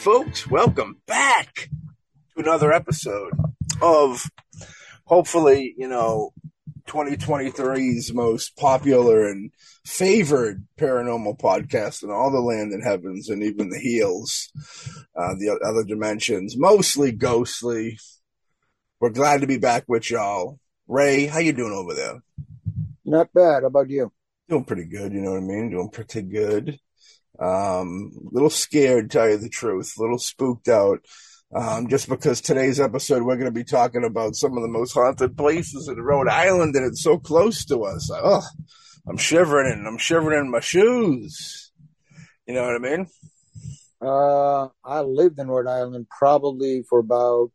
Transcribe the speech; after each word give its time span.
folks, 0.00 0.48
welcome 0.48 0.96
back 1.06 1.68
to 2.34 2.40
another 2.42 2.72
episode 2.72 3.34
of 3.82 4.24
hopefully, 5.04 5.74
you 5.76 5.86
know, 5.86 6.30
2023's 6.86 8.10
most 8.14 8.56
popular 8.56 9.28
and 9.28 9.52
favored 9.84 10.66
paranormal 10.78 11.38
podcast 11.38 12.02
in 12.02 12.10
all 12.10 12.30
the 12.30 12.40
land 12.40 12.72
and 12.72 12.82
heavens 12.82 13.28
and 13.28 13.42
even 13.42 13.68
the 13.68 13.78
heels, 13.78 14.50
uh, 15.14 15.34
the 15.34 15.60
other 15.62 15.84
dimensions, 15.84 16.56
mostly 16.56 17.12
ghostly. 17.12 17.98
We're 19.00 19.10
glad 19.10 19.42
to 19.42 19.46
be 19.46 19.58
back 19.58 19.84
with 19.86 20.10
y'all. 20.10 20.58
Ray, 20.88 21.26
how 21.26 21.40
you 21.40 21.52
doing 21.52 21.74
over 21.74 21.92
there? 21.92 22.22
Not 23.04 23.34
bad. 23.34 23.64
How 23.64 23.66
about 23.66 23.90
you? 23.90 24.10
Doing 24.48 24.64
pretty 24.64 24.86
good, 24.86 25.12
you 25.12 25.20
know 25.20 25.32
what 25.32 25.42
I 25.42 25.46
mean? 25.46 25.68
Doing 25.68 25.90
pretty 25.90 26.22
good. 26.22 26.80
Um, 27.40 28.12
a 28.30 28.34
little 28.34 28.50
scared, 28.50 29.10
tell 29.10 29.28
you 29.28 29.38
the 29.38 29.48
truth, 29.48 29.94
a 29.98 30.02
little 30.02 30.18
spooked 30.18 30.68
out. 30.68 31.00
Um, 31.52 31.88
just 31.88 32.08
because 32.08 32.40
today's 32.40 32.78
episode 32.78 33.24
we're 33.24 33.34
going 33.34 33.46
to 33.46 33.50
be 33.50 33.64
talking 33.64 34.04
about 34.04 34.36
some 34.36 34.56
of 34.56 34.62
the 34.62 34.68
most 34.68 34.92
haunted 34.92 35.36
places 35.36 35.88
in 35.88 35.96
Rhode 35.96 36.28
Island, 36.28 36.76
and 36.76 36.86
it's 36.86 37.02
so 37.02 37.18
close 37.18 37.64
to 37.64 37.82
us. 37.82 38.08
Oh, 38.14 38.46
I'm 39.08 39.16
shivering 39.16 39.72
and 39.72 39.86
I'm 39.86 39.98
shivering 39.98 40.38
in 40.38 40.50
my 40.50 40.60
shoes. 40.60 41.72
You 42.46 42.54
know 42.54 42.62
what 42.62 42.76
I 42.76 42.78
mean? 42.78 43.06
Uh, 44.00 44.68
I 44.84 45.00
lived 45.00 45.38
in 45.38 45.48
Rhode 45.48 45.66
Island 45.66 46.06
probably 46.08 46.84
for 46.88 47.00
about, 47.00 47.52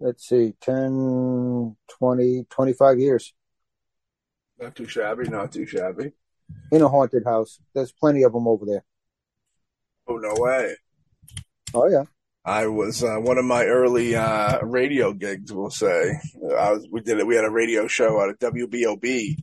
let's 0.00 0.26
see, 0.26 0.54
10, 0.62 1.76
20, 1.98 2.46
25 2.48 2.98
years. 2.98 3.34
Not 4.58 4.74
too 4.74 4.86
shabby, 4.86 5.28
not 5.28 5.52
too 5.52 5.66
shabby. 5.66 6.12
In 6.70 6.82
a 6.82 6.88
haunted 6.88 7.24
house. 7.24 7.60
There's 7.74 7.92
plenty 7.92 8.22
of 8.22 8.32
them 8.32 8.48
over 8.48 8.64
there. 8.66 8.84
Oh, 10.08 10.16
no 10.16 10.34
way. 10.36 10.76
Oh, 11.72 11.88
yeah. 11.88 12.04
I 12.44 12.66
was 12.66 13.02
uh, 13.02 13.16
one 13.16 13.38
of 13.38 13.44
my 13.46 13.64
early 13.64 14.14
uh, 14.14 14.60
radio 14.62 15.14
gigs. 15.14 15.50
We'll 15.50 15.70
say 15.70 16.12
I 16.58 16.72
was. 16.72 16.86
We 16.90 17.00
did 17.00 17.18
it. 17.18 17.26
We 17.26 17.36
had 17.36 17.46
a 17.46 17.50
radio 17.50 17.86
show 17.86 18.20
out 18.20 18.28
at 18.28 18.38
WBOB. 18.38 19.38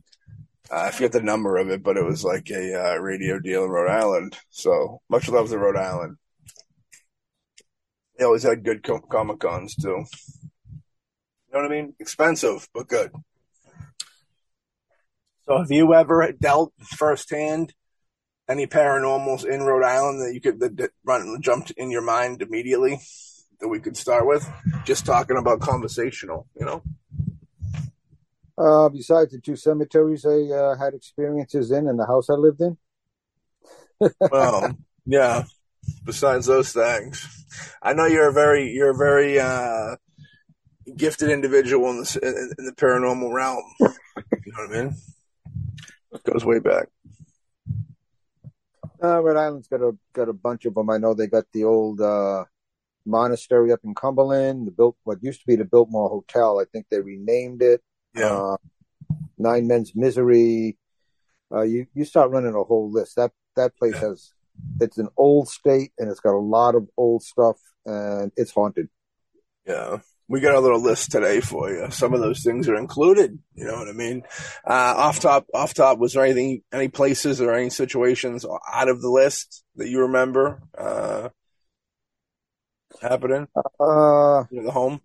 Uh, 0.70 0.76
I 0.76 0.90
forget 0.92 1.10
the 1.10 1.20
number 1.20 1.56
of 1.56 1.68
it, 1.68 1.82
but 1.82 1.96
it 1.96 2.04
was 2.04 2.22
like 2.22 2.48
a 2.50 2.74
uh, 2.74 2.96
radio 2.98 3.40
deal 3.40 3.64
in 3.64 3.70
Rhode 3.70 3.90
Island. 3.90 4.38
So 4.50 5.00
much 5.10 5.28
love 5.28 5.48
to 5.48 5.58
Rhode 5.58 5.76
Island. 5.76 6.16
They 8.16 8.24
always 8.24 8.44
had 8.44 8.62
good 8.62 8.84
com- 8.84 9.02
comic 9.10 9.40
cons 9.40 9.74
too. 9.74 10.04
You 10.68 11.58
know 11.58 11.62
what 11.62 11.64
I 11.64 11.68
mean? 11.68 11.94
Expensive, 11.98 12.68
but 12.72 12.86
good. 12.86 13.10
So, 15.46 15.58
have 15.58 15.70
you 15.70 15.92
ever 15.94 16.32
dealt 16.32 16.72
firsthand 16.78 17.74
any 18.48 18.66
paranormals 18.66 19.44
in 19.44 19.62
Rhode 19.62 19.84
Island 19.84 20.20
that 20.20 20.34
you 20.34 20.40
could 20.40 20.60
that, 20.60 20.76
that 20.76 20.90
run 21.04 21.40
jumped 21.40 21.72
in 21.72 21.90
your 21.90 22.02
mind 22.02 22.42
immediately 22.42 23.00
that 23.60 23.68
we 23.68 23.80
could 23.80 23.96
start 23.96 24.26
with? 24.26 24.48
Just 24.84 25.04
talking 25.04 25.36
about 25.36 25.60
conversational, 25.60 26.46
you 26.58 26.64
know. 26.64 26.82
Uh, 28.56 28.88
besides 28.88 29.32
the 29.32 29.40
two 29.40 29.56
cemeteries 29.56 30.24
I 30.24 30.54
uh, 30.54 30.76
had 30.76 30.94
experiences 30.94 31.72
in 31.72 31.88
and 31.88 31.98
the 31.98 32.06
house 32.06 32.30
I 32.30 32.34
lived 32.34 32.60
in. 32.60 32.76
well, 34.20 34.76
yeah. 35.06 35.44
Besides 36.04 36.46
those 36.46 36.72
things, 36.72 37.26
I 37.82 37.94
know 37.94 38.06
you're 38.06 38.28
a 38.28 38.32
very 38.32 38.70
you're 38.70 38.90
a 38.90 38.96
very 38.96 39.40
uh, 39.40 39.96
gifted 40.96 41.30
individual 41.30 41.90
in 41.90 41.96
the 41.98 42.18
in, 42.22 42.52
in 42.58 42.66
the 42.66 42.72
paranormal 42.72 43.32
realm. 43.32 43.64
You 43.80 44.52
know 44.52 44.66
what 44.66 44.76
I 44.76 44.82
mean? 44.84 44.96
It 46.12 46.22
goes 46.24 46.44
way 46.44 46.58
back. 46.58 46.88
Uh, 49.02 49.20
Rhode 49.20 49.36
Island's 49.36 49.68
got 49.68 49.80
a 49.80 49.96
got 50.12 50.28
a 50.28 50.32
bunch 50.32 50.64
of 50.64 50.74
them. 50.74 50.90
I 50.90 50.98
know 50.98 51.14
they 51.14 51.26
got 51.26 51.44
the 51.52 51.64
old 51.64 52.00
uh, 52.00 52.44
monastery 53.04 53.72
up 53.72 53.80
in 53.84 53.94
Cumberland, 53.94 54.66
the 54.66 54.70
built 54.70 54.96
what 55.04 55.22
used 55.22 55.40
to 55.40 55.46
be 55.46 55.56
the 55.56 55.64
Biltmore 55.64 56.08
Hotel. 56.08 56.60
I 56.60 56.64
think 56.64 56.86
they 56.90 57.00
renamed 57.00 57.62
it. 57.62 57.82
Yeah. 58.14 58.26
Uh, 58.32 58.56
Nine 59.38 59.66
Men's 59.66 59.92
Misery. 59.96 60.78
Uh, 61.52 61.62
you 61.62 61.86
you 61.94 62.04
start 62.04 62.30
running 62.30 62.54
a 62.54 62.62
whole 62.62 62.90
list. 62.90 63.16
That 63.16 63.32
that 63.56 63.76
place 63.76 63.94
Yeah. 63.94 64.10
has 64.10 64.32
it's 64.80 64.98
an 64.98 65.08
old 65.16 65.48
state 65.48 65.92
and 65.98 66.10
it's 66.10 66.20
got 66.20 66.34
a 66.34 66.38
lot 66.38 66.74
of 66.74 66.86
old 66.96 67.22
stuff 67.22 67.58
and 67.86 68.30
it's 68.36 68.52
haunted. 68.52 68.88
Yeah. 69.66 69.98
We 70.32 70.40
got 70.40 70.54
a 70.54 70.60
little 70.60 70.80
list 70.80 71.10
today 71.10 71.42
for 71.42 71.70
you. 71.70 71.90
Some 71.90 72.14
of 72.14 72.20
those 72.20 72.42
things 72.42 72.66
are 72.66 72.74
included. 72.74 73.38
You 73.54 73.66
know 73.66 73.74
what 73.74 73.88
I 73.88 73.92
mean? 73.92 74.22
Uh, 74.66 74.94
off 74.96 75.20
top, 75.20 75.46
off 75.52 75.74
top, 75.74 75.98
was 75.98 76.14
there 76.14 76.24
anything, 76.24 76.62
any 76.72 76.88
places 76.88 77.38
or 77.42 77.52
any 77.52 77.68
situations 77.68 78.46
out 78.72 78.88
of 78.88 79.02
the 79.02 79.10
list 79.10 79.62
that 79.76 79.90
you 79.90 80.00
remember, 80.00 80.62
uh, 80.78 81.28
happening? 83.02 83.46
Uh, 83.78 84.44
the 84.50 84.70
home? 84.72 85.02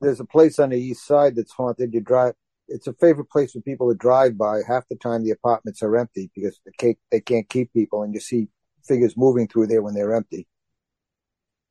there's 0.00 0.18
a 0.18 0.24
place 0.24 0.58
on 0.58 0.70
the 0.70 0.76
east 0.76 1.06
side 1.06 1.36
that's 1.36 1.52
haunted. 1.52 1.94
You 1.94 2.00
drive. 2.00 2.34
It's 2.66 2.88
a 2.88 2.94
favorite 2.94 3.30
place 3.30 3.52
for 3.52 3.60
people 3.60 3.92
to 3.92 3.96
drive 3.96 4.36
by. 4.36 4.62
Half 4.66 4.88
the 4.88 4.96
time 4.96 5.22
the 5.22 5.30
apartments 5.30 5.84
are 5.84 5.96
empty 5.96 6.32
because 6.34 6.58
they 6.66 6.72
can't, 6.76 6.98
they 7.12 7.20
can't 7.20 7.48
keep 7.48 7.72
people, 7.72 8.02
and 8.02 8.12
you 8.12 8.18
see 8.18 8.48
figures 8.84 9.16
moving 9.16 9.46
through 9.46 9.68
there 9.68 9.82
when 9.82 9.94
they're 9.94 10.16
empty. 10.16 10.48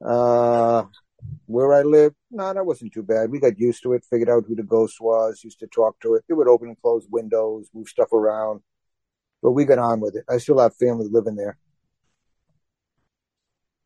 Uh, 0.04 0.84
where 1.48 1.74
I 1.74 1.82
live, 1.82 2.14
no, 2.32 2.54
that 2.54 2.66
wasn't 2.66 2.94
too 2.94 3.04
bad. 3.04 3.32
We 3.32 3.40
got 3.40 3.60
used 3.60 3.84
to 3.84 3.94
it, 3.94 4.04
figured 4.10 4.30
out 4.30 4.46
who 4.48 4.56
the 4.56 4.64
ghost 4.64 4.98
was, 5.00 5.42
used 5.44 5.60
to 5.60 5.68
talk 5.68 6.00
to 6.02 6.16
it. 6.16 6.24
It 6.30 6.34
would 6.34 6.48
open 6.48 6.70
and 6.70 6.82
close 6.82 7.06
windows, 7.10 7.70
move 7.74 7.88
stuff 7.88 8.12
around, 8.14 8.62
but 9.42 9.52
we 9.52 9.66
got 9.66 9.80
on 9.80 10.02
with 10.02 10.16
it. 10.16 10.26
I 10.30 10.38
still 10.38 10.60
have 10.60 10.76
family 10.76 11.08
living 11.10 11.36
there. 11.36 11.58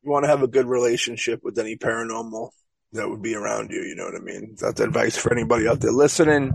You 0.03 0.12
want 0.12 0.24
to 0.24 0.30
have 0.30 0.44
a 0.44 0.47
good 0.47 0.66
relationship 0.66 1.42
with 1.44 1.59
any 1.59 1.75
paranormal 1.75 2.52
that 2.94 3.09
would 3.09 3.22
be 3.22 3.36
around 3.36 3.72
you. 3.72 3.81
You 3.81 3.96
know 3.96 4.06
what 4.06 4.16
I 4.16 4.24
mean? 4.24 4.56
That's 4.59 4.80
advice 4.80 5.18
for 5.18 5.31
anybody 5.31 5.68
out 5.68 5.81
there 5.81 5.91
listening. 5.91 6.53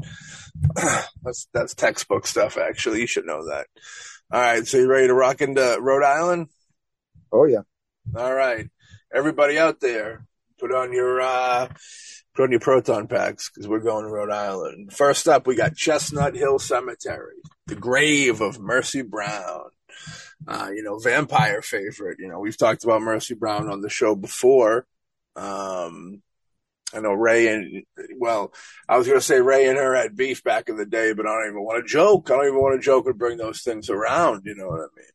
that's, 1.23 1.47
that's 1.53 1.75
textbook 1.75 2.27
stuff, 2.27 2.57
actually. 2.57 3.01
You 3.01 3.07
should 3.07 3.27
know 3.27 3.47
that. 3.47 3.67
All 4.33 4.41
right. 4.41 4.67
So 4.67 4.79
you 4.79 4.89
ready 4.89 5.09
to 5.09 5.15
rock 5.15 5.43
into 5.43 5.77
Rhode 5.81 6.05
Island? 6.05 6.49
Oh 7.31 7.45
yeah. 7.45 7.63
All 8.17 8.35
right, 8.35 8.69
everybody 9.15 9.59
out 9.59 9.81
there, 9.81 10.27
put 10.59 10.75
on 10.75 10.93
your 10.93 11.21
uh, 11.21 11.69
put 12.35 12.45
on 12.45 12.51
your 12.51 12.61
proton 12.61 13.07
packs 13.07 13.51
because 13.51 13.69
we're 13.69 13.81
going 13.81 14.05
to 14.05 14.11
Rhode 14.11 14.31
Island. 14.31 14.93
First 14.93 15.29
up, 15.29 15.47
we 15.47 15.57
got 15.57 15.77
Chestnut 15.77 16.35
Hill 16.35 16.59
Cemetery, 16.59 17.37
the 17.67 17.77
grave 17.77 18.41
of 18.41 18.59
Mercy 18.61 19.03
Brown. 19.03 19.71
Uh, 20.47 20.71
you 20.75 20.83
know, 20.83 20.99
vampire 20.99 21.63
favorite. 21.63 22.19
You 22.19 22.29
know, 22.29 22.41
we've 22.41 22.57
talked 22.57 22.85
about 22.85 23.01
Mercy 23.01 23.35
Brown 23.35 23.71
on 23.71 23.81
the 23.81 23.89
show 23.89 24.15
before. 24.15 24.87
Um, 25.37 26.23
I 26.93 27.01
know 27.01 27.13
Ray 27.13 27.49
and 27.49 27.85
well, 28.19 28.53
I 28.89 28.99
was 28.99 29.07
going 29.07 29.19
to 29.19 29.25
say 29.25 29.41
Ray 29.41 29.69
and 29.69 29.79
her 29.79 29.95
had 29.95 30.17
beef 30.17 30.45
back 30.45 30.69
in 30.69 30.77
the 30.77 30.85
day, 30.85 31.13
but 31.13 31.27
I 31.27 31.31
don't 31.31 31.51
even 31.51 31.65
want 31.65 31.83
to 31.83 31.91
joke. 31.91 32.31
I 32.31 32.37
don't 32.37 32.47
even 32.47 32.61
want 32.61 32.79
to 32.79 32.85
joke 32.85 33.07
and 33.07 33.19
bring 33.19 33.39
those 33.39 33.63
things 33.63 33.89
around. 33.89 34.43
You 34.45 34.55
know 34.55 34.69
what 34.69 34.81
I 34.81 34.89
mean? 34.97 35.07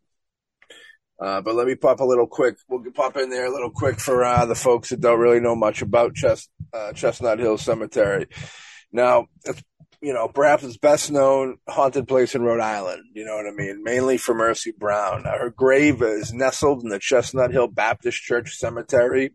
Uh, 1.19 1.42
but 1.42 1.56
let 1.56 1.68
me 1.68 1.75
pop 1.75 2.00
a 2.00 2.06
little 2.06 2.27
quick. 2.27 2.57
We'll 2.69 2.83
pop 2.92 3.18
in 3.18 3.30
there 3.30 3.45
a 3.45 3.51
little 3.51 3.71
quick 3.71 4.00
for 4.00 4.24
uh, 4.24 4.45
the 4.45 4.56
folks 4.56 4.89
that 4.89 5.01
don't 5.01 5.19
really 5.19 5.42
know 5.42 5.56
much 5.56 5.81
about 5.81 6.16
Chest, 6.16 6.50
uh, 6.74 6.94
Chestnut 6.94 7.39
Hill 7.39 7.57
Cemetery. 7.57 8.27
Now, 8.92 9.27
you 10.01 10.13
know, 10.13 10.30
perhaps 10.30 10.63
it's 10.63 10.77
best 10.77 11.12
known 11.12 11.57
haunted 11.68 12.07
place 12.07 12.36
in 12.36 12.42
Rhode 12.42 12.62
Island. 12.62 13.04
You 13.13 13.25
know 13.25 13.36
what 13.36 13.48
I 13.48 13.51
mean? 13.51 13.83
Mainly 13.83 14.18
for 14.18 14.33
Mercy 14.33 14.71
Brown. 14.71 15.24
Now, 15.24 15.38
her 15.38 15.50
grave 15.50 16.01
is 16.01 16.33
nestled 16.33 16.83
in 16.83 16.89
the 16.89 17.00
Chestnut 17.00 17.51
Hill 17.51 17.68
Baptist 17.68 18.22
Church 18.22 18.56
Cemetery. 18.56 19.31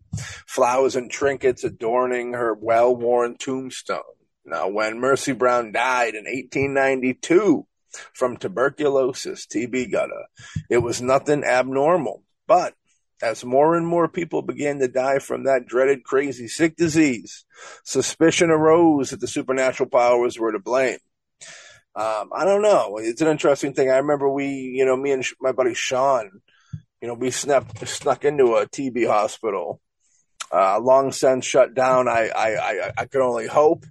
Flowers 0.46 0.96
and 0.96 1.10
trinkets 1.10 1.64
adorning 1.64 2.32
her 2.32 2.54
well-worn 2.54 3.36
tombstone. 3.36 4.00
Now, 4.46 4.68
when 4.68 5.00
Mercy 5.00 5.32
Brown 5.32 5.72
died 5.72 6.14
in 6.14 6.24
1892 6.24 7.66
from 8.12 8.36
tuberculosis, 8.36 9.46
TB 9.46 9.92
gutter, 9.92 10.26
it 10.70 10.78
was 10.78 11.00
nothing 11.00 11.44
abnormal. 11.44 12.22
But 12.46 12.74
as 13.22 13.44
more 13.44 13.76
and 13.76 13.86
more 13.86 14.08
people 14.08 14.42
began 14.42 14.78
to 14.80 14.88
die 14.88 15.18
from 15.18 15.44
that 15.44 15.66
dreaded, 15.66 16.04
crazy, 16.04 16.48
sick 16.48 16.76
disease, 16.76 17.44
suspicion 17.84 18.50
arose 18.50 19.10
that 19.10 19.20
the 19.20 19.26
supernatural 19.26 19.88
powers 19.88 20.38
were 20.38 20.52
to 20.52 20.58
blame. 20.58 20.98
Um, 21.96 22.30
I 22.34 22.44
don't 22.44 22.62
know. 22.62 22.98
It's 22.98 23.20
an 23.20 23.28
interesting 23.28 23.72
thing. 23.72 23.88
I 23.88 23.98
remember 23.98 24.28
we, 24.28 24.46
you 24.46 24.84
know, 24.84 24.96
me 24.96 25.12
and 25.12 25.24
my 25.40 25.52
buddy 25.52 25.74
Sean, 25.74 26.30
you 27.00 27.08
know, 27.08 27.14
we 27.14 27.30
snuck 27.30 27.66
snuck 27.86 28.24
into 28.24 28.56
a 28.56 28.66
TB 28.66 29.06
hospital. 29.06 29.80
Uh, 30.52 30.78
long 30.80 31.10
since 31.10 31.44
shut 31.44 31.74
down. 31.74 32.08
I, 32.08 32.28
I, 32.28 32.56
I, 32.56 32.92
I 32.98 33.04
could 33.06 33.22
only 33.22 33.46
hope 33.46 33.86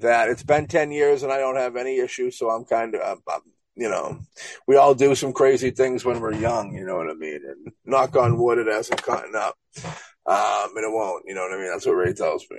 that 0.00 0.28
it's 0.28 0.42
been 0.42 0.66
10 0.66 0.90
years 0.92 1.22
and 1.22 1.32
I 1.32 1.38
don't 1.38 1.56
have 1.56 1.76
any 1.76 1.98
issues. 1.98 2.38
So 2.38 2.50
I'm 2.50 2.64
kind 2.64 2.94
of, 2.94 3.00
I'm, 3.00 3.22
I'm, 3.32 3.40
you 3.76 3.88
know, 3.88 4.20
we 4.66 4.76
all 4.76 4.94
do 4.94 5.14
some 5.14 5.32
crazy 5.32 5.70
things 5.70 6.04
when 6.04 6.20
we're 6.20 6.34
young, 6.34 6.74
you 6.74 6.84
know 6.84 6.96
what 6.96 7.10
I 7.10 7.14
mean? 7.14 7.40
And 7.46 7.72
knock 7.84 8.16
on 8.16 8.38
wood, 8.38 8.58
it 8.58 8.66
hasn't 8.66 9.02
gotten 9.02 9.34
up. 9.34 9.56
Um, 10.26 10.76
and 10.76 10.84
it 10.84 10.92
won't, 10.92 11.24
you 11.26 11.34
know 11.34 11.42
what 11.42 11.52
I 11.52 11.56
mean? 11.56 11.70
That's 11.70 11.86
what 11.86 11.92
Ray 11.92 12.12
tells 12.12 12.44
me. 12.50 12.58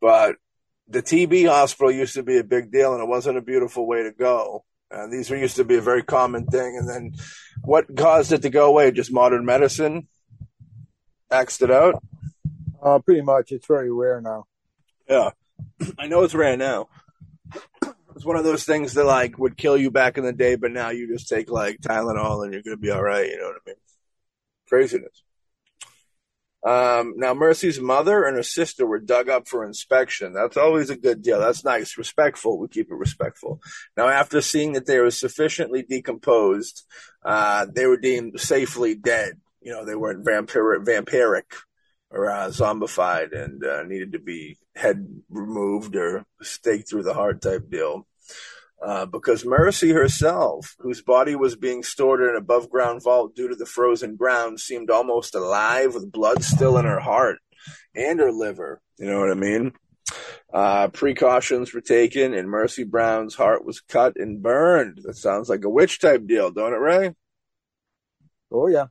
But 0.00 0.36
the 0.88 1.02
TB 1.02 1.48
hospital 1.48 1.90
used 1.90 2.14
to 2.14 2.22
be 2.22 2.38
a 2.38 2.44
big 2.44 2.70
deal 2.70 2.92
and 2.92 3.02
it 3.02 3.08
wasn't 3.08 3.38
a 3.38 3.42
beautiful 3.42 3.86
way 3.86 4.02
to 4.02 4.12
go. 4.12 4.64
And 4.90 5.10
these 5.10 5.30
were 5.30 5.36
used 5.36 5.56
to 5.56 5.64
be 5.64 5.76
a 5.76 5.80
very 5.80 6.02
common 6.02 6.44
thing, 6.44 6.76
and 6.76 6.86
then 6.86 7.14
what 7.62 7.96
caused 7.96 8.30
it 8.32 8.42
to 8.42 8.50
go 8.50 8.66
away? 8.66 8.90
Just 8.90 9.10
modern 9.10 9.46
medicine 9.46 10.06
axed 11.30 11.62
it 11.62 11.70
out. 11.70 12.02
Uh, 12.82 12.98
pretty 12.98 13.22
much. 13.22 13.52
It's 13.52 13.66
very 13.66 13.90
rare 13.90 14.20
now. 14.20 14.44
Yeah, 15.08 15.30
I 15.98 16.06
know 16.06 16.22
it's 16.22 16.34
rare 16.34 16.56
now. 16.56 16.88
It's 18.14 18.24
one 18.24 18.36
of 18.36 18.44
those 18.44 18.64
things 18.64 18.94
that 18.94 19.04
like 19.04 19.38
would 19.38 19.56
kill 19.56 19.76
you 19.76 19.90
back 19.90 20.18
in 20.18 20.24
the 20.24 20.32
day, 20.32 20.56
but 20.56 20.70
now 20.70 20.90
you 20.90 21.08
just 21.08 21.28
take 21.28 21.50
like 21.50 21.80
Tylenol 21.80 22.44
and 22.44 22.52
you're 22.52 22.62
gonna 22.62 22.76
be 22.76 22.90
all 22.90 23.02
right. 23.02 23.28
You 23.28 23.38
know 23.38 23.46
what 23.46 23.56
I 23.66 23.70
mean? 23.70 23.76
Craziness. 24.68 25.22
Um, 26.64 27.14
now, 27.16 27.34
Mercy's 27.34 27.80
mother 27.80 28.24
and 28.24 28.36
her 28.36 28.42
sister 28.44 28.86
were 28.86 29.00
dug 29.00 29.28
up 29.28 29.48
for 29.48 29.64
inspection. 29.64 30.32
That's 30.32 30.56
always 30.56 30.90
a 30.90 30.96
good 30.96 31.20
deal. 31.20 31.40
That's 31.40 31.64
nice. 31.64 31.98
Respectful. 31.98 32.58
We 32.58 32.68
keep 32.68 32.90
it 32.90 32.94
respectful. 32.94 33.60
Now, 33.96 34.08
after 34.08 34.40
seeing 34.40 34.74
that 34.74 34.86
they 34.86 35.00
were 35.00 35.10
sufficiently 35.10 35.82
decomposed, 35.82 36.84
uh, 37.24 37.66
they 37.74 37.86
were 37.86 37.96
deemed 37.96 38.38
safely 38.38 38.94
dead. 38.94 39.40
You 39.60 39.72
know, 39.72 39.84
they 39.84 39.96
weren't 39.96 40.24
vampiric, 40.24 40.84
vampiric 40.84 41.44
or 42.12 42.30
uh, 42.30 42.48
zombified 42.48 43.32
and 43.32 43.64
uh, 43.64 43.82
needed 43.82 44.12
to 44.12 44.18
be 44.18 44.58
head 44.76 45.06
removed 45.30 45.96
or 45.96 46.24
staked 46.42 46.88
through 46.88 47.02
the 47.02 47.14
heart 47.14 47.40
type 47.40 47.70
deal 47.70 48.06
uh, 48.84 49.06
because 49.06 49.44
Mercy 49.44 49.90
herself, 49.90 50.74
whose 50.78 51.02
body 51.02 51.34
was 51.36 51.56
being 51.56 51.82
stored 51.82 52.20
in 52.20 52.30
an 52.30 52.36
above 52.36 52.68
ground 52.68 53.02
vault 53.02 53.34
due 53.34 53.48
to 53.48 53.54
the 53.54 53.66
frozen 53.66 54.16
ground, 54.16 54.60
seemed 54.60 54.90
almost 54.90 55.34
alive 55.34 55.94
with 55.94 56.10
blood 56.10 56.42
still 56.42 56.76
in 56.78 56.84
her 56.84 57.00
heart 57.00 57.38
and 57.94 58.18
her 58.18 58.32
liver. 58.32 58.80
You 58.98 59.06
know 59.06 59.20
what 59.20 59.30
I 59.30 59.34
mean? 59.34 59.72
Uh, 60.52 60.88
precautions 60.88 61.72
were 61.72 61.80
taken, 61.80 62.34
and 62.34 62.50
Mercy 62.50 62.84
Brown's 62.84 63.34
heart 63.34 63.64
was 63.64 63.80
cut 63.80 64.16
and 64.16 64.42
burned. 64.42 64.98
That 65.04 65.16
sounds 65.16 65.48
like 65.48 65.64
a 65.64 65.70
witch 65.70 66.00
type 66.00 66.26
deal, 66.26 66.50
don't 66.50 66.74
it, 66.74 66.76
Ray? 66.76 67.14
Oh, 68.50 68.66
yeah. 68.66 68.86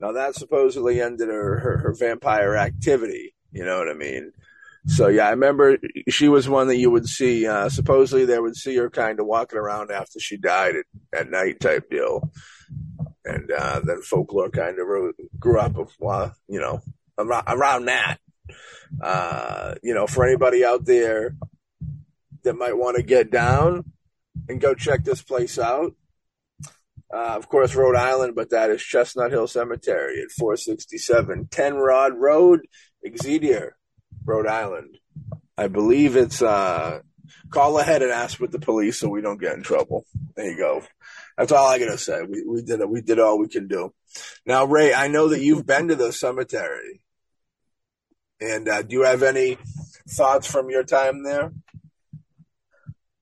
Now, 0.00 0.12
that 0.12 0.34
supposedly 0.34 1.00
ended 1.00 1.28
her, 1.28 1.58
her, 1.58 1.78
her 1.78 1.94
vampire 1.94 2.56
activity. 2.56 3.34
You 3.52 3.64
know 3.64 3.78
what 3.78 3.88
I 3.88 3.94
mean? 3.94 4.32
So 4.86 5.08
yeah, 5.08 5.26
I 5.26 5.30
remember 5.30 5.78
she 6.08 6.28
was 6.28 6.48
one 6.48 6.68
that 6.68 6.76
you 6.76 6.90
would 6.90 7.06
see. 7.06 7.46
Uh, 7.46 7.68
supposedly, 7.68 8.24
they 8.24 8.38
would 8.38 8.56
see 8.56 8.76
her 8.76 8.88
kind 8.88 9.20
of 9.20 9.26
walking 9.26 9.58
around 9.58 9.90
after 9.90 10.18
she 10.18 10.36
died 10.36 10.76
at, 10.76 10.86
at 11.12 11.30
night, 11.30 11.60
type 11.60 11.90
deal. 11.90 12.30
And 13.24 13.50
uh, 13.50 13.80
then 13.84 14.00
folklore 14.02 14.50
kind 14.50 14.78
of 14.78 14.86
grew 15.38 15.58
up 15.58 15.76
of, 15.76 15.92
well, 15.98 16.34
you 16.48 16.60
know, 16.60 16.80
around, 17.18 17.44
around 17.48 17.84
that. 17.86 18.18
Uh, 19.02 19.74
you 19.82 19.92
know, 19.92 20.06
for 20.06 20.24
anybody 20.26 20.64
out 20.64 20.86
there 20.86 21.34
that 22.44 22.56
might 22.56 22.76
want 22.76 22.96
to 22.96 23.02
get 23.02 23.30
down 23.30 23.84
and 24.48 24.60
go 24.60 24.74
check 24.74 25.04
this 25.04 25.20
place 25.20 25.58
out. 25.58 25.92
Uh, 27.12 27.36
of 27.36 27.48
course, 27.48 27.74
Rhode 27.74 27.96
Island, 27.96 28.34
but 28.34 28.50
that 28.50 28.70
is 28.70 28.82
Chestnut 28.82 29.30
Hill 29.30 29.46
Cemetery 29.46 30.20
at 30.20 30.30
467 30.30 31.48
Ten 31.50 31.74
Rod 31.76 32.14
Road, 32.16 32.66
Exeter. 33.04 33.78
Rhode 34.28 34.46
Island. 34.46 34.98
I 35.56 35.68
believe 35.68 36.14
it's 36.14 36.42
uh, 36.42 37.00
call 37.50 37.78
ahead 37.78 38.02
and 38.02 38.12
ask 38.12 38.38
with 38.38 38.52
the 38.52 38.58
police 38.58 38.98
so 38.98 39.08
we 39.08 39.22
don't 39.22 39.40
get 39.40 39.54
in 39.54 39.62
trouble. 39.62 40.04
There 40.36 40.50
you 40.50 40.56
go. 40.56 40.82
That's 41.36 41.50
all 41.50 41.66
I 41.66 41.78
gotta 41.78 41.98
say. 41.98 42.22
We 42.22 42.44
we 42.46 42.62
did 42.62 42.80
it. 42.80 42.88
We 42.88 43.00
did 43.00 43.18
all 43.18 43.38
we 43.38 43.48
can 43.48 43.68
do. 43.68 43.94
Now, 44.44 44.66
Ray, 44.66 44.92
I 44.92 45.08
know 45.08 45.28
that 45.28 45.40
you've 45.40 45.66
been 45.66 45.88
to 45.88 45.96
the 45.96 46.12
cemetery, 46.12 47.00
and 48.40 48.68
uh, 48.68 48.82
do 48.82 48.96
you 48.96 49.04
have 49.04 49.22
any 49.22 49.56
thoughts 50.08 50.50
from 50.50 50.68
your 50.68 50.84
time 50.84 51.22
there? 51.22 51.52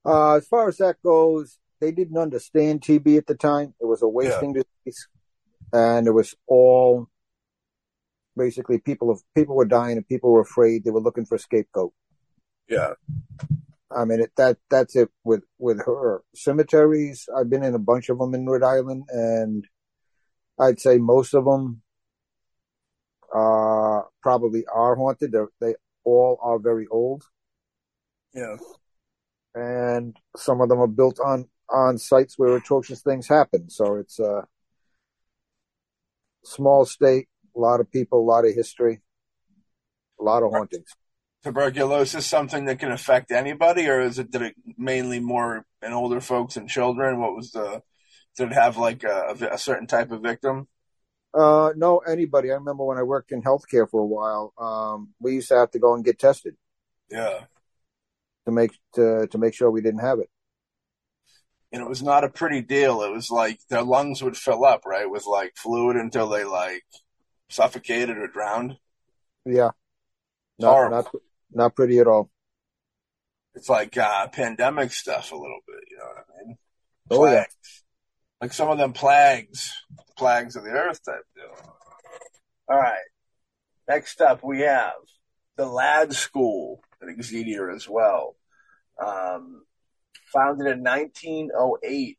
Uh, 0.05 0.35
as 0.35 0.47
far 0.47 0.67
as 0.67 0.77
that 0.77 1.01
goes, 1.03 1.57
they 1.79 1.91
didn't 1.91 2.17
understand 2.17 2.81
TB 2.81 3.17
at 3.17 3.27
the 3.27 3.35
time. 3.35 3.73
It 3.79 3.85
was 3.85 4.01
a 4.01 4.07
wasting 4.07 4.55
yeah. 4.55 4.63
disease, 4.85 5.07
and 5.73 6.07
it 6.07 6.11
was 6.11 6.35
all 6.47 7.07
basically 8.35 8.79
people 8.79 9.09
of 9.09 9.21
people 9.35 9.55
were 9.55 9.65
dying 9.65 9.97
and 9.97 10.07
people 10.07 10.31
were 10.31 10.41
afraid. 10.41 10.83
They 10.83 10.91
were 10.91 11.01
looking 11.01 11.25
for 11.25 11.35
a 11.35 11.39
scapegoat. 11.39 11.93
Yeah. 12.69 12.93
I 13.95 14.05
mean, 14.05 14.21
it, 14.21 14.31
that 14.37 14.57
that's 14.69 14.95
it 14.95 15.09
with 15.23 15.43
with 15.57 15.79
her 15.85 16.23
cemeteries. 16.35 17.27
I've 17.35 17.49
been 17.49 17.63
in 17.63 17.73
a 17.73 17.79
bunch 17.79 18.09
of 18.09 18.19
them 18.19 18.33
in 18.33 18.45
Rhode 18.45 18.63
Island, 18.63 19.05
and 19.09 19.65
I'd 20.59 20.79
say 20.79 20.97
most 20.97 21.33
of 21.33 21.45
them 21.45 21.81
uh, 23.33 24.01
probably 24.21 24.65
are 24.73 24.95
haunted. 24.95 25.31
They're, 25.31 25.49
they 25.61 25.75
all 26.03 26.37
are 26.41 26.59
very 26.59 26.87
old. 26.87 27.23
Yeah, 28.33 28.57
and 29.55 30.17
some 30.35 30.59
of 30.59 30.67
them 30.67 30.79
are 30.79 30.87
built 30.87 31.19
on 31.21 31.47
on 31.69 31.97
sites 31.97 32.35
where 32.37 32.55
atrocious 32.55 33.01
things 33.01 33.27
happen. 33.27 33.69
So 33.69 33.95
it's 33.95 34.19
a 34.19 34.47
small 36.43 36.85
state, 36.85 37.27
a 37.55 37.59
lot 37.59 37.79
of 37.79 37.91
people, 37.91 38.19
a 38.19 38.29
lot 38.29 38.45
of 38.45 38.53
history, 38.53 39.01
a 40.19 40.23
lot 40.23 40.43
of 40.43 40.51
hauntings. 40.51 40.89
Tuberculosis 41.43 42.25
something 42.25 42.65
that 42.65 42.79
can 42.79 42.91
affect 42.91 43.31
anybody, 43.31 43.87
or 43.87 44.01
is 44.01 44.19
it 44.19 44.31
did 44.31 44.41
it 44.41 44.55
mainly 44.77 45.19
more 45.19 45.65
in 45.81 45.93
older 45.93 46.19
folks 46.19 46.57
and 46.57 46.67
children? 46.67 47.21
What 47.21 47.35
was 47.35 47.51
the 47.51 47.83
did 48.35 48.51
it 48.51 48.53
have 48.53 48.77
like 48.77 49.03
a, 49.03 49.49
a 49.51 49.57
certain 49.57 49.87
type 49.87 50.11
of 50.11 50.21
victim? 50.21 50.67
Uh, 51.33 51.71
no, 51.75 51.99
anybody. 51.99 52.51
I 52.51 52.55
remember 52.55 52.83
when 52.83 52.97
I 52.97 53.03
worked 53.03 53.31
in 53.31 53.43
healthcare 53.43 53.89
for 53.89 54.01
a 54.01 54.05
while. 54.05 54.53
Um, 54.57 55.13
we 55.19 55.35
used 55.35 55.49
to 55.49 55.55
have 55.55 55.71
to 55.71 55.79
go 55.79 55.93
and 55.93 56.03
get 56.03 56.19
tested. 56.19 56.55
Yeah. 57.09 57.41
To 58.45 58.51
make 58.51 58.71
to 58.95 59.27
to 59.27 59.37
make 59.37 59.53
sure 59.53 59.69
we 59.69 59.81
didn't 59.81 59.99
have 59.99 60.19
it. 60.19 60.29
And 61.71 61.81
it 61.81 61.89
was 61.89 62.01
not 62.01 62.23
a 62.23 62.29
pretty 62.29 62.61
deal. 62.61 63.01
It 63.01 63.11
was 63.11 63.29
like 63.29 63.59
their 63.69 63.83
lungs 63.83 64.23
would 64.23 64.37
fill 64.37 64.63
up, 64.63 64.85
right, 64.85 65.09
with 65.09 65.25
like 65.25 65.53
fluid 65.57 65.97
until 65.97 66.29
they 66.29 66.45
like 66.45 66.85
suffocated 67.49 68.17
or 68.17 68.27
drowned. 68.27 68.77
Yeah, 69.45 69.71
not 70.59 70.89
not 70.89 71.15
not 71.51 71.75
pretty 71.75 71.99
at 71.99 72.07
all. 72.07 72.29
It's 73.53 73.69
like 73.69 73.97
uh, 73.97 74.27
pandemic 74.27 74.91
stuff 74.91 75.31
a 75.31 75.35
little 75.35 75.59
bit. 75.67 75.83
You 75.91 75.97
know 75.97 76.05
what 76.05 76.17
I 76.17 76.45
mean? 76.45 76.57
Oh 77.09 77.25
yeah, 77.25 77.45
like 78.41 78.53
some 78.53 78.69
of 78.69 78.77
them 78.77 78.93
plagues, 78.93 79.73
plagues 80.17 80.55
of 80.55 80.63
the 80.63 80.69
earth 80.69 81.03
type 81.03 81.25
deal. 81.35 81.75
All 82.69 82.77
right. 82.77 82.97
Next 83.87 84.19
up, 84.21 84.43
we 84.43 84.61
have 84.61 84.93
the 85.55 85.65
Ladd 85.65 86.13
School 86.13 86.81
at 87.01 87.09
Exeter 87.09 87.71
as 87.71 87.87
well. 87.87 88.35
Um, 88.99 89.63
founded 90.31 90.67
in 90.67 90.83
1908 90.83 92.17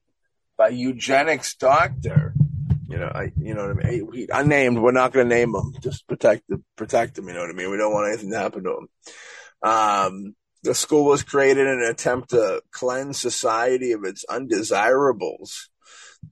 by 0.56 0.68
eugenics 0.68 1.54
doctor 1.54 2.34
you 2.88 2.96
know, 2.96 3.10
I, 3.14 3.32
you 3.36 3.54
know 3.54 3.68
what 3.68 3.84
I 3.84 3.90
mean. 3.90 4.12
He, 4.12 4.28
unnamed. 4.32 4.78
We're 4.78 4.92
not 4.92 5.12
going 5.12 5.28
to 5.28 5.34
name 5.34 5.54
him. 5.54 5.74
Just 5.80 6.08
protect 6.08 6.44
the 6.48 6.62
protect 6.74 7.18
him. 7.18 7.28
You 7.28 7.34
know 7.34 7.40
what 7.40 7.50
I 7.50 7.52
mean. 7.52 7.70
We 7.70 7.76
don't 7.76 7.92
want 7.92 8.08
anything 8.08 8.30
to 8.30 8.38
happen 8.38 8.64
to 8.64 8.78
him. 8.78 8.88
Um, 9.62 10.34
the 10.62 10.74
school 10.74 11.04
was 11.04 11.22
created 11.22 11.66
in 11.66 11.82
an 11.82 11.90
attempt 11.90 12.30
to 12.30 12.62
cleanse 12.70 13.20
society 13.20 13.92
of 13.92 14.04
its 14.04 14.24
undesirables. 14.24 15.68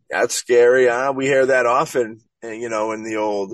That's 0.08 0.34
scary, 0.34 0.88
huh? 0.88 1.12
We 1.14 1.26
hear 1.26 1.46
that 1.46 1.66
often, 1.66 2.20
eh, 2.42 2.52
you 2.52 2.70
know, 2.70 2.92
in 2.92 3.04
the 3.04 3.16
old, 3.16 3.50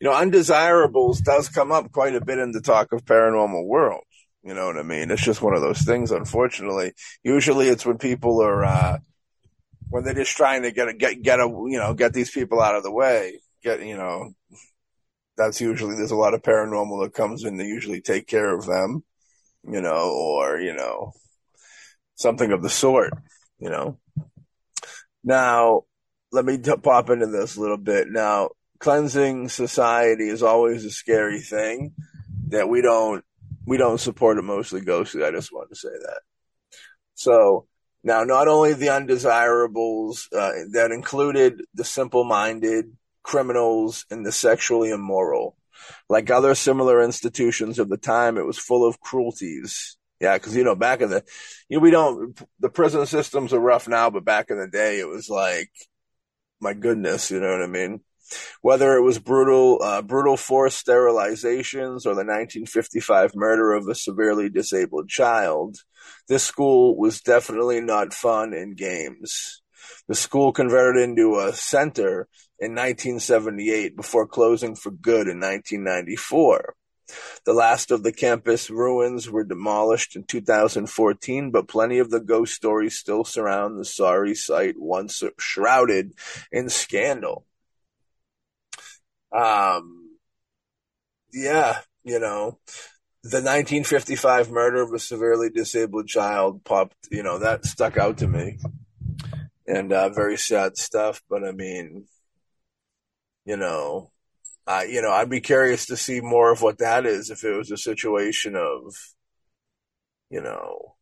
you 0.00 0.08
know, 0.08 0.14
undesirables 0.14 1.20
does 1.20 1.48
come 1.50 1.70
up 1.70 1.92
quite 1.92 2.16
a 2.16 2.24
bit 2.24 2.38
in 2.38 2.52
the 2.52 2.62
talk 2.62 2.92
of 2.92 3.04
paranormal 3.04 3.66
world. 3.66 4.04
You 4.46 4.54
know 4.54 4.66
what 4.66 4.78
I 4.78 4.84
mean? 4.84 5.10
It's 5.10 5.24
just 5.24 5.42
one 5.42 5.54
of 5.54 5.60
those 5.60 5.80
things, 5.80 6.12
unfortunately. 6.12 6.92
Usually 7.24 7.66
it's 7.66 7.84
when 7.84 7.98
people 7.98 8.40
are, 8.40 8.64
uh, 8.64 8.98
when 9.88 10.04
they're 10.04 10.14
just 10.14 10.36
trying 10.36 10.62
to 10.62 10.70
get 10.70 10.86
a, 10.86 10.94
get 10.94 11.20
get 11.20 11.40
a 11.40 11.48
you 11.48 11.78
know 11.78 11.94
get 11.94 12.12
these 12.12 12.30
people 12.30 12.62
out 12.62 12.76
of 12.76 12.84
the 12.84 12.92
way. 12.92 13.40
Get 13.64 13.84
you 13.84 13.96
know, 13.96 14.34
that's 15.36 15.60
usually 15.60 15.96
there's 15.96 16.12
a 16.12 16.16
lot 16.16 16.32
of 16.32 16.42
paranormal 16.42 17.02
that 17.02 17.12
comes 17.12 17.42
in. 17.42 17.56
They 17.56 17.64
usually 17.64 18.00
take 18.00 18.28
care 18.28 18.56
of 18.56 18.66
them, 18.66 19.02
you 19.68 19.80
know, 19.80 20.12
or 20.12 20.60
you 20.60 20.74
know, 20.74 21.12
something 22.14 22.52
of 22.52 22.62
the 22.62 22.70
sort. 22.70 23.14
You 23.58 23.70
know. 23.70 23.98
Now, 25.24 25.82
let 26.30 26.44
me 26.44 26.58
t- 26.58 26.76
pop 26.76 27.10
into 27.10 27.26
this 27.26 27.56
a 27.56 27.60
little 27.60 27.78
bit. 27.78 28.06
Now, 28.08 28.50
cleansing 28.78 29.48
society 29.48 30.28
is 30.28 30.44
always 30.44 30.84
a 30.84 30.90
scary 30.90 31.40
thing 31.40 31.94
that 32.50 32.68
we 32.68 32.80
don't 32.80 33.24
we 33.66 33.76
don't 33.76 33.98
support 33.98 34.42
mostly 34.42 34.80
ghostly. 34.80 35.24
I 35.24 35.30
just 35.30 35.52
wanted 35.52 35.70
to 35.70 35.76
say 35.76 35.88
that. 35.88 36.20
So 37.14 37.66
now, 38.04 38.22
not 38.24 38.46
only 38.46 38.72
the 38.72 38.90
undesirables, 38.90 40.28
uh, 40.32 40.52
that 40.72 40.92
included 40.92 41.62
the 41.74 41.84
simple 41.84 42.24
minded, 42.24 42.96
criminals, 43.22 44.06
and 44.10 44.24
the 44.24 44.32
sexually 44.32 44.90
immoral. 44.90 45.56
Like 46.08 46.30
other 46.30 46.54
similar 46.54 47.02
institutions 47.02 47.78
of 47.78 47.88
the 47.88 47.96
time, 47.96 48.38
it 48.38 48.46
was 48.46 48.58
full 48.58 48.86
of 48.86 49.00
cruelties. 49.00 49.96
Yeah, 50.20 50.34
because, 50.34 50.56
you 50.56 50.64
know, 50.64 50.76
back 50.76 51.02
in 51.02 51.10
the, 51.10 51.24
you 51.68 51.76
know, 51.76 51.82
we 51.82 51.90
don't, 51.90 52.40
the 52.60 52.70
prison 52.70 53.04
systems 53.04 53.52
are 53.52 53.58
rough 53.60 53.86
now, 53.86 54.08
but 54.08 54.24
back 54.24 54.50
in 54.50 54.58
the 54.58 54.68
day, 54.68 54.98
it 54.98 55.08
was 55.08 55.28
like, 55.28 55.70
my 56.60 56.72
goodness, 56.72 57.30
you 57.30 57.40
know 57.40 57.50
what 57.50 57.62
I 57.62 57.66
mean? 57.66 58.00
Whether 58.62 58.96
it 58.96 59.02
was 59.02 59.18
brutal, 59.18 59.80
uh, 59.82 60.02
brutal 60.02 60.36
forced 60.36 60.84
sterilizations 60.86 62.06
or 62.06 62.14
the 62.14 62.26
1955 62.26 63.34
murder 63.34 63.72
of 63.72 63.88
a 63.88 63.94
severely 63.94 64.48
disabled 64.48 65.08
child, 65.08 65.78
this 66.28 66.44
school 66.44 66.96
was 66.96 67.20
definitely 67.20 67.80
not 67.80 68.14
fun 68.14 68.52
and 68.52 68.76
games. 68.76 69.62
The 70.08 70.14
school 70.14 70.52
converted 70.52 71.02
into 71.02 71.38
a 71.38 71.52
center 71.52 72.28
in 72.58 72.72
1978 72.72 73.96
before 73.96 74.26
closing 74.26 74.74
for 74.76 74.90
good 74.90 75.28
in 75.28 75.40
1994. 75.40 76.74
The 77.44 77.52
last 77.52 77.92
of 77.92 78.02
the 78.02 78.12
campus 78.12 78.68
ruins 78.68 79.30
were 79.30 79.44
demolished 79.44 80.16
in 80.16 80.24
2014, 80.24 81.50
but 81.52 81.68
plenty 81.68 81.98
of 81.98 82.10
the 82.10 82.20
ghost 82.20 82.54
stories 82.54 82.98
still 82.98 83.24
surround 83.24 83.78
the 83.78 83.84
sorry 83.84 84.34
site 84.34 84.74
once 84.76 85.22
shrouded 85.38 86.14
in 86.50 86.68
scandal. 86.68 87.45
Um, 89.32 90.18
yeah, 91.32 91.80
you 92.04 92.18
know, 92.18 92.58
the 93.22 93.38
1955 93.38 94.50
murder 94.50 94.82
of 94.82 94.92
a 94.92 94.98
severely 94.98 95.50
disabled 95.50 96.08
child 96.08 96.64
popped, 96.64 96.96
you 97.10 97.22
know, 97.22 97.38
that 97.38 97.64
stuck 97.64 97.96
out 97.96 98.18
to 98.18 98.28
me. 98.28 98.58
And 99.66 99.92
uh, 99.92 100.10
very 100.10 100.36
sad 100.36 100.76
stuff, 100.76 101.22
but 101.28 101.42
I 101.42 101.50
mean, 101.50 102.06
you 103.44 103.56
know, 103.56 104.12
uh, 104.66 104.82
you 104.88 105.02
know, 105.02 105.10
I'd 105.10 105.30
be 105.30 105.40
curious 105.40 105.86
to 105.86 105.96
see 105.96 106.20
more 106.20 106.52
of 106.52 106.62
what 106.62 106.78
that 106.78 107.06
is 107.06 107.30
if 107.30 107.44
it 107.44 107.56
was 107.56 107.70
a 107.70 107.76
situation 107.76 108.54
of, 108.56 108.94
you 110.30 110.40
know, 110.40 110.94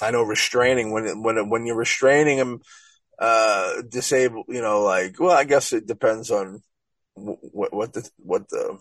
I 0.00 0.10
know 0.10 0.22
restraining 0.22 0.92
when 0.92 1.22
when 1.22 1.48
when 1.50 1.66
you're 1.66 1.76
restraining 1.76 2.38
them, 2.38 2.60
uh, 3.18 3.82
disabled, 3.88 4.46
you 4.48 4.62
know, 4.62 4.82
like 4.82 5.20
well, 5.20 5.36
I 5.36 5.44
guess 5.44 5.72
it 5.72 5.86
depends 5.86 6.30
on 6.30 6.62
what 7.20 7.72
what 7.72 7.92
the 7.92 8.08
what 8.16 8.48
the 8.48 8.78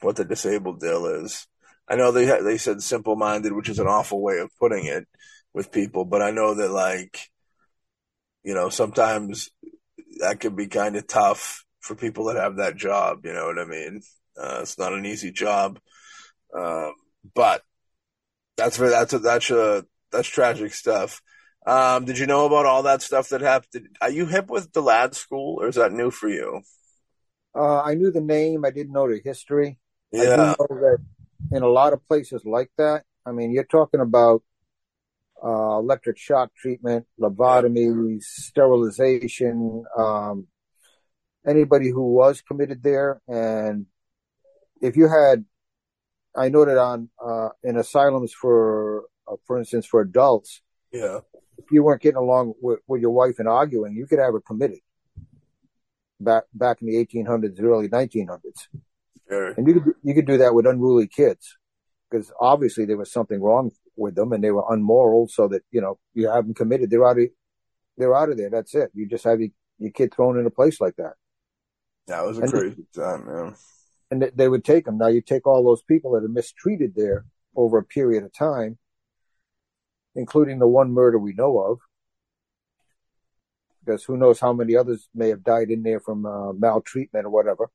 what 0.00 0.16
the 0.16 0.24
disabled 0.24 0.80
deal 0.80 1.06
is. 1.06 1.46
I 1.88 1.96
know 1.96 2.12
they 2.12 2.24
they 2.42 2.58
said 2.58 2.82
simple 2.82 3.16
minded, 3.16 3.52
which 3.52 3.68
is 3.68 3.78
an 3.78 3.86
awful 3.86 4.22
way 4.22 4.38
of 4.38 4.50
putting 4.58 4.86
it 4.86 5.06
with 5.52 5.72
people, 5.72 6.04
but 6.04 6.22
I 6.22 6.30
know 6.30 6.54
that 6.54 6.70
like, 6.70 7.28
you 8.42 8.54
know, 8.54 8.68
sometimes 8.68 9.50
that 10.20 10.40
can 10.40 10.54
be 10.54 10.66
kind 10.66 10.96
of 10.96 11.06
tough 11.06 11.64
for 11.80 11.94
people 11.94 12.24
that 12.26 12.36
have 12.36 12.56
that 12.56 12.76
job. 12.76 13.24
You 13.24 13.32
know 13.32 13.46
what 13.46 13.58
I 13.58 13.64
mean? 13.64 14.02
Uh, 14.36 14.60
it's 14.62 14.78
not 14.78 14.92
an 14.92 15.04
easy 15.04 15.30
job, 15.30 15.78
um, 16.56 16.94
but 17.34 17.62
that's 18.56 18.76
for 18.76 18.88
that's 18.88 19.12
a, 19.12 19.18
that's 19.18 19.50
a, 19.50 19.84
that's 20.10 20.28
tragic 20.28 20.72
stuff. 20.72 21.20
Um, 21.66 22.04
did 22.04 22.18
you 22.18 22.26
know 22.26 22.46
about 22.46 22.66
all 22.66 22.84
that 22.84 23.02
stuff 23.02 23.28
that 23.28 23.40
happened? 23.40 23.88
Are 24.00 24.10
you 24.10 24.26
hip 24.26 24.50
with 24.50 24.72
the 24.72 24.82
Ladd 24.82 25.14
school, 25.14 25.58
or 25.60 25.68
is 25.68 25.76
that 25.76 25.92
new 25.92 26.10
for 26.10 26.28
you? 26.28 26.62
Uh, 27.54 27.82
I 27.82 27.94
knew 27.94 28.10
the 28.10 28.20
name. 28.20 28.64
I 28.64 28.70
didn't 28.70 28.92
know 28.92 29.08
the 29.08 29.20
history. 29.22 29.78
Yeah. 30.10 30.22
I 30.22 30.36
do 30.36 30.36
know 30.36 30.80
that 30.80 30.98
in 31.52 31.62
a 31.62 31.68
lot 31.68 31.92
of 31.92 32.06
places 32.06 32.44
like 32.44 32.70
that. 32.78 33.04
I 33.26 33.32
mean, 33.32 33.52
you're 33.52 33.64
talking 33.64 34.00
about 34.00 34.42
uh, 35.44 35.78
electric 35.78 36.18
shock 36.18 36.54
treatment, 36.56 37.06
lobotomies, 37.20 38.22
sterilization, 38.22 39.84
um, 39.96 40.46
anybody 41.46 41.90
who 41.90 42.14
was 42.14 42.40
committed 42.40 42.82
there. 42.82 43.20
And 43.28 43.86
if 44.80 44.96
you 44.96 45.08
had, 45.08 45.44
I 46.34 46.48
know 46.48 46.64
that 46.64 46.78
on 46.78 47.10
uh, 47.24 47.50
in 47.62 47.76
asylums 47.76 48.32
for, 48.32 49.04
uh, 49.28 49.36
for 49.46 49.58
instance, 49.58 49.86
for 49.86 50.00
adults, 50.00 50.62
yeah, 50.92 51.18
if 51.58 51.70
you 51.70 51.82
weren't 51.82 52.02
getting 52.02 52.16
along 52.16 52.54
with, 52.60 52.80
with 52.86 53.00
your 53.00 53.10
wife 53.10 53.38
and 53.38 53.48
arguing, 53.48 53.94
you 53.94 54.06
could 54.06 54.18
have 54.18 54.32
her 54.32 54.40
committed. 54.40 54.80
Back 56.22 56.44
back 56.54 56.80
in 56.82 56.86
the 56.88 56.96
1800s, 57.04 57.60
early 57.62 57.88
1900s, 57.88 58.68
sure. 59.28 59.50
and 59.52 59.66
you 59.66 59.74
could 59.80 59.94
you 60.02 60.14
could 60.14 60.26
do 60.26 60.36
that 60.38 60.54
with 60.54 60.66
unruly 60.66 61.06
kids, 61.08 61.58
because 62.10 62.30
obviously 62.40 62.84
there 62.84 62.96
was 62.96 63.10
something 63.12 63.40
wrong 63.40 63.70
with 63.96 64.14
them 64.14 64.32
and 64.32 64.42
they 64.44 64.50
were 64.52 64.64
unmoral. 64.68 65.26
So 65.28 65.48
that 65.48 65.62
you 65.70 65.80
know 65.80 65.98
you 66.14 66.28
have 66.28 66.44
them 66.44 66.54
committed, 66.54 66.90
they're 66.90 67.04
out 67.06 67.18
of 67.18 67.28
they're 67.98 68.14
out 68.14 68.30
of 68.30 68.36
there. 68.36 68.50
That's 68.50 68.74
it. 68.74 68.90
You 68.94 69.06
just 69.08 69.24
have 69.24 69.40
your, 69.40 69.50
your 69.78 69.90
kid 69.90 70.14
thrown 70.14 70.38
in 70.38 70.46
a 70.46 70.50
place 70.50 70.80
like 70.80 70.96
that. 70.96 71.14
That 72.06 72.24
was 72.24 72.38
a 72.38 72.42
And- 72.42 72.50
crazy 72.52 72.86
time, 72.94 73.26
man. 73.26 73.54
and 74.10 74.30
they 74.34 74.48
would 74.48 74.64
take 74.64 74.84
them. 74.84 74.98
Now 74.98 75.08
you 75.08 75.20
take 75.22 75.46
all 75.46 75.64
those 75.64 75.82
people 75.82 76.12
that 76.12 76.24
are 76.24 76.28
mistreated 76.28 76.94
there 76.94 77.24
over 77.56 77.78
a 77.78 77.84
period 77.84 78.22
of 78.24 78.32
time, 78.32 78.78
including 80.14 80.58
the 80.58 80.66
one 80.68 80.92
murder 80.92 81.18
we 81.18 81.32
know 81.32 81.58
of, 81.58 81.78
because 83.84 84.04
who 84.04 84.16
knows 84.16 84.38
how 84.40 84.52
many 84.52 84.76
others 84.76 85.08
may 85.14 85.28
have 85.28 85.42
died 85.42 85.70
in 85.70 85.82
there 85.82 86.00
from 86.00 86.24
uh, 86.26 86.52
maltreatment 86.52 87.26
or 87.26 87.30
whatever. 87.30 87.70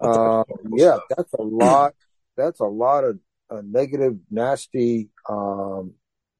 Uh, 0.00 0.42
yeah, 0.72 0.98
that's 1.08 1.32
a 1.34 1.42
lot. 1.42 1.94
That's 2.36 2.60
a 2.60 2.66
lot 2.66 3.04
of 3.04 3.18
uh, 3.50 3.62
negative, 3.64 4.16
nasty, 4.30 5.10
um, 5.28 5.94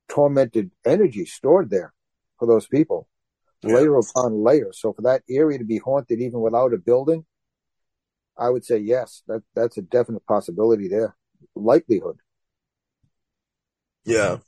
tormented 0.09 0.71
energy 0.85 1.25
stored 1.27 1.71
there 1.71 1.93
for 2.39 2.47
those 2.47 2.67
people, 2.67 3.09
Yeah. 3.63 3.75
layer 3.75 3.97
upon 3.97 4.43
layer. 4.43 4.73
So 4.73 4.93
for 4.93 5.03
that 5.03 5.23
area 5.29 5.59
to 5.59 5.65
be 5.65 5.79
haunted, 5.79 6.21
even 6.21 6.41
without 6.41 6.75
a 6.75 6.79
building, 6.79 7.25
I 8.37 8.49
would 8.49 8.65
say 8.65 8.79
yes. 8.79 9.23
That 9.29 9.43
that's 9.55 9.77
a 9.77 9.83
definite 9.83 10.27
possibility 10.27 10.89
there. 10.89 11.15
Likelihood. 11.55 12.19
Yeah. 14.05 14.39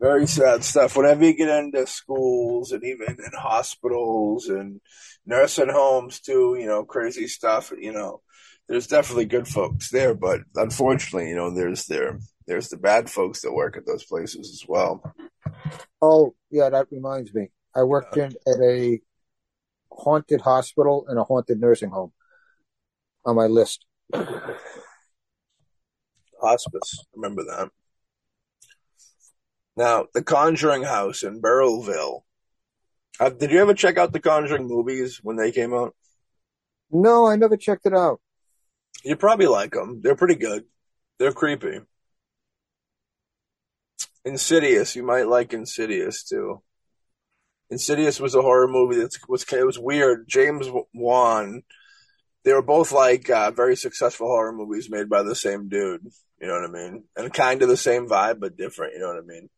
Very 0.00 0.26
sad 0.26 0.64
stuff. 0.64 0.96
Whenever 0.96 1.26
you 1.26 1.34
get 1.34 1.50
into 1.50 1.86
schools 1.86 2.72
and 2.72 2.82
even 2.84 3.08
in 3.18 3.38
hospitals 3.38 4.48
and 4.48 4.80
nursing 5.26 5.68
homes 5.68 6.20
too, 6.20 6.56
you 6.58 6.66
know, 6.66 6.84
crazy 6.84 7.26
stuff, 7.26 7.70
you 7.78 7.92
know, 7.92 8.22
there's 8.66 8.86
definitely 8.86 9.26
good 9.26 9.46
folks 9.46 9.90
there, 9.90 10.14
but 10.14 10.40
unfortunately, 10.54 11.28
you 11.28 11.36
know, 11.36 11.54
there's 11.54 11.84
there 11.84 12.18
there's 12.46 12.68
the 12.68 12.78
bad 12.78 13.10
folks 13.10 13.42
that 13.42 13.52
work 13.52 13.76
at 13.76 13.84
those 13.84 14.04
places 14.04 14.50
as 14.50 14.64
well. 14.66 15.02
Oh 16.00 16.34
yeah, 16.50 16.70
that 16.70 16.86
reminds 16.90 17.34
me. 17.34 17.50
I 17.76 17.82
worked 17.82 18.16
in 18.16 18.32
at 18.46 18.60
a 18.62 19.00
haunted 19.92 20.40
hospital 20.40 21.04
and 21.08 21.18
a 21.18 21.24
haunted 21.24 21.60
nursing 21.60 21.90
home 21.90 22.12
on 23.26 23.36
my 23.36 23.46
list. 23.46 23.84
Hospice, 26.40 27.04
remember 27.14 27.44
that. 27.44 27.70
Now, 29.76 30.06
the 30.12 30.22
Conjuring 30.22 30.82
House 30.82 31.22
in 31.22 31.40
Burrillville. 31.40 32.24
Uh, 33.18 33.30
did 33.30 33.50
you 33.50 33.60
ever 33.60 33.74
check 33.74 33.98
out 33.98 34.12
the 34.12 34.20
Conjuring 34.20 34.66
movies 34.66 35.20
when 35.22 35.36
they 35.36 35.52
came 35.52 35.74
out? 35.74 35.94
No, 36.90 37.26
I 37.26 37.36
never 37.36 37.56
checked 37.56 37.86
it 37.86 37.94
out. 37.94 38.20
You 39.04 39.16
probably 39.16 39.46
like 39.46 39.72
them. 39.72 40.00
They're 40.02 40.16
pretty 40.16 40.34
good. 40.34 40.64
They're 41.18 41.32
creepy. 41.32 41.80
Insidious, 44.24 44.96
you 44.96 45.02
might 45.02 45.28
like 45.28 45.52
Insidious 45.52 46.24
too. 46.24 46.62
Insidious 47.70 48.20
was 48.20 48.34
a 48.34 48.42
horror 48.42 48.68
movie 48.68 48.96
that 48.96 49.16
was 49.28 49.44
it 49.50 49.66
was 49.66 49.78
weird. 49.78 50.28
James 50.28 50.66
Wan, 50.92 51.62
they 52.44 52.52
were 52.52 52.62
both 52.62 52.92
like 52.92 53.30
uh, 53.30 53.50
very 53.52 53.76
successful 53.76 54.26
horror 54.26 54.52
movies 54.52 54.90
made 54.90 55.08
by 55.08 55.22
the 55.22 55.36
same 55.36 55.68
dude. 55.68 56.08
You 56.40 56.46
know 56.46 56.54
what 56.54 56.70
I 56.70 56.72
mean? 56.72 57.04
And 57.16 57.32
kind 57.32 57.62
of 57.62 57.68
the 57.68 57.76
same 57.76 58.08
vibe, 58.08 58.40
but 58.40 58.56
different. 58.56 58.94
You 58.94 59.00
know 59.00 59.08
what 59.08 59.22
I 59.22 59.26
mean? 59.26 59.50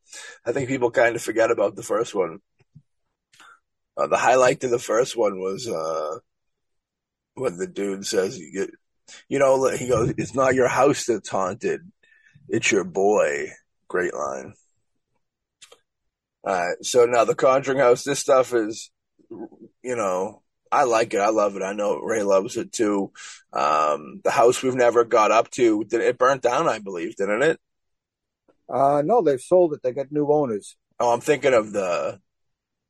I 0.45 0.53
think 0.53 0.69
people 0.69 0.91
kind 0.91 1.15
of 1.15 1.23
forget 1.23 1.51
about 1.51 1.77
the 1.77 1.83
first 1.83 2.15
one. 2.15 2.41
Uh, 3.97 4.09
the 4.09 4.17
highlight 4.17 4.61
to 4.61 4.69
the 4.69 4.79
first 4.79 5.17
one 5.17 5.39
was 5.39 5.69
uh, 5.69 6.19
when 7.35 7.57
the 7.57 7.67
dude 7.67 8.07
says, 8.07 8.39
"You 8.39 8.53
get." 8.53 8.71
You 9.29 9.39
know, 9.39 9.69
he 9.71 9.89
goes, 9.89 10.15
"It's 10.17 10.35
not 10.35 10.55
your 10.55 10.69
house 10.69 11.05
that's 11.07 11.29
haunted; 11.29 11.83
it's 12.49 12.73
your 12.73 12.85
boy." 12.85 13.51
Great 13.89 14.15
line. 14.15 14.55
All 16.45 16.55
right, 16.55 16.77
so 16.83 17.05
now 17.05 17.25
the 17.25 17.37
Conjuring 17.37 17.79
House. 17.79 18.03
This 18.03 18.19
stuff 18.19 18.53
is, 18.55 18.91
you 19.31 19.97
know, 19.97 20.42
I 20.73 20.85
like 20.85 21.13
it. 21.13 21.19
I 21.21 21.29
love 21.29 21.55
it. 21.57 21.63
I 21.63 21.75
know 21.75 21.99
Ray 21.99 22.23
loves 22.23 22.57
it 22.57 22.73
too. 22.73 23.13
Um, 23.53 24.23
the 24.25 24.31
house 24.31 24.63
we've 24.63 24.75
never 24.75 25.05
got 25.05 25.31
up 25.31 25.51
to, 25.51 25.85
did 25.85 26.01
it 26.01 26.17
burnt 26.17 26.41
down? 26.41 26.67
I 26.67 26.79
believe, 26.79 27.15
didn't 27.15 27.43
it? 27.43 27.61
Uh, 28.73 29.03
no, 29.05 29.21
they've 29.21 29.41
sold 29.41 29.75
it. 29.75 29.83
They 29.83 29.93
got 29.93 30.11
new 30.11 30.27
owners. 30.33 30.77
Oh, 30.99 31.13
I'm 31.13 31.21
thinking 31.21 31.53
of 31.53 31.73
the, 31.73 32.19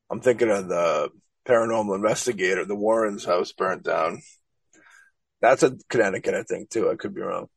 I'm 0.08 0.20
thinking 0.20 0.48
of 0.48 0.68
the 0.68 1.10
paranormal 1.44 1.96
investigator. 1.96 2.64
The 2.64 2.76
Warrens' 2.76 3.24
house 3.24 3.50
burnt 3.50 3.82
down. 3.82 4.22
That's 5.40 5.64
a 5.64 5.76
Connecticut, 5.88 6.34
I 6.34 6.44
think, 6.44 6.70
too. 6.70 6.88
I 6.88 6.94
could 6.94 7.16
be 7.16 7.20
wrong. 7.20 7.48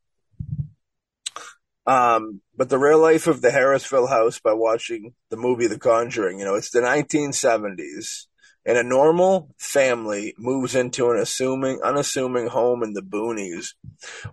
Um, 1.86 2.42
but 2.58 2.70
the 2.70 2.80
real 2.80 3.00
life 3.00 3.28
of 3.28 3.42
the 3.42 3.50
Harrisville 3.50 4.10
house 4.10 4.40
by 4.40 4.54
watching 4.54 5.14
the 5.30 5.38
movie 5.38 5.68
The 5.68 5.78
Conjuring, 5.78 6.40
you 6.40 6.46
know, 6.46 6.56
it's 6.56 6.72
the 6.72 6.80
1970s. 6.82 8.26
And 8.66 8.78
a 8.78 8.84
normal 8.84 9.54
family 9.58 10.34
moves 10.38 10.74
into 10.74 11.12
an 11.12 11.18
assuming, 11.18 11.82
unassuming 11.84 12.48
home 12.48 12.82
in 12.82 12.94
the 12.94 13.02
boonies. 13.02 13.74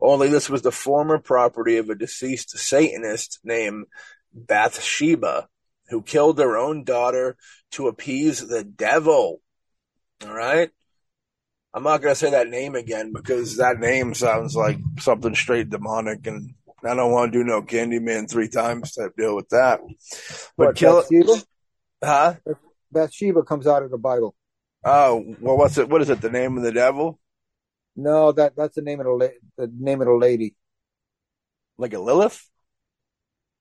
Only 0.01 0.29
this 0.29 0.49
was 0.49 0.63
the 0.63 0.73
former 0.73 1.19
property 1.19 1.77
of 1.77 1.91
a 1.91 1.95
deceased 1.95 2.59
Satanist 2.59 3.41
named 3.45 3.87
Bathsheba, 4.33 5.49
who 5.89 6.03
killed 6.03 6.39
her 6.39 6.57
own 6.57 6.85
daughter 6.85 7.37
to 7.73 7.89
appease 7.89 8.47
the 8.47 8.65
devil. 8.65 9.43
All 10.25 10.33
right. 10.33 10.71
I'm 11.75 11.83
not 11.83 12.03
gonna 12.03 12.15
say 12.15 12.31
that 12.31 12.49
name 12.49 12.75
again 12.75 13.13
because 13.13 13.57
that 13.57 13.79
name 13.79 14.15
sounds 14.15 14.55
like 14.55 14.79
something 14.99 15.35
straight 15.35 15.71
demonic, 15.71 16.27
and 16.27 16.55
I 16.85 16.95
don't 16.95 17.13
want 17.13 17.33
to 17.33 17.39
do 17.39 17.45
no 17.45 17.63
Candyman 17.63 18.31
three 18.31 18.49
times 18.49 18.93
type 18.93 19.13
deal 19.17 19.35
with 19.35 19.49
that. 19.51 19.81
But 20.57 20.67
What, 20.67 20.77
kill, 20.77 21.03
Bathsheba? 21.03 21.43
huh? 22.05 22.35
Bathsheba 22.93 23.43
comes 23.43 23.67
out 23.67 23.83
of 23.83 23.91
the 23.91 23.99
Bible. 23.99 24.35
Oh, 24.85 25.25
well, 25.41 25.57
what's 25.57 25.79
it? 25.79 25.89
What 25.89 26.03
is 26.03 26.11
it? 26.11 26.21
The 26.21 26.31
name 26.31 26.57
of 26.57 26.63
the 26.63 26.73
devil? 26.73 27.19
No, 27.97 28.33
that 28.33 28.55
that's 28.57 28.75
the 28.75 28.83
name 28.83 29.01
of 29.01 29.07
the 29.07 29.13
la- 29.13 29.39
the 29.57 29.73
name 29.75 30.01
of 30.01 30.07
the 30.07 30.15
lady. 30.15 30.55
Like 31.79 31.95
a 31.95 31.99
Lilith? 31.99 32.49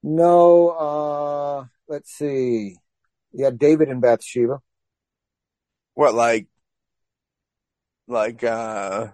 No, 0.02 0.68
uh, 0.68 1.64
let's 1.88 2.12
see. 2.12 2.76
Yeah, 3.32 3.50
David 3.50 3.88
and 3.88 4.00
Bathsheba. 4.00 4.60
What 5.94 6.14
like? 6.14 6.48
Like 8.06 8.42
uh. 8.44 9.08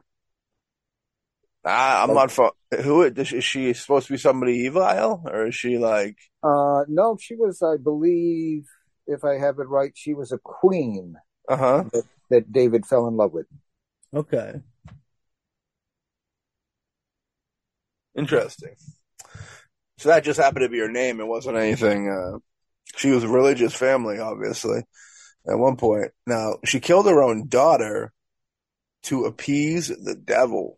I, 1.65 2.03
I'm 2.03 2.15
not. 2.15 2.31
Fo- 2.31 2.57
who 2.83 3.03
is 3.03 3.33
is 3.33 3.45
she 3.45 3.73
supposed 3.75 4.07
to 4.07 4.15
be? 4.15 4.19
Somebody 4.19 4.59
evil, 4.59 5.23
or 5.25 5.47
is 5.49 5.55
she 5.55 5.77
like? 5.79 6.17
Uh, 6.43 6.85
no, 6.89 7.19
she 7.21 7.35
was, 7.35 7.61
I 7.63 7.77
believe, 7.77 8.67
if 9.09 9.25
I 9.25 9.39
have 9.39 9.59
it 9.59 9.69
right, 9.69 9.93
she 9.95 10.15
was 10.15 10.31
a 10.31 10.39
queen 10.39 11.17
Uh 11.49 11.57
huh. 11.57 11.85
that 12.31 12.53
David 12.53 12.87
fell 12.87 13.09
in 13.09 13.17
love 13.17 13.33
with. 13.33 13.47
Okay. 14.15 14.61
Interesting. 18.17 18.75
So 19.99 20.11
that 20.11 20.25
just 20.25 20.39
happened 20.41 20.63
to 20.65 20.69
be 20.69 20.79
her 20.79 20.91
name. 20.91 21.21
It 21.21 21.27
wasn't 21.27 21.57
anything. 21.57 22.09
Uh, 22.09 22.39
she 22.97 23.11
was 23.11 23.25
a 23.25 23.29
religious 23.29 23.75
family, 23.75 24.19
obviously, 24.19 24.83
at 25.49 25.59
one 25.59 25.77
point. 25.77 26.13
Now, 26.27 26.57
she 26.65 26.81
killed 26.81 27.07
her 27.07 27.23
own 27.23 27.49
daughter 27.49 28.13
to 29.05 29.25
appease 29.25 29.89
the 29.89 30.15
devil. 30.15 30.77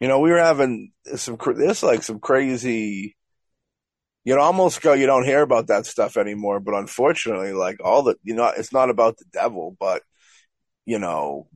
You 0.00 0.08
know, 0.08 0.20
we 0.20 0.30
were 0.30 0.38
having 0.38 0.92
some, 1.16 1.36
cr- 1.36 1.52
this 1.52 1.82
like 1.82 2.02
some 2.02 2.20
crazy, 2.20 3.16
you 4.28 4.38
almost 4.38 4.82
go, 4.82 4.92
you 4.92 5.06
don't 5.06 5.24
hear 5.24 5.40
about 5.40 5.68
that 5.68 5.86
stuff 5.86 6.18
anymore. 6.18 6.60
But 6.60 6.74
unfortunately, 6.74 7.54
like 7.54 7.78
all 7.82 8.02
the, 8.02 8.16
you 8.22 8.34
know, 8.34 8.52
it's 8.54 8.74
not 8.74 8.90
about 8.90 9.16
the 9.16 9.24
devil, 9.32 9.74
but, 9.80 10.02
you 10.84 10.98
know, 10.98 11.48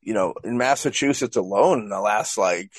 you 0.00 0.14
know, 0.14 0.32
in 0.42 0.56
Massachusetts 0.56 1.36
alone, 1.36 1.80
in 1.80 1.88
the 1.90 2.00
last 2.00 2.38
like 2.38 2.72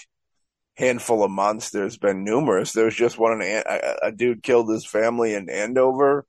handful 0.77 1.23
of 1.23 1.29
months, 1.29 1.69
there's 1.69 1.99
been 1.99 2.23
numerous. 2.23 2.71
There's 2.71 2.95
just 2.95 3.19
one, 3.19 3.39
An- 3.39 3.63
a, 3.67 4.07
a 4.07 4.11
dude 4.11 4.41
killed 4.41 4.67
his 4.67 4.83
family 4.83 5.35
in 5.35 5.47
Andover. 5.47 6.25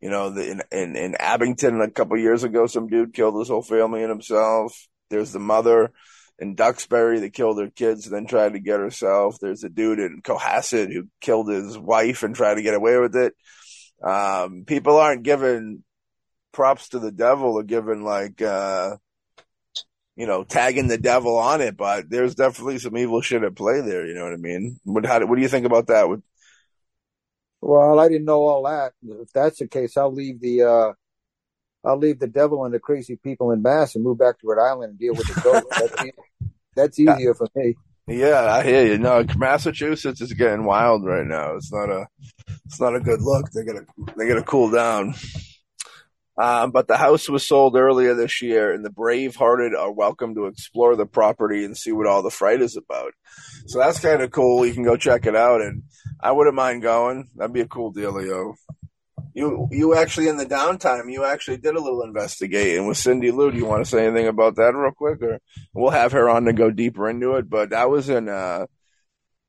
You 0.00 0.08
know, 0.08 0.30
the, 0.30 0.50
in, 0.50 0.62
in 0.72 0.96
in 0.96 1.14
Abington 1.16 1.82
a 1.82 1.90
couple 1.90 2.16
years 2.16 2.42
ago, 2.42 2.66
some 2.66 2.88
dude 2.88 3.12
killed 3.12 3.38
his 3.38 3.48
whole 3.48 3.60
family 3.60 4.00
and 4.00 4.08
himself. 4.08 4.88
There's 5.10 5.32
the 5.32 5.40
mother 5.40 5.92
in 6.38 6.54
Duxbury 6.54 7.20
that 7.20 7.32
killed 7.32 7.60
her 7.60 7.70
kids 7.70 8.06
and 8.06 8.14
then 8.14 8.26
tried 8.26 8.54
to 8.54 8.60
get 8.60 8.80
herself. 8.80 9.36
There's 9.40 9.64
a 9.64 9.68
dude 9.68 9.98
in 9.98 10.22
Cohasset 10.22 10.92
who 10.92 11.08
killed 11.20 11.48
his 11.48 11.78
wife 11.78 12.22
and 12.22 12.34
tried 12.34 12.54
to 12.54 12.62
get 12.62 12.74
away 12.74 12.98
with 12.98 13.14
it. 13.16 13.34
Um, 14.02 14.64
people 14.66 14.96
aren't 14.96 15.22
giving 15.22 15.84
props 16.52 16.90
to 16.90 16.98
the 16.98 17.12
devil 17.12 17.54
or 17.54 17.62
giving 17.62 18.02
like, 18.02 18.42
uh, 18.42 18.96
you 20.16 20.26
know, 20.26 20.44
tagging 20.44 20.88
the 20.88 20.98
devil 20.98 21.38
on 21.38 21.60
it, 21.60 21.76
but 21.76 22.10
there's 22.10 22.34
definitely 22.34 22.78
some 22.78 22.96
evil 22.96 23.22
shit 23.22 23.42
at 23.42 23.54
play 23.54 23.80
there. 23.80 24.06
You 24.06 24.14
know 24.14 24.24
what 24.24 24.34
I 24.34 24.36
mean? 24.36 24.78
What, 24.84 25.06
how, 25.06 25.24
what 25.26 25.36
do 25.36 25.42
you 25.42 25.48
think 25.48 25.64
about 25.64 25.86
that? 25.86 26.08
Well, 27.60 28.00
I 28.00 28.08
didn't 28.08 28.26
know 28.26 28.42
all 28.42 28.64
that. 28.64 28.92
If 29.02 29.32
that's 29.32 29.60
the 29.60 29.68
case, 29.68 29.96
I'll 29.96 30.12
leave 30.12 30.40
the 30.40 30.62
uh, 30.62 30.92
I'll 31.84 31.98
leave 31.98 32.20
the 32.20 32.28
devil 32.28 32.64
and 32.64 32.72
the 32.72 32.78
crazy 32.78 33.16
people 33.16 33.50
in 33.50 33.62
Mass 33.62 33.94
and 33.94 34.04
move 34.04 34.18
back 34.18 34.38
to 34.38 34.46
Rhode 34.46 34.64
Island 34.64 34.90
and 34.90 34.98
deal 34.98 35.14
with 35.14 35.26
the 35.26 35.40
ghost. 35.40 35.66
that's, 35.96 36.12
that's 36.76 36.98
easier 36.98 37.34
for 37.34 37.48
me. 37.54 37.74
yeah, 38.06 38.52
I 38.52 38.62
hear 38.62 38.86
you. 38.86 38.98
No, 38.98 39.24
Massachusetts 39.36 40.20
is 40.20 40.32
getting 40.32 40.64
wild 40.64 41.04
right 41.04 41.26
now. 41.26 41.56
It's 41.56 41.72
not 41.72 41.90
a, 41.90 42.06
it's 42.66 42.80
not 42.80 42.94
a 42.94 43.00
good 43.00 43.20
look. 43.20 43.50
They're 43.52 43.64
gonna, 43.64 43.86
they're 44.16 44.28
gonna 44.28 44.44
cool 44.44 44.70
down. 44.70 45.14
Um, 46.38 46.70
but 46.70 46.88
the 46.88 46.96
house 46.96 47.28
was 47.28 47.46
sold 47.46 47.76
earlier 47.76 48.14
this 48.14 48.40
year, 48.40 48.72
and 48.72 48.84
the 48.84 48.90
brave-hearted 48.90 49.74
are 49.74 49.92
welcome 49.92 50.34
to 50.34 50.46
explore 50.46 50.96
the 50.96 51.04
property 51.04 51.64
and 51.64 51.76
see 51.76 51.92
what 51.92 52.06
all 52.06 52.22
the 52.22 52.30
fright 52.30 52.62
is 52.62 52.76
about. 52.76 53.12
So 53.66 53.78
that's 53.78 54.00
kind 54.00 54.22
of 54.22 54.30
cool. 54.30 54.64
You 54.64 54.72
can 54.72 54.82
go 54.82 54.96
check 54.96 55.26
it 55.26 55.36
out, 55.36 55.60
and 55.60 55.82
I 56.20 56.32
wouldn't 56.32 56.56
mind 56.56 56.82
going. 56.82 57.28
That'd 57.36 57.52
be 57.52 57.60
a 57.60 57.68
cool 57.68 57.92
deal, 57.92 58.14
dealio. 58.14 58.54
You, 59.34 59.68
you 59.70 59.94
actually 59.94 60.28
in 60.28 60.36
the 60.36 60.46
downtime, 60.46 61.10
you 61.10 61.24
actually 61.24 61.56
did 61.56 61.74
a 61.74 61.80
little 61.80 62.02
investigating 62.02 62.86
with 62.86 62.98
Cindy 62.98 63.30
Lou. 63.30 63.50
Do 63.50 63.56
you 63.56 63.64
want 63.64 63.84
to 63.84 63.90
say 63.90 64.06
anything 64.06 64.28
about 64.28 64.56
that 64.56 64.74
real 64.74 64.92
quick, 64.92 65.22
or 65.22 65.40
we'll 65.72 65.90
have 65.90 66.12
her 66.12 66.28
on 66.28 66.44
to 66.44 66.52
go 66.52 66.70
deeper 66.70 67.08
into 67.08 67.36
it? 67.36 67.48
But 67.48 67.70
that 67.70 67.88
was 67.88 68.10
in 68.10 68.28
uh, 68.28 68.66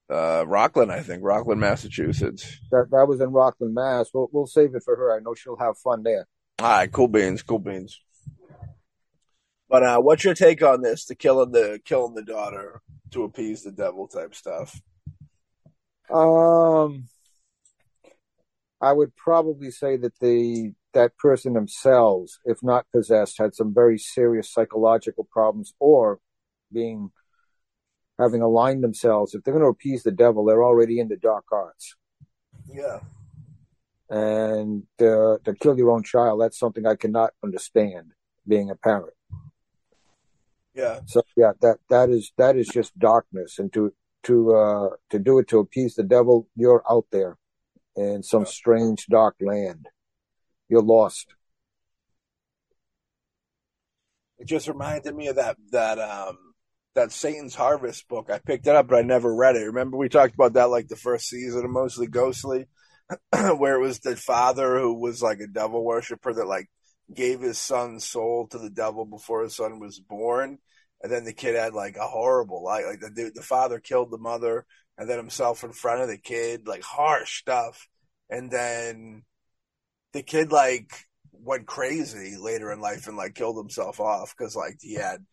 uh, 0.10 0.46
Rockland, 0.48 0.92
I 0.92 1.02
think, 1.02 1.24
Rockland, 1.24 1.60
Massachusetts. 1.60 2.60
That 2.72 2.88
that 2.92 3.08
was 3.08 3.20
in 3.20 3.32
Rockland, 3.32 3.74
Mass. 3.74 4.10
We'll 4.14 4.30
we'll 4.32 4.48
save 4.48 4.74
it 4.76 4.84
for 4.84 4.96
her. 4.96 5.16
I 5.16 5.20
know 5.20 5.34
she'll 5.34 5.58
have 5.58 5.78
fun 5.78 6.04
there. 6.04 6.28
All 6.60 6.68
right, 6.68 6.92
cool 6.92 7.08
beans, 7.08 7.42
cool 7.44 7.60
beans. 7.60 8.00
But 9.70 9.84
uh, 9.84 10.00
what's 10.00 10.24
your 10.24 10.36
take 10.36 10.62
on 10.62 10.82
this? 10.82 11.06
The 11.06 11.16
killing 11.16 11.52
the 11.52 11.82
killing 11.84 12.14
the 12.14 12.22
daughter 12.22 12.82
to 13.12 13.24
appease 13.24 13.64
the 13.64 13.72
devil 13.72 14.08
type 14.08 14.36
stuff. 14.36 14.80
Um, 16.10 17.06
I 18.84 18.92
would 18.92 19.16
probably 19.16 19.72
say 19.72 19.96
that 19.96 20.20
the 20.20 20.74
that 20.94 21.18
person 21.18 21.54
themselves, 21.54 22.40
if 22.44 22.62
not 22.62 22.86
possessed, 22.92 23.38
had 23.40 23.56
some 23.56 23.74
very 23.74 23.98
serious 23.98 24.52
psychological 24.52 25.28
problems, 25.32 25.74
or 25.80 26.20
being 26.72 27.12
having 28.20 28.42
aligned 28.42 28.84
themselves. 28.84 29.34
If 29.34 29.44
they're 29.44 29.54
going 29.54 29.64
to 29.64 29.70
appease 29.70 30.04
the 30.04 30.12
devil, 30.12 30.44
they're 30.44 30.64
already 30.64 31.00
in 31.00 31.08
the 31.08 31.16
dark 31.16 31.46
arts. 31.52 31.96
Yeah, 32.68 33.00
and 34.10 34.84
uh, 35.00 35.38
to 35.46 35.56
kill 35.60 35.78
your 35.78 35.92
own 35.92 36.04
child 36.04 36.42
that's 36.42 36.60
something 36.60 36.86
i 36.86 36.96
cannot 36.96 37.32
understand 37.42 38.12
being 38.46 38.70
a 38.70 38.76
parent. 38.76 39.14
Yeah, 40.76 41.00
so 41.06 41.24
yeah 41.38 41.54
that 41.62 41.78
that 41.90 42.10
is 42.10 42.34
that 42.38 42.58
is 42.58 42.68
just 42.68 43.00
darkness. 43.00 43.60
And 43.60 43.72
to 43.74 43.94
to 44.24 44.56
uh 44.56 44.90
to 45.10 45.20
do 45.20 45.40
it 45.40 45.48
to 45.50 45.60
appease 45.60 45.96
the 45.96 46.04
devil 46.04 46.50
you're 46.56 46.84
out 46.90 47.06
there 47.12 47.38
in 47.96 48.24
some 48.24 48.46
strange 48.46 49.06
dark 49.08 49.36
land 49.42 49.88
you're 50.70 50.82
lost 50.82 51.36
it 54.40 54.48
just 54.48 54.68
reminded 54.68 55.16
me 55.16 55.28
of 55.28 55.36
that 55.36 55.58
that 55.72 56.00
um 56.00 56.38
that 56.96 57.12
Satan's 57.12 57.56
Harvest 57.56 58.08
book. 58.08 58.30
I 58.32 58.40
picked 58.40 58.68
it 58.68 58.76
up, 58.76 58.88
but 58.88 59.00
I 59.00 59.02
never 59.02 59.34
read 59.34 59.56
it. 59.56 59.66
Remember 59.66 59.98
we 59.98 60.10
talked 60.10 60.36
about 60.36 60.54
that 60.54 60.70
like 60.70 60.88
the 60.88 60.96
first 60.96 61.28
season 61.28 61.66
of 61.66 61.72
Mostly 61.72 62.08
Ghostly, 62.08 62.68
where 63.32 63.76
it 63.76 63.82
was 63.82 64.00
the 64.00 64.16
father 64.16 64.80
who 64.80 64.94
was 65.00 65.22
like 65.22 65.40
a 65.40 65.48
devil 65.48 65.84
worshiper 65.84 66.34
that 66.34 66.48
like 66.48 66.70
gave 67.14 67.42
his 67.42 67.58
son's 67.58 68.06
soul 68.06 68.48
to 68.48 68.58
the 68.58 68.70
devil 68.70 69.06
before 69.06 69.44
his 69.44 69.56
son 69.56 69.80
was 69.80 70.00
born. 70.00 70.60
And 71.04 71.12
then 71.12 71.26
the 71.26 71.34
kid 71.34 71.56
had 71.56 71.74
like 71.74 71.98
a 71.98 72.08
horrible 72.08 72.64
life. 72.64 72.86
Like 72.88 73.02
the 73.02 73.10
dude, 73.10 73.36
the 73.36 73.42
father 73.42 73.80
killed 73.80 74.10
the 74.10 74.18
mother 74.18 74.66
and 74.98 75.10
then 75.10 75.18
himself 75.18 75.64
in 75.64 75.74
front 75.74 76.02
of 76.02 76.08
the 76.08 76.18
kid, 76.18 76.66
like 76.66 76.84
harsh 76.84 77.40
stuff. 77.40 77.88
And 78.30 78.50
then 78.50 79.24
the 80.14 80.24
kid 80.24 80.52
like 80.52 80.92
went 81.32 81.68
crazy 81.68 82.38
later 82.40 82.72
in 82.72 82.80
life 82.80 83.08
and 83.08 83.18
like 83.18 83.36
killed 83.36 83.58
himself 83.58 84.00
off 84.00 84.34
because 84.38 84.56
like 84.56 84.78
he 84.80 84.94
had 84.94 85.26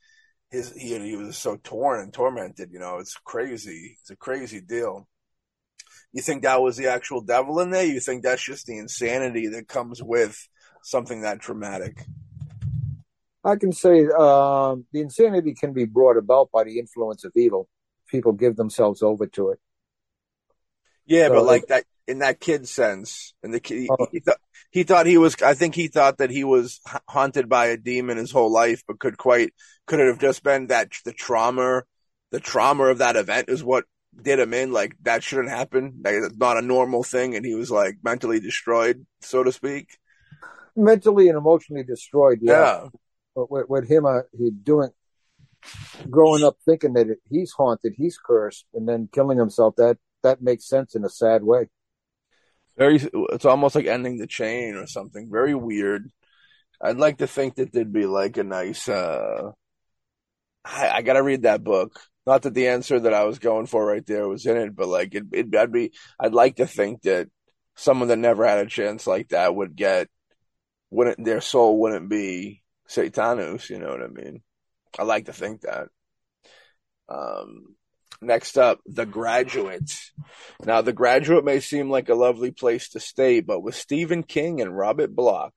his 0.50 0.72
he 0.72 0.98
he 0.98 1.16
was 1.16 1.36
so 1.36 1.56
torn 1.62 2.00
and 2.00 2.12
tormented. 2.12 2.70
You 2.72 2.80
know, 2.80 2.98
it's 2.98 3.14
crazy. 3.14 3.96
It's 4.00 4.10
a 4.10 4.16
crazy 4.16 4.60
deal. 4.60 5.08
You 6.12 6.22
think 6.22 6.42
that 6.42 6.60
was 6.60 6.76
the 6.76 6.88
actual 6.88 7.20
devil 7.20 7.60
in 7.60 7.70
there? 7.70 7.84
You 7.84 8.00
think 8.00 8.22
that's 8.22 8.44
just 8.44 8.66
the 8.66 8.78
insanity 8.78 9.46
that 9.48 9.68
comes 9.68 10.02
with 10.02 10.48
something 10.82 11.22
that 11.22 11.40
traumatic? 11.40 12.04
I 13.44 13.56
can 13.56 13.72
say 13.72 14.06
um 14.08 14.84
the 14.92 15.00
insanity 15.00 15.54
can 15.54 15.72
be 15.72 15.84
brought 15.84 16.16
about 16.16 16.50
by 16.52 16.64
the 16.64 16.78
influence 16.78 17.24
of 17.24 17.32
evil 17.34 17.68
people 18.08 18.32
give 18.32 18.56
themselves 18.56 19.02
over 19.02 19.26
to 19.26 19.50
it 19.50 19.58
Yeah, 21.06 21.28
So 21.28 21.34
but 21.34 21.44
like 21.44 21.66
that 21.68 21.84
in 22.06 22.18
that 22.20 22.40
kid 22.40 22.68
sense, 22.68 23.34
and 23.42 23.52
the 23.54 23.60
kid, 23.60 23.88
Oh. 23.90 24.06
he, 24.12 24.20
thought 24.20 24.38
he 24.70 24.82
thought 24.82 25.06
he 25.06 25.18
was. 25.18 25.36
I 25.42 25.54
think 25.54 25.74
he 25.74 25.88
thought 25.88 26.18
that 26.18 26.30
he 26.30 26.44
was 26.44 26.80
haunted 27.08 27.48
by 27.48 27.66
a 27.66 27.76
demon 27.76 28.16
his 28.18 28.30
whole 28.32 28.50
life, 28.52 28.82
but 28.86 28.98
could 28.98 29.16
quite 29.16 29.52
could 29.86 30.00
it 30.00 30.06
have 30.08 30.18
just 30.20 30.42
been 30.42 30.68
that 30.68 30.92
the 31.04 31.12
trauma, 31.12 31.82
the 32.30 32.40
trauma 32.40 32.84
of 32.84 32.98
that 32.98 33.16
event 33.16 33.48
is 33.48 33.64
what 33.64 33.84
did 34.20 34.38
him 34.38 34.54
in. 34.54 34.72
Like 34.72 34.96
that 35.02 35.22
shouldn't 35.22 35.50
happen. 35.50 36.00
Like, 36.04 36.14
it's 36.14 36.36
not 36.36 36.58
a 36.58 36.62
normal 36.62 37.02
thing, 37.04 37.34
and 37.36 37.44
he 37.44 37.54
was 37.54 37.70
like 37.70 37.98
mentally 38.02 38.40
destroyed, 38.40 39.04
so 39.20 39.42
to 39.42 39.52
speak. 39.52 39.88
mentally 40.76 41.28
and 41.28 41.36
emotionally 41.38 41.82
destroyed 41.82 42.38
yeah, 42.42 42.70
Yeah, 42.82 42.88
with, 43.34 43.68
with 43.68 43.88
him, 43.88 44.06
uh, 44.06 44.22
he 44.36 44.50
doing, 44.50 44.90
growing 46.08 46.44
up 46.44 46.56
thinking 46.64 46.94
that 46.94 47.16
he's 47.28 47.52
haunted, 47.52 47.94
he's 47.96 48.18
cursed, 48.18 48.66
and 48.74 48.88
then 48.88 49.08
killing 49.12 49.38
himself. 49.38 49.74
That 49.76 49.98
that 50.22 50.42
makes 50.42 50.68
sense 50.68 50.94
in 50.94 51.04
a 51.04 51.08
sad 51.08 51.42
way. 51.42 51.68
very. 52.76 52.96
It's 53.32 53.44
almost 53.44 53.74
like 53.74 53.86
ending 53.86 54.18
the 54.18 54.26
chain 54.26 54.74
or 54.76 54.86
something. 54.86 55.28
Very 55.30 55.54
weird. 55.54 56.10
I'd 56.80 56.96
like 56.98 57.18
to 57.18 57.26
think 57.26 57.56
that 57.56 57.72
there'd 57.72 57.92
be 57.92 58.06
like 58.06 58.36
a 58.38 58.44
nice. 58.44 58.88
uh 58.88 59.52
I, 60.64 60.90
I 60.96 61.02
got 61.02 61.14
to 61.14 61.22
read 61.22 61.42
that 61.42 61.64
book. 61.64 62.00
Not 62.26 62.42
that 62.42 62.54
the 62.54 62.68
answer 62.68 63.00
that 63.00 63.14
I 63.14 63.24
was 63.24 63.38
going 63.38 63.66
for 63.66 63.84
right 63.84 64.04
there 64.06 64.28
was 64.28 64.46
in 64.46 64.56
it, 64.56 64.76
but 64.76 64.88
like 64.88 65.14
it, 65.14 65.24
it, 65.32 65.56
I'd 65.56 65.72
be, 65.72 65.92
I'd 66.18 66.34
like 66.34 66.56
to 66.56 66.66
think 66.66 67.02
that 67.02 67.28
someone 67.76 68.08
that 68.08 68.18
never 68.18 68.46
had 68.46 68.58
a 68.58 68.66
chance 68.66 69.06
like 69.06 69.30
that 69.30 69.54
would 69.54 69.74
get, 69.74 70.08
wouldn't 70.90 71.24
their 71.24 71.40
soul 71.40 71.80
wouldn't 71.80 72.08
be 72.10 72.62
Satanus. 72.90 73.70
You 73.70 73.78
know 73.78 73.90
what 73.90 74.02
I 74.02 74.08
mean? 74.08 74.42
I 74.98 75.04
like 75.04 75.26
to 75.26 75.32
think 75.32 75.62
that. 75.62 75.88
Um, 77.08 77.76
next 78.20 78.58
up, 78.58 78.80
The 78.86 79.06
Graduate. 79.06 79.92
Now, 80.64 80.82
The 80.82 80.92
Graduate 80.92 81.44
may 81.44 81.60
seem 81.60 81.90
like 81.90 82.08
a 82.08 82.14
lovely 82.14 82.50
place 82.50 82.90
to 82.90 83.00
stay, 83.00 83.40
but 83.40 83.62
with 83.62 83.74
Stephen 83.74 84.22
King 84.22 84.60
and 84.60 84.76
Robert 84.76 85.14
Bloch, 85.14 85.54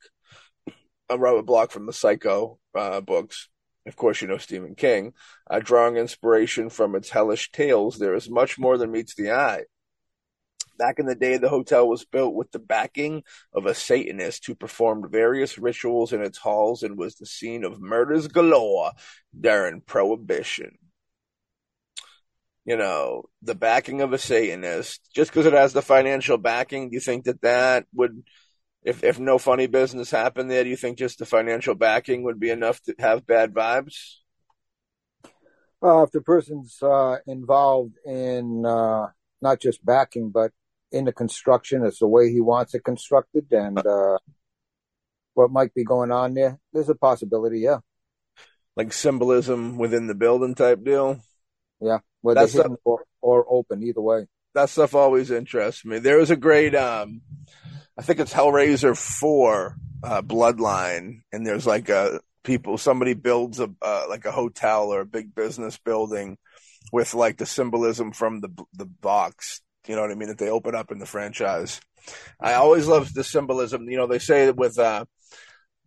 uh, 1.10 1.18
Robert 1.18 1.46
Bloch 1.46 1.72
from 1.72 1.86
the 1.86 1.94
Psycho 1.94 2.60
uh, 2.76 3.02
books, 3.02 3.50
of 3.86 3.96
course, 3.96 4.22
you 4.22 4.28
know 4.28 4.38
Stephen 4.38 4.76
King, 4.76 5.14
uh, 5.50 5.60
drawing 5.60 5.98
inspiration 5.98 6.70
from 6.70 6.96
its 6.96 7.10
hellish 7.10 7.52
tales, 7.52 7.98
there 7.98 8.16
is 8.16 8.30
much 8.30 8.58
more 8.58 8.78
than 8.78 8.92
meets 8.92 9.16
the 9.16 9.32
eye. 9.32 9.64
Back 10.78 11.00
in 11.00 11.06
the 11.06 11.16
day, 11.16 11.38
the 11.38 11.50
hotel 11.50 11.88
was 11.88 12.06
built 12.06 12.34
with 12.34 12.52
the 12.52 12.60
backing 12.60 13.24
of 13.54 13.66
a 13.66 13.76
Satanist 13.76 14.46
who 14.46 14.56
performed 14.56 15.12
various 15.12 15.58
rituals 15.58 16.14
in 16.14 16.22
its 16.22 16.38
halls 16.38 16.84
and 16.84 16.98
was 16.98 17.16
the 17.16 17.26
scene 17.26 17.64
of 17.64 17.82
murders 17.82 18.28
galore 18.28 18.92
during 19.40 19.82
Prohibition. 19.82 20.78
You 22.66 22.78
know, 22.78 23.26
the 23.42 23.56
backing 23.56 24.02
of 24.02 24.14
a 24.14 24.18
Satanist, 24.18 25.02
just 25.14 25.32
because 25.32 25.46
it 25.46 25.54
has 25.54 25.74
the 25.74 25.82
financial 25.82 26.38
backing, 26.38 26.90
do 26.90 26.96
you 26.96 27.02
think 27.02 27.26
that 27.26 27.42
that 27.42 27.86
would, 27.94 28.24
if 28.84 29.04
if 29.04 29.20
no 29.20 29.38
funny 29.38 29.68
business 29.68 30.10
happened 30.10 30.50
there, 30.50 30.64
do 30.64 30.70
you 30.70 30.78
think 30.78 30.98
just 30.98 31.20
the 31.20 31.26
financial 31.26 31.76
backing 31.76 32.24
would 32.24 32.40
be 32.40 32.50
enough 32.50 32.82
to 32.84 32.96
have 33.00 33.28
bad 33.28 33.54
vibes? 33.54 33.96
Uh, 35.84 36.04
if 36.04 36.12
the 36.12 36.22
person's 36.22 36.82
uh, 36.82 37.18
involved 37.28 37.98
in 38.06 38.66
uh, 38.66 39.08
not 39.42 39.60
just 39.60 39.86
backing, 39.86 40.30
but 40.30 40.52
in 40.94 41.06
the 41.06 41.12
construction, 41.12 41.84
it's 41.84 42.00
the 42.00 42.08
way 42.08 42.32
he 42.32 42.40
wants 42.40 42.74
it 42.76 42.84
constructed, 42.84 43.48
and 43.52 43.86
uh, 43.86 44.18
what 45.34 45.52
might 45.52 45.74
be 45.74 45.84
going 45.84 46.12
on 46.12 46.36
there, 46.36 46.60
there's 46.72 46.90
a 46.90 46.96
possibility, 46.96 47.62
yeah. 47.62 47.80
Like 48.78 48.94
symbolism 48.94 49.78
within 49.78 50.08
the 50.08 50.16
building 50.16 50.56
type 50.56 50.84
deal? 50.84 51.20
Yeah, 51.82 52.00
whether 52.22 52.48
or, 52.86 53.04
or 53.22 53.46
open, 53.50 53.84
either 53.84 54.02
way. 54.02 54.28
that 54.54 54.70
stuff 54.70 54.96
always 54.96 55.32
interests 55.32 55.84
me. 55.84 56.00
There 56.00 56.18
was 56.18 56.32
a 56.32 56.36
great, 56.36 56.76
um, 56.76 57.22
I 57.98 58.04
think 58.04 58.20
it's 58.20 58.34
Hellraiser 58.34 58.96
four, 58.98 59.76
uh, 60.04 60.22
Bloodline, 60.22 61.22
and 61.32 61.46
there's 61.46 61.68
like 61.68 61.90
a 61.90 62.22
people. 62.44 62.78
Somebody 62.78 63.16
builds 63.16 63.60
a 63.60 63.70
uh, 63.82 64.06
like 64.10 64.26
a 64.26 64.32
hotel 64.32 64.94
or 64.94 65.02
a 65.02 65.06
big 65.06 65.34
business 65.36 65.78
building 65.78 66.38
with 66.92 67.14
like 67.14 67.38
the 67.38 67.46
symbolism 67.46 68.12
from 68.12 68.42
the 68.42 68.50
the 68.74 68.86
box. 68.86 69.62
You 69.88 69.96
know 69.96 70.02
what 70.02 70.12
I 70.12 70.16
mean? 70.16 70.30
That 70.30 70.38
they 70.38 70.50
open 70.50 70.76
up 70.76 70.92
in 70.92 71.00
the 71.00 71.06
franchise. 71.06 71.82
I 72.40 72.54
always 72.54 72.88
love 72.88 73.14
the 73.14 73.24
symbolism. 73.24 73.90
You 73.90 73.98
know, 73.98 74.08
they 74.08 74.20
say 74.20 74.46
that 74.46 74.56
with 74.56 74.78
uh, 74.80 75.06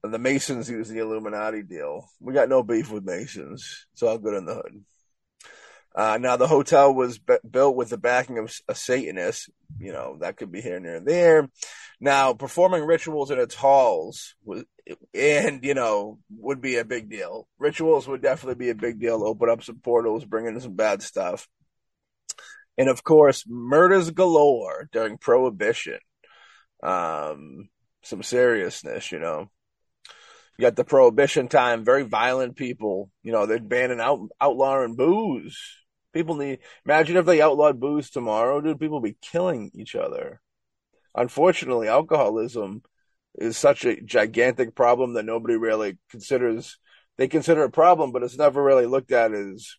the 0.02 0.18
Masons 0.18 0.70
use 0.70 0.88
the 0.88 0.98
Illuminati 0.98 1.62
deal. 1.62 2.08
We 2.20 2.34
got 2.34 2.48
no 2.48 2.62
beef 2.62 2.90
with 2.90 3.04
Masons. 3.04 3.86
It's 3.92 4.02
all 4.02 4.18
good 4.18 4.34
in 4.34 4.46
the 4.46 4.54
hood. 4.54 4.84
Uh, 5.94 6.18
now 6.20 6.36
the 6.36 6.46
hotel 6.46 6.94
was 6.94 7.18
b- 7.18 7.38
built 7.50 7.74
with 7.74 7.88
the 7.88 7.96
backing 7.96 8.36
of 8.36 8.52
a 8.68 8.74
Satanist. 8.74 9.48
You 9.78 9.92
know 9.92 10.18
that 10.20 10.36
could 10.36 10.52
be 10.52 10.60
here 10.60 10.76
and 10.76 10.84
there 10.84 10.96
and 10.96 11.06
there. 11.06 11.48
Now 12.00 12.34
performing 12.34 12.84
rituals 12.84 13.30
in 13.30 13.38
its 13.38 13.54
halls 13.54 14.34
was, 14.44 14.64
and 15.14 15.64
you 15.64 15.72
know, 15.72 16.18
would 16.38 16.60
be 16.60 16.76
a 16.76 16.84
big 16.84 17.08
deal. 17.08 17.48
Rituals 17.58 18.06
would 18.06 18.20
definitely 18.20 18.56
be 18.56 18.70
a 18.70 18.74
big 18.74 19.00
deal. 19.00 19.24
Open 19.24 19.48
up 19.48 19.62
some 19.62 19.78
portals, 19.78 20.26
bring 20.26 20.44
in 20.44 20.60
some 20.60 20.74
bad 20.74 21.02
stuff, 21.02 21.48
and 22.78 22.88
of 22.88 23.04
course, 23.04 23.44
murders 23.46 24.10
galore 24.10 24.88
during 24.92 25.18
Prohibition. 25.18 25.98
Um, 26.82 27.68
some 28.02 28.22
seriousness, 28.22 29.10
you 29.12 29.18
know. 29.18 29.50
You 30.58 30.62
got 30.62 30.76
the 30.76 30.84
Prohibition 30.84 31.48
time, 31.48 31.84
very 31.84 32.02
violent 32.02 32.56
people. 32.56 33.10
You 33.22 33.32
know, 33.32 33.46
they're 33.46 33.60
banning 33.60 34.00
out 34.00 34.20
outlawing 34.40 34.96
booze. 34.96 35.58
People 36.12 36.36
need 36.36 36.60
imagine 36.84 37.16
if 37.16 37.26
they 37.26 37.42
outlawed 37.42 37.78
booze 37.78 38.10
tomorrow, 38.10 38.60
dude. 38.60 38.80
People 38.80 39.00
be 39.00 39.16
killing 39.20 39.70
each 39.74 39.94
other. 39.94 40.40
Unfortunately, 41.14 41.88
alcoholism 41.88 42.82
is 43.34 43.56
such 43.56 43.84
a 43.84 44.00
gigantic 44.00 44.74
problem 44.74 45.14
that 45.14 45.24
nobody 45.24 45.56
really 45.56 45.98
considers. 46.10 46.78
They 47.18 47.28
consider 47.28 47.64
a 47.64 47.70
problem, 47.70 48.12
but 48.12 48.22
it's 48.22 48.36
never 48.36 48.62
really 48.62 48.86
looked 48.86 49.12
at 49.12 49.32
as 49.32 49.76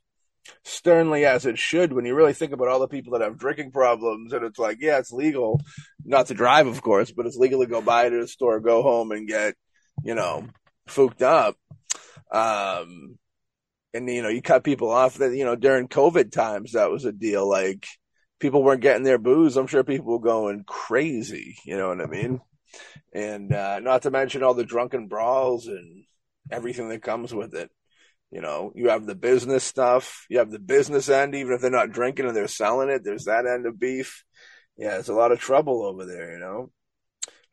sternly 0.64 1.26
as 1.26 1.46
it 1.46 1.58
should. 1.58 1.94
When 1.94 2.06
you 2.06 2.16
really 2.16 2.34
think 2.34 2.52
about 2.52 2.68
all 2.68 2.80
the 2.80 2.88
people 2.88 3.14
that 3.14 3.22
have 3.22 3.38
drinking 3.38 3.72
problems, 3.72 4.34
and 4.34 4.46
it's 4.46 4.60
like, 4.60 4.78
yeah, 4.82 5.00
it's 5.00 5.12
legal 5.12 5.62
not 6.06 6.28
to 6.28 6.34
drive, 6.34 6.68
of 6.68 6.82
course, 6.82 7.12
but 7.12 7.26
it's 7.26 7.38
legal 7.38 7.62
to 7.62 7.68
go 7.68 7.82
buy 7.82 8.10
to 8.10 8.22
the 8.22 8.28
store, 8.28 8.60
go 8.60 8.82
home, 8.82 9.12
and 9.12 9.28
get, 9.28 9.56
you 10.04 10.16
know, 10.16 10.48
fooked 10.88 11.22
up. 11.22 11.56
Um, 12.32 13.18
and 13.94 14.10
you 14.10 14.22
know, 14.22 14.30
you 14.30 14.42
cut 14.42 14.64
people 14.64 14.92
off. 14.92 15.16
That 15.16 15.36
you 15.36 15.46
know, 15.46 15.56
during 15.56 15.88
COVID 15.88 16.32
times, 16.32 16.74
that 16.74 16.92
was 16.92 17.06
a 17.06 17.12
deal. 17.12 17.48
Like 17.48 17.88
people 18.40 18.64
weren't 18.64 18.82
getting 18.82 19.04
their 19.04 19.18
booze. 19.18 19.58
I'm 19.58 19.68
sure 19.68 19.84
people 19.84 20.14
were 20.14 20.20
going 20.20 20.64
crazy. 20.66 21.58
You 21.66 21.78
know 21.78 21.90
what 21.90 22.02
I 22.02 22.06
mean? 22.06 22.42
And 23.14 23.54
uh, 23.54 23.80
not 23.80 24.04
to 24.04 24.12
mention 24.12 24.44
all 24.44 24.54
the 24.54 24.66
drunken 24.66 25.08
brawls 25.08 25.68
and 25.68 26.04
everything 26.52 26.90
that 26.90 27.02
comes 27.02 27.34
with 27.34 27.56
it. 27.56 27.72
You 28.32 28.42
know, 28.42 28.74
you 28.76 28.90
have 28.90 29.06
the 29.06 29.16
business 29.16 29.64
stuff. 29.64 30.26
You 30.30 30.40
have 30.40 30.52
the 30.52 30.60
business 30.60 31.08
end, 31.10 31.34
even 31.34 31.54
if 31.54 31.62
they're 31.62 31.72
not 31.72 31.92
drinking 31.92 32.26
and 32.26 32.36
they're 32.36 32.48
selling 32.48 32.90
it. 32.90 33.04
There's 33.04 33.26
that 33.26 33.46
end 33.46 33.66
of 33.66 33.80
beef. 33.80 34.24
Yeah, 34.78 35.00
it's 35.00 35.10
a 35.10 35.14
lot 35.14 35.32
of 35.32 35.40
trouble 35.40 35.84
over 35.84 36.06
there. 36.06 36.34
You 36.34 36.40
know. 36.40 36.72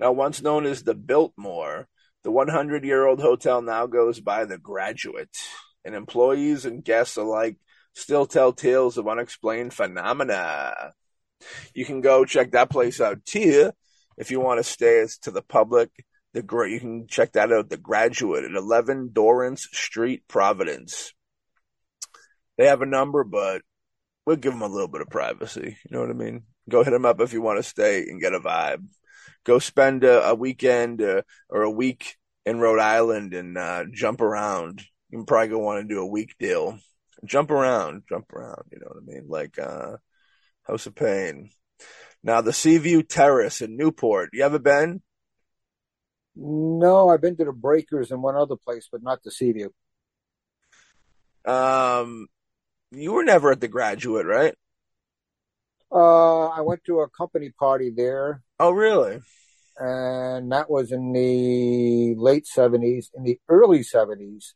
Now, 0.00 0.12
once 0.12 0.42
known 0.42 0.66
as 0.66 0.82
the 0.82 0.94
Biltmore, 0.94 1.86
the 2.24 2.32
100 2.32 2.84
year 2.84 3.06
old 3.06 3.20
hotel 3.20 3.62
now 3.62 3.86
goes 3.86 4.18
by 4.20 4.44
the 4.44 4.58
Graduate, 4.58 5.36
and 5.84 5.94
employees 5.94 6.64
and 6.64 6.84
guests 6.84 7.16
alike 7.16 7.56
still 7.94 8.26
tell 8.26 8.52
tales 8.52 8.98
of 8.98 9.06
unexplained 9.06 9.72
phenomena. 9.72 10.92
You 11.74 11.84
can 11.84 12.00
go 12.00 12.24
check 12.24 12.52
that 12.52 12.70
place 12.70 13.00
out 13.00 13.24
too 13.24 13.72
if 14.16 14.30
you 14.30 14.40
want 14.40 14.58
to 14.58 14.64
stay 14.64 15.00
as 15.00 15.18
to 15.18 15.30
the 15.30 15.42
public. 15.42 15.90
The 16.34 16.42
great 16.42 16.72
you 16.72 16.80
can 16.80 17.06
check 17.06 17.32
that 17.32 17.52
out. 17.52 17.70
The 17.70 17.76
Graduate 17.76 18.44
at 18.44 18.50
11 18.50 19.10
Dorrance 19.12 19.66
Street, 19.72 20.28
Providence. 20.28 21.14
They 22.58 22.66
have 22.66 22.82
a 22.82 22.86
number, 22.86 23.24
but 23.24 23.62
we'll 24.26 24.36
give 24.36 24.52
them 24.52 24.62
a 24.62 24.68
little 24.68 24.88
bit 24.88 25.00
of 25.00 25.08
privacy. 25.08 25.78
You 25.84 25.90
know 25.90 26.00
what 26.00 26.10
I 26.10 26.14
mean? 26.14 26.42
Go 26.68 26.84
hit 26.84 26.90
them 26.90 27.06
up 27.06 27.20
if 27.20 27.32
you 27.32 27.40
want 27.40 27.58
to 27.58 27.62
stay 27.62 28.02
and 28.02 28.20
get 28.20 28.34
a 28.34 28.40
vibe 28.40 28.84
go 29.44 29.58
spend 29.58 30.04
a, 30.04 30.28
a 30.28 30.34
weekend 30.34 31.00
uh, 31.00 31.22
or 31.48 31.62
a 31.62 31.70
week 31.70 32.16
in 32.44 32.58
Rhode 32.58 32.80
Island 32.80 33.34
and 33.34 33.56
uh, 33.56 33.84
jump 33.92 34.20
around. 34.20 34.82
You 35.10 35.18
can 35.18 35.26
probably 35.26 35.48
go 35.48 35.58
want 35.58 35.86
to 35.86 35.94
do 35.94 36.00
a 36.00 36.06
week 36.06 36.34
deal. 36.38 36.78
Jump 37.24 37.50
around, 37.50 38.02
jump 38.08 38.32
around. 38.32 38.64
You 38.72 38.80
know 38.80 38.88
what 38.88 39.02
I 39.02 39.06
mean? 39.06 39.26
Like 39.28 39.58
uh, 39.58 39.96
House 40.62 40.86
of 40.86 40.94
Pain. 40.94 41.50
Now 42.22 42.40
the 42.40 42.52
Seaview 42.52 43.02
Terrace 43.02 43.60
in 43.60 43.76
Newport. 43.76 44.30
You 44.32 44.44
ever 44.44 44.58
been? 44.58 45.02
No, 46.36 47.08
I've 47.10 47.20
been 47.20 47.36
to 47.36 47.44
the 47.44 47.52
Breakers 47.52 48.10
and 48.10 48.22
one 48.22 48.36
other 48.36 48.56
place, 48.56 48.88
but 48.90 49.02
not 49.02 49.22
the 49.22 49.30
Seaview. 49.30 49.70
Um, 51.44 52.26
you 52.90 53.12
were 53.12 53.24
never 53.24 53.52
at 53.52 53.60
the 53.60 53.68
Graduate, 53.68 54.26
right? 54.26 54.54
Uh, 55.92 56.46
I 56.48 56.60
went 56.62 56.82
to 56.84 57.00
a 57.00 57.08
company 57.08 57.50
party 57.50 57.92
there, 57.94 58.42
Oh, 58.58 58.72
really? 58.72 59.20
and 59.78 60.50
that 60.50 60.68
was 60.68 60.90
in 60.90 61.12
the 61.12 62.14
late 62.16 62.46
seventies. 62.46 63.10
In 63.14 63.22
the 63.22 63.38
early 63.48 63.82
seventies, 63.84 64.54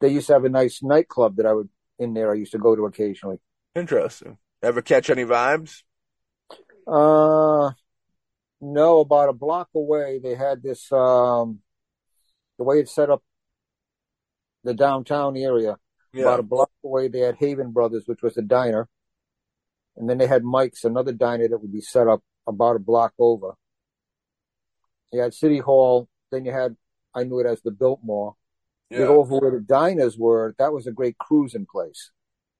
they 0.00 0.08
used 0.10 0.28
to 0.28 0.34
have 0.34 0.44
a 0.44 0.48
nice 0.48 0.80
nightclub 0.82 1.36
that 1.36 1.46
I 1.46 1.54
would 1.54 1.68
in 1.98 2.14
there. 2.14 2.30
I 2.30 2.34
used 2.36 2.52
to 2.52 2.58
go 2.58 2.76
to 2.76 2.86
occasionally. 2.86 3.38
Interesting. 3.74 4.38
Ever 4.62 4.80
catch 4.82 5.10
any 5.10 5.24
vibes? 5.24 5.82
Uh, 6.86 7.72
no, 8.60 9.00
about 9.00 9.28
a 9.28 9.32
block 9.32 9.68
away, 9.74 10.20
they 10.22 10.34
had 10.34 10.62
this. 10.62 10.90
Um, 10.92 11.60
the 12.58 12.64
way 12.64 12.80
it's 12.80 12.94
set 12.94 13.10
up, 13.10 13.22
the 14.64 14.74
downtown 14.74 15.36
area. 15.36 15.76
Yeah. 16.12 16.22
About 16.22 16.40
a 16.40 16.44
block 16.44 16.70
away, 16.84 17.08
they 17.08 17.20
had 17.20 17.36
Haven 17.36 17.70
Brothers, 17.70 18.04
which 18.06 18.22
was 18.22 18.36
a 18.36 18.42
diner, 18.42 18.88
and 19.96 20.08
then 20.08 20.18
they 20.18 20.26
had 20.26 20.42
Mike's, 20.42 20.84
another 20.84 21.12
diner 21.12 21.48
that 21.48 21.58
would 21.58 21.72
be 21.72 21.80
set 21.80 22.08
up 22.08 22.22
about 22.46 22.76
a 22.76 22.80
block 22.80 23.12
over. 23.18 23.54
You 25.12 25.20
had 25.20 25.34
City 25.34 25.58
Hall, 25.58 26.08
then 26.32 26.44
you 26.44 26.52
had, 26.52 26.76
I 27.14 27.24
knew 27.24 27.40
it 27.40 27.46
as 27.46 27.62
the 27.62 27.70
Biltmore. 27.70 28.34
Yeah. 28.90 29.00
Then 29.00 29.08
over 29.08 29.38
where 29.38 29.50
the 29.50 29.60
diners 29.60 30.16
were, 30.16 30.54
that 30.58 30.72
was 30.72 30.86
a 30.86 30.92
great 30.92 31.18
cruising 31.18 31.66
place. 31.70 32.10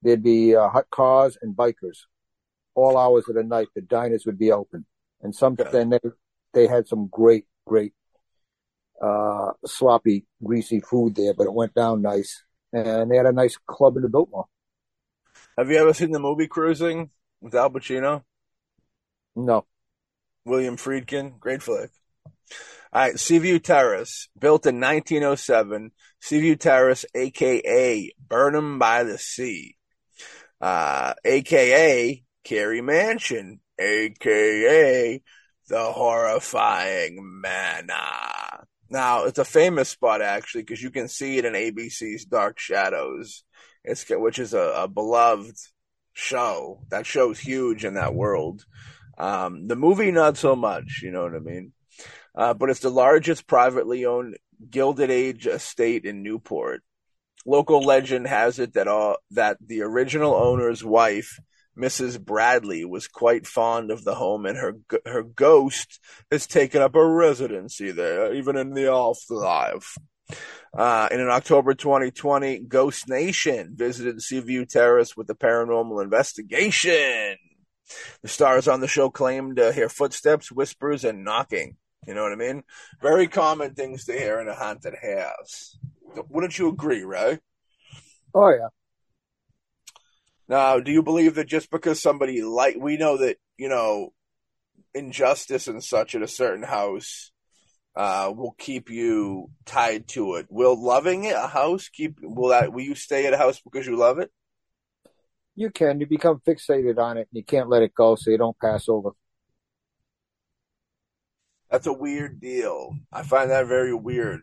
There'd 0.02 0.22
be 0.22 0.54
uh, 0.54 0.68
hot 0.68 0.90
cars 0.90 1.38
and 1.40 1.56
bikers. 1.56 2.04
All 2.74 2.96
hours 2.98 3.28
of 3.28 3.34
the 3.34 3.42
night, 3.42 3.68
the 3.74 3.80
diners 3.80 4.24
would 4.26 4.38
be 4.38 4.52
open, 4.52 4.86
and 5.22 5.34
some 5.34 5.56
Okay. 5.58 5.70
then 5.70 5.90
they 5.90 6.00
they 6.52 6.66
had 6.66 6.86
some 6.88 7.08
great, 7.08 7.46
great 7.66 7.92
uh, 9.02 9.52
sloppy, 9.64 10.26
greasy 10.42 10.80
food 10.80 11.14
there, 11.14 11.34
but 11.34 11.44
it 11.46 11.52
went 11.52 11.74
down 11.74 12.02
nice. 12.02 12.44
And 12.72 13.10
they 13.10 13.16
had 13.16 13.26
a 13.26 13.32
nice 13.32 13.56
club 13.66 13.96
in 13.96 14.02
the 14.02 14.08
Biltmore. 14.08 14.46
Have 15.56 15.70
you 15.70 15.78
ever 15.78 15.94
seen 15.94 16.10
the 16.10 16.18
movie 16.18 16.46
Cruising 16.46 17.10
with 17.40 17.54
Al 17.54 17.70
Pacino? 17.70 18.24
No. 19.34 19.66
William 20.44 20.76
Friedkin, 20.76 21.38
great 21.38 21.62
flick. 21.62 21.90
All 22.92 23.02
right, 23.02 23.18
Seaview 23.18 23.58
Terrace, 23.58 24.28
built 24.38 24.66
in 24.66 24.80
1907. 24.80 25.92
Seaview 26.20 26.56
Terrace, 26.56 27.04
aka 27.14 28.12
Burnham 28.18 28.78
by 28.78 29.04
the 29.04 29.18
Sea, 29.18 29.76
uh, 30.60 31.14
aka 31.24 32.24
Carey 32.44 32.80
Mansion, 32.80 33.60
aka 33.78 35.22
the 35.68 35.84
horrifying 35.92 37.40
manor. 37.40 38.66
Now, 38.90 39.24
it's 39.24 39.38
a 39.38 39.44
famous 39.44 39.90
spot 39.90 40.22
actually 40.22 40.62
because 40.62 40.82
you 40.82 40.90
can 40.90 41.08
see 41.08 41.38
it 41.38 41.44
in 41.44 41.52
ABC's 41.52 42.24
Dark 42.24 42.58
Shadows. 42.58 43.44
It's 43.84 44.04
which 44.08 44.38
is 44.38 44.54
a, 44.54 44.72
a 44.76 44.88
beloved 44.88 45.56
show. 46.14 46.80
That 46.90 47.06
show's 47.06 47.38
huge 47.38 47.84
in 47.84 47.94
that 47.94 48.14
world. 48.14 48.64
Um, 49.18 49.66
the 49.66 49.76
movie, 49.76 50.10
not 50.10 50.36
so 50.36 50.56
much. 50.56 51.00
You 51.02 51.10
know 51.10 51.22
what 51.22 51.34
I 51.34 51.40
mean? 51.40 51.72
Uh, 52.34 52.54
but 52.54 52.70
it's 52.70 52.80
the 52.80 52.90
largest 52.90 53.46
privately 53.46 54.06
owned 54.06 54.36
Gilded 54.70 55.10
Age 55.10 55.46
estate 55.46 56.04
in 56.04 56.22
Newport. 56.22 56.82
Local 57.46 57.80
legend 57.80 58.26
has 58.26 58.58
it 58.58 58.74
that 58.74 58.88
all 58.88 59.16
that 59.32 59.58
the 59.64 59.82
original 59.82 60.34
owner's 60.34 60.84
wife 60.84 61.38
Mrs. 61.78 62.20
Bradley 62.20 62.84
was 62.84 63.06
quite 63.06 63.46
fond 63.46 63.90
of 63.90 64.04
the 64.04 64.14
home, 64.14 64.46
and 64.46 64.58
her 64.58 64.76
her 65.06 65.22
ghost 65.22 66.00
has 66.30 66.46
taken 66.46 66.82
up 66.82 66.94
a 66.94 67.06
residency 67.06 67.90
there, 67.90 68.34
even 68.34 68.56
in 68.56 68.74
the 68.74 68.90
afterlife. 68.92 69.96
Uh, 70.76 71.08
in 71.10 71.20
October 71.28 71.74
2020, 71.74 72.60
Ghost 72.60 73.08
Nation 73.08 73.72
visited 73.74 74.20
Seaview 74.20 74.66
Terrace 74.66 75.16
with 75.16 75.30
a 75.30 75.34
paranormal 75.34 76.02
investigation. 76.02 77.36
The 78.22 78.28
stars 78.28 78.68
on 78.68 78.80
the 78.80 78.88
show 78.88 79.08
claimed 79.08 79.56
to 79.56 79.72
hear 79.72 79.88
footsteps, 79.88 80.52
whispers, 80.52 81.04
and 81.04 81.24
knocking. 81.24 81.76
You 82.06 82.14
know 82.14 82.22
what 82.22 82.32
I 82.32 82.36
mean? 82.36 82.62
Very 83.00 83.28
common 83.28 83.74
things 83.74 84.04
to 84.04 84.12
hear 84.12 84.40
in 84.40 84.48
a 84.48 84.54
haunted 84.54 84.94
house. 84.94 85.78
Wouldn't 86.28 86.58
you 86.58 86.68
agree, 86.68 87.02
right? 87.02 87.40
Oh 88.34 88.50
yeah. 88.50 88.68
Now, 90.48 90.80
do 90.80 90.90
you 90.90 91.02
believe 91.02 91.34
that 91.34 91.46
just 91.46 91.70
because 91.70 92.00
somebody 92.00 92.42
like 92.42 92.76
we 92.78 92.96
know 92.96 93.18
that 93.18 93.36
you 93.58 93.68
know 93.68 94.12
injustice 94.94 95.68
and 95.68 95.84
such 95.84 96.14
at 96.14 96.22
a 96.22 96.28
certain 96.28 96.62
house 96.62 97.30
uh, 97.94 98.32
will 98.34 98.54
keep 98.58 98.90
you 98.90 99.50
tied 99.66 100.08
to 100.08 100.36
it? 100.36 100.46
Will 100.48 100.82
loving 100.82 101.24
it 101.24 101.36
a 101.36 101.46
house 101.46 101.88
keep? 101.88 102.18
Will 102.22 102.48
that? 102.48 102.72
Will 102.72 102.84
you 102.84 102.94
stay 102.94 103.26
at 103.26 103.34
a 103.34 103.38
house 103.38 103.60
because 103.60 103.86
you 103.86 103.96
love 103.96 104.18
it? 104.18 104.30
You 105.54 105.70
can. 105.70 106.00
You 106.00 106.06
become 106.06 106.40
fixated 106.46 106.98
on 106.98 107.18
it, 107.18 107.28
and 107.30 107.36
you 107.36 107.44
can't 107.44 107.68
let 107.68 107.82
it 107.82 107.94
go, 107.94 108.14
so 108.14 108.30
you 108.30 108.38
don't 108.38 108.58
pass 108.58 108.88
over. 108.88 109.10
That's 111.70 111.86
a 111.86 111.92
weird 111.92 112.40
deal. 112.40 112.96
I 113.12 113.22
find 113.22 113.50
that 113.50 113.66
very 113.66 113.92
weird 113.92 114.40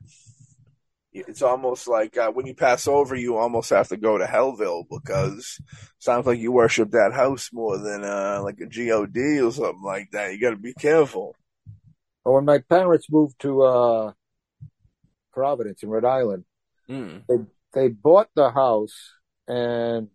it's 1.16 1.42
almost 1.42 1.88
like 1.88 2.18
uh, 2.18 2.30
when 2.32 2.46
you 2.46 2.54
pass 2.54 2.88
over, 2.88 3.16
you 3.16 3.38
almost 3.38 3.70
have 3.70 3.88
to 3.88 3.98
go 3.98 4.18
to 4.18 4.26
Hellville 4.26 4.84
because 4.90 5.62
sounds 5.98 6.26
like 6.26 6.40
you 6.40 6.52
worship 6.52 6.92
that 6.92 7.14
house 7.14 7.52
more 7.54 7.78
than 7.78 8.04
uh, 8.04 8.42
like 8.44 8.60
a 8.60 8.66
god 8.66 9.16
or 9.16 9.52
something 9.52 9.84
like 9.84 10.12
that. 10.12 10.34
You 10.34 10.42
got 10.42 10.50
to 10.50 10.58
be 10.58 10.74
careful. 10.74 11.36
Well, 12.24 12.36
when 12.36 12.46
my 12.46 12.60
parents 12.60 13.08
moved 13.10 13.40
to 13.40 13.62
uh, 13.62 14.12
Providence 15.32 15.84
in 15.84 15.90
Rhode 15.90 16.06
Island, 16.06 16.44
mm. 16.90 17.24
they 17.30 17.36
they 17.74 17.88
bought 17.88 18.30
the 18.36 18.50
house, 18.50 19.14
and 19.48 20.10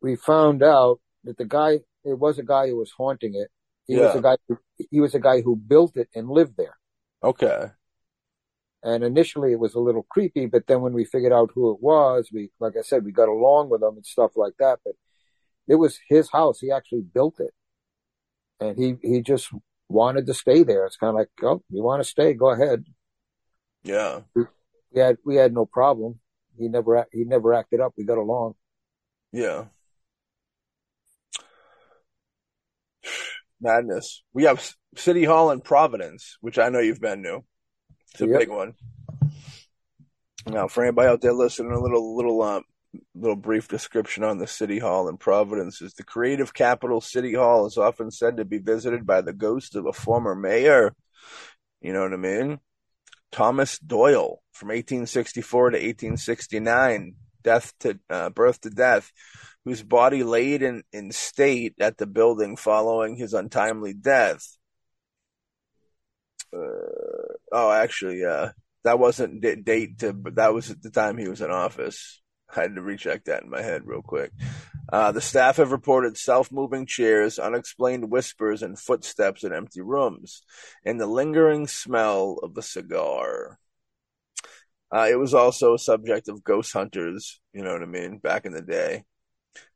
we 0.00 0.14
found 0.14 0.62
out 0.62 1.00
that 1.24 1.38
the 1.38 1.44
guy 1.44 1.80
it 2.04 2.18
was 2.18 2.38
a 2.38 2.44
guy 2.44 2.68
who 2.68 2.76
was 2.76 2.92
haunting 2.96 3.34
it. 3.34 3.48
He 3.86 3.96
yeah. 3.96 4.06
was 4.06 4.16
a 4.16 4.22
guy. 4.22 4.36
Who, 4.48 4.58
he 4.90 5.00
was 5.00 5.14
a 5.14 5.20
guy 5.20 5.40
who 5.40 5.56
built 5.56 5.96
it 5.96 6.08
and 6.14 6.28
lived 6.28 6.56
there. 6.56 6.76
Okay. 7.24 7.70
And 8.86 9.02
initially 9.02 9.50
it 9.50 9.58
was 9.58 9.74
a 9.74 9.80
little 9.80 10.06
creepy, 10.08 10.46
but 10.46 10.68
then 10.68 10.80
when 10.80 10.92
we 10.92 11.04
figured 11.04 11.32
out 11.32 11.50
who 11.52 11.72
it 11.72 11.82
was, 11.82 12.30
we, 12.32 12.50
like 12.60 12.74
I 12.78 12.82
said, 12.82 13.04
we 13.04 13.10
got 13.10 13.28
along 13.28 13.68
with 13.68 13.80
them 13.80 13.96
and 13.96 14.06
stuff 14.06 14.36
like 14.36 14.52
that. 14.60 14.78
But 14.84 14.94
it 15.66 15.74
was 15.74 15.98
his 16.08 16.30
house. 16.30 16.60
He 16.60 16.70
actually 16.70 17.00
built 17.00 17.40
it. 17.40 17.52
And 18.60 18.78
he, 18.78 18.94
he 19.02 19.22
just 19.22 19.50
wanted 19.88 20.24
to 20.26 20.34
stay 20.34 20.62
there. 20.62 20.86
It's 20.86 20.96
kind 20.96 21.10
of 21.10 21.16
like, 21.16 21.30
oh, 21.42 21.64
you 21.68 21.82
want 21.82 22.00
to 22.00 22.08
stay? 22.08 22.32
Go 22.32 22.50
ahead. 22.50 22.84
Yeah. 23.82 24.20
We, 24.36 24.44
we 24.92 25.00
had, 25.00 25.16
we 25.26 25.34
had 25.34 25.52
no 25.52 25.66
problem. 25.66 26.20
He 26.56 26.68
never, 26.68 27.08
he 27.12 27.24
never 27.24 27.54
acted 27.54 27.80
up. 27.80 27.92
We 27.98 28.04
got 28.04 28.18
along. 28.18 28.54
Yeah. 29.32 29.64
Madness. 33.60 34.22
We 34.32 34.44
have 34.44 34.64
City 34.94 35.24
Hall 35.24 35.50
in 35.50 35.60
Providence, 35.60 36.36
which 36.40 36.56
I 36.56 36.68
know 36.68 36.78
you've 36.78 37.00
been 37.00 37.24
to. 37.24 37.42
It's 38.12 38.22
a 38.22 38.26
yep. 38.26 38.40
big 38.40 38.48
one. 38.50 38.74
Now, 40.46 40.68
for 40.68 40.84
anybody 40.84 41.08
out 41.08 41.20
there 41.20 41.32
listening, 41.32 41.72
a 41.72 41.80
little 41.80 42.16
little 42.16 42.42
um, 42.42 42.62
little 43.14 43.36
brief 43.36 43.68
description 43.68 44.24
on 44.24 44.38
the 44.38 44.46
City 44.46 44.78
Hall 44.78 45.08
in 45.08 45.16
Providence 45.16 45.82
is 45.82 45.94
the 45.94 46.04
creative 46.04 46.54
capital. 46.54 47.00
City 47.00 47.34
Hall 47.34 47.66
is 47.66 47.76
often 47.76 48.10
said 48.10 48.36
to 48.36 48.44
be 48.44 48.58
visited 48.58 49.06
by 49.06 49.20
the 49.20 49.32
ghost 49.32 49.74
of 49.74 49.86
a 49.86 49.92
former 49.92 50.34
mayor. 50.34 50.94
You 51.80 51.92
know 51.92 52.02
what 52.02 52.12
I 52.12 52.16
mean? 52.16 52.58
Thomas 53.32 53.78
Doyle 53.78 54.40
from 54.52 54.68
1864 54.68 55.70
to 55.70 55.76
1869, 55.76 57.14
death 57.42 57.72
to 57.80 57.98
uh, 58.08 58.30
birth 58.30 58.60
to 58.62 58.70
death, 58.70 59.12
whose 59.64 59.82
body 59.82 60.22
laid 60.22 60.62
in, 60.62 60.82
in 60.92 61.12
state 61.12 61.74
at 61.80 61.98
the 61.98 62.06
building 62.06 62.56
following 62.56 63.16
his 63.16 63.34
untimely 63.34 63.92
death. 63.92 64.55
Uh, 66.56 67.34
oh, 67.52 67.70
actually, 67.70 68.20
yeah, 68.20 68.52
that 68.84 68.98
wasn't 68.98 69.40
d- 69.42 69.56
date 69.56 69.98
to, 69.98 70.12
but 70.12 70.36
that 70.36 70.54
was 70.54 70.70
at 70.70 70.82
the 70.82 70.90
time 70.90 71.18
he 71.18 71.28
was 71.28 71.40
in 71.40 71.50
office. 71.50 72.22
I 72.54 72.62
had 72.62 72.76
to 72.76 72.82
recheck 72.82 73.24
that 73.24 73.42
in 73.42 73.50
my 73.50 73.60
head 73.60 73.82
real 73.84 74.02
quick. 74.02 74.30
Uh, 74.92 75.10
the 75.10 75.20
staff 75.20 75.56
have 75.56 75.72
reported 75.72 76.16
self-moving 76.16 76.86
chairs, 76.86 77.38
unexplained 77.38 78.08
whispers, 78.10 78.62
and 78.62 78.78
footsteps 78.78 79.42
in 79.42 79.52
empty 79.52 79.80
rooms, 79.80 80.42
and 80.84 81.00
the 81.00 81.06
lingering 81.06 81.66
smell 81.66 82.38
of 82.42 82.56
a 82.56 82.62
cigar. 82.62 83.58
Uh, 84.94 85.08
it 85.10 85.16
was 85.16 85.34
also 85.34 85.74
a 85.74 85.78
subject 85.78 86.28
of 86.28 86.44
ghost 86.44 86.72
hunters, 86.72 87.40
you 87.52 87.62
know 87.62 87.72
what 87.72 87.82
I 87.82 87.86
mean, 87.86 88.18
back 88.18 88.46
in 88.46 88.52
the 88.52 88.62
day. 88.62 89.04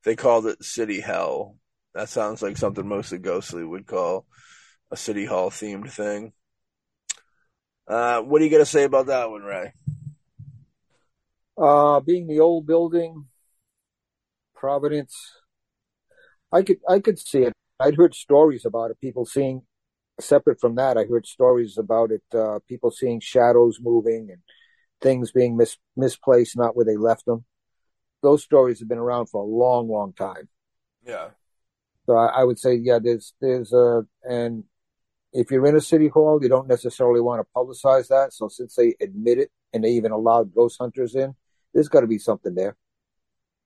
They 0.05 0.15
called 0.15 0.47
it 0.47 0.63
City 0.65 1.01
Hell. 1.01 1.57
That 1.95 2.09
sounds 2.09 2.41
like 2.41 2.57
something 2.57 2.87
mostly 2.87 3.19
ghostly 3.19 3.65
would 3.65 3.87
call 3.87 4.27
a 4.93 4.97
City 4.97 5.25
Hall 5.25 5.51
themed 5.51 5.91
thing. 5.91 6.33
Uh, 7.91 8.23
what 8.23 8.41
are 8.41 8.45
you 8.45 8.51
going 8.51 8.63
to 8.63 8.71
say 8.71 8.85
about 8.85 9.07
that 9.07 9.29
one, 9.29 9.43
Ray? 9.43 9.73
Uh, 11.59 11.99
being 11.99 12.29
the 12.29 12.39
old 12.39 12.65
building, 12.65 13.27
Providence, 14.55 15.17
I 16.53 16.63
could 16.63 16.79
I 16.89 17.01
could 17.01 17.19
see 17.19 17.43
it. 17.43 17.53
I'd 17.81 17.97
heard 17.97 18.15
stories 18.15 18.65
about 18.65 18.93
it. 18.93 19.01
People 19.01 19.27
seeing 19.27 19.63
separate 20.21 20.61
from 20.61 20.77
that. 20.77 20.97
I 20.97 21.05
heard 21.05 21.27
stories 21.27 21.79
about 21.79 22.13
it. 22.13 22.23
Uh, 22.33 22.61
people 22.69 22.93
seeing 22.93 23.19
shadows 23.19 23.81
moving 23.83 24.29
and 24.31 24.43
things 25.01 25.33
being 25.33 25.57
mis- 25.57 25.79
misplaced, 25.97 26.57
not 26.57 26.77
where 26.77 26.85
they 26.85 26.97
left 26.97 27.27
them. 27.27 27.45
Those 28.23 28.45
stories 28.45 28.79
have 28.79 28.89
been 28.89 28.99
around 28.99 29.27
for 29.27 29.43
a 29.43 29.47
long, 29.47 29.89
long 29.89 30.13
time. 30.13 30.49
Yeah. 31.05 31.31
So 32.07 32.15
I, 32.15 32.27
I 32.27 32.45
would 32.45 32.59
say, 32.59 32.75
yeah, 32.75 33.01
there's 33.03 33.35
there's 33.41 33.73
a 33.73 34.07
and 34.23 34.65
if 35.33 35.51
you're 35.51 35.67
in 35.67 35.77
a 35.77 35.81
city 35.81 36.09
hall, 36.09 36.41
you 36.43 36.49
don't 36.49 36.69
necessarily 36.69 37.21
want 37.21 37.41
to 37.41 37.49
publicize 37.57 38.09
that. 38.09 38.33
So 38.33 38.49
since 38.49 38.75
they 38.75 38.95
admit 39.01 39.39
it 39.39 39.51
and 39.73 39.85
they 39.85 39.91
even 39.91 40.13
allowed 40.13 40.55
ghost 40.55 40.79
hunters 40.81 41.15
in, 41.15 41.35
there's 41.73 41.89
got 41.89 42.01
to 42.01 42.07
be 42.07 42.19
something 42.19 42.55
there. 42.55 42.77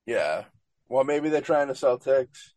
Yeah. 0.06 0.44
Well, 0.88 1.04
maybe 1.04 1.30
they're 1.30 1.40
trying 1.40 1.68
to 1.68 1.74
sell 1.74 1.98
tickets. 1.98 2.52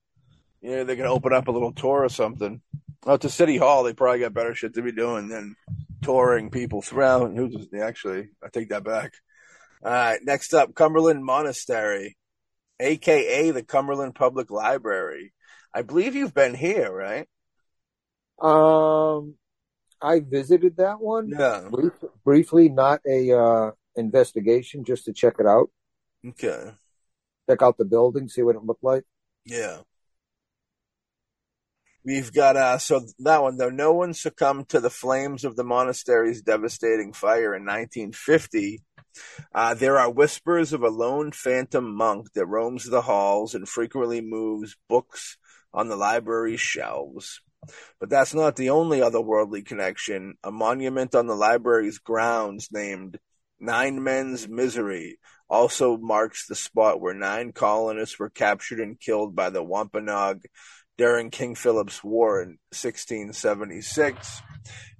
You 0.61 0.71
know, 0.71 0.83
they 0.83 0.95
can 0.95 1.05
open 1.05 1.33
up 1.33 1.47
a 1.47 1.51
little 1.51 1.71
tour 1.71 2.03
or 2.03 2.09
something. 2.09 2.61
Well, 3.05 3.15
it's 3.15 3.25
a 3.25 3.29
city 3.29 3.57
hall. 3.57 3.83
They 3.83 3.93
probably 3.93 4.19
got 4.19 4.33
better 4.33 4.53
shit 4.53 4.73
to 4.73 4.81
be 4.81 4.91
doing 4.91 5.29
than 5.29 5.55
touring 6.01 6.49
people 6.49 6.81
throughout. 6.81 7.33
Who's 7.33 7.67
actually? 7.81 8.29
I 8.43 8.49
take 8.49 8.69
that 8.69 8.83
back. 8.83 9.13
All 9.83 9.91
right. 9.91 10.19
Next 10.23 10.53
up, 10.53 10.75
Cumberland 10.75 11.23
Monastery, 11.23 12.17
aka 12.79 13.51
the 13.51 13.63
Cumberland 13.63 14.15
Public 14.15 14.51
Library. 14.51 15.33
I 15.73 15.83
believe 15.83 16.15
you've 16.15 16.33
been 16.33 16.55
here, 16.55 16.91
right? 16.91 17.27
Um, 18.39 19.35
I 20.01 20.19
visited 20.19 20.77
that 20.77 20.99
one. 20.99 21.29
Yeah. 21.29 21.67
Brief, 21.71 21.93
briefly, 22.23 22.69
not 22.69 23.01
a 23.07 23.31
uh, 23.31 23.71
investigation, 23.95 24.83
just 24.83 25.05
to 25.05 25.13
check 25.13 25.35
it 25.39 25.45
out. 25.45 25.69
Okay. 26.25 26.71
Check 27.49 27.61
out 27.61 27.77
the 27.77 27.85
building, 27.85 28.27
see 28.27 28.41
what 28.43 28.55
it 28.55 28.63
looked 28.63 28.83
like. 28.83 29.03
Yeah. 29.45 29.79
We've 32.07 32.31
got 32.31 32.55
uh 32.55 32.77
so 32.77 33.01
that 33.19 33.41
one 33.41 33.57
though 33.57 33.69
no 33.69 33.91
one 33.91 34.13
succumbed 34.13 34.69
to 34.69 34.79
the 34.79 34.89
flames 34.89 35.43
of 35.43 35.57
the 35.57 35.65
monastery's 35.65 36.41
devastating 36.41 37.11
fire 37.11 37.53
in 37.53 37.65
1950. 37.65 38.81
Uh, 39.53 39.73
there 39.73 39.97
are 39.97 40.09
whispers 40.09 40.71
of 40.71 40.83
a 40.83 40.89
lone 40.89 41.33
phantom 41.33 41.93
monk 41.93 42.31
that 42.33 42.45
roams 42.45 42.85
the 42.85 43.01
halls 43.01 43.53
and 43.53 43.67
frequently 43.67 44.21
moves 44.21 44.77
books 44.87 45.37
on 45.73 45.89
the 45.89 45.97
library 45.97 46.55
shelves. 46.55 47.41
But 47.99 48.09
that's 48.09 48.33
not 48.33 48.55
the 48.55 48.69
only 48.69 48.99
otherworldly 48.99 49.65
connection. 49.65 50.35
A 50.43 50.51
monument 50.51 51.15
on 51.15 51.27
the 51.27 51.35
library's 51.35 51.99
grounds 51.99 52.69
named 52.71 53.19
Nine 53.59 54.03
Men's 54.03 54.47
Misery 54.47 55.19
also 55.49 55.97
marks 55.97 56.45
the 56.45 56.55
spot 56.55 57.01
where 57.01 57.13
nine 57.13 57.51
colonists 57.53 58.19
were 58.19 58.29
captured 58.29 58.79
and 58.79 58.99
killed 58.99 59.35
by 59.35 59.49
the 59.49 59.63
Wampanoag 59.63 60.43
during 60.97 61.29
King 61.29 61.55
Philip's 61.55 62.03
War 62.03 62.41
in 62.41 62.57
1676. 62.71 64.41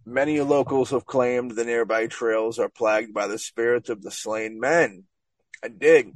Many 0.05 0.39
locals 0.41 0.91
have 0.91 1.05
claimed 1.05 1.51
the 1.51 1.65
nearby 1.65 2.07
trails 2.07 2.59
are 2.59 2.69
plagued 2.69 3.13
by 3.13 3.27
the 3.27 3.37
spirits 3.37 3.89
of 3.89 4.01
the 4.01 4.11
slain 4.11 4.59
men. 4.59 5.03
I 5.63 5.67
dig. 5.67 6.13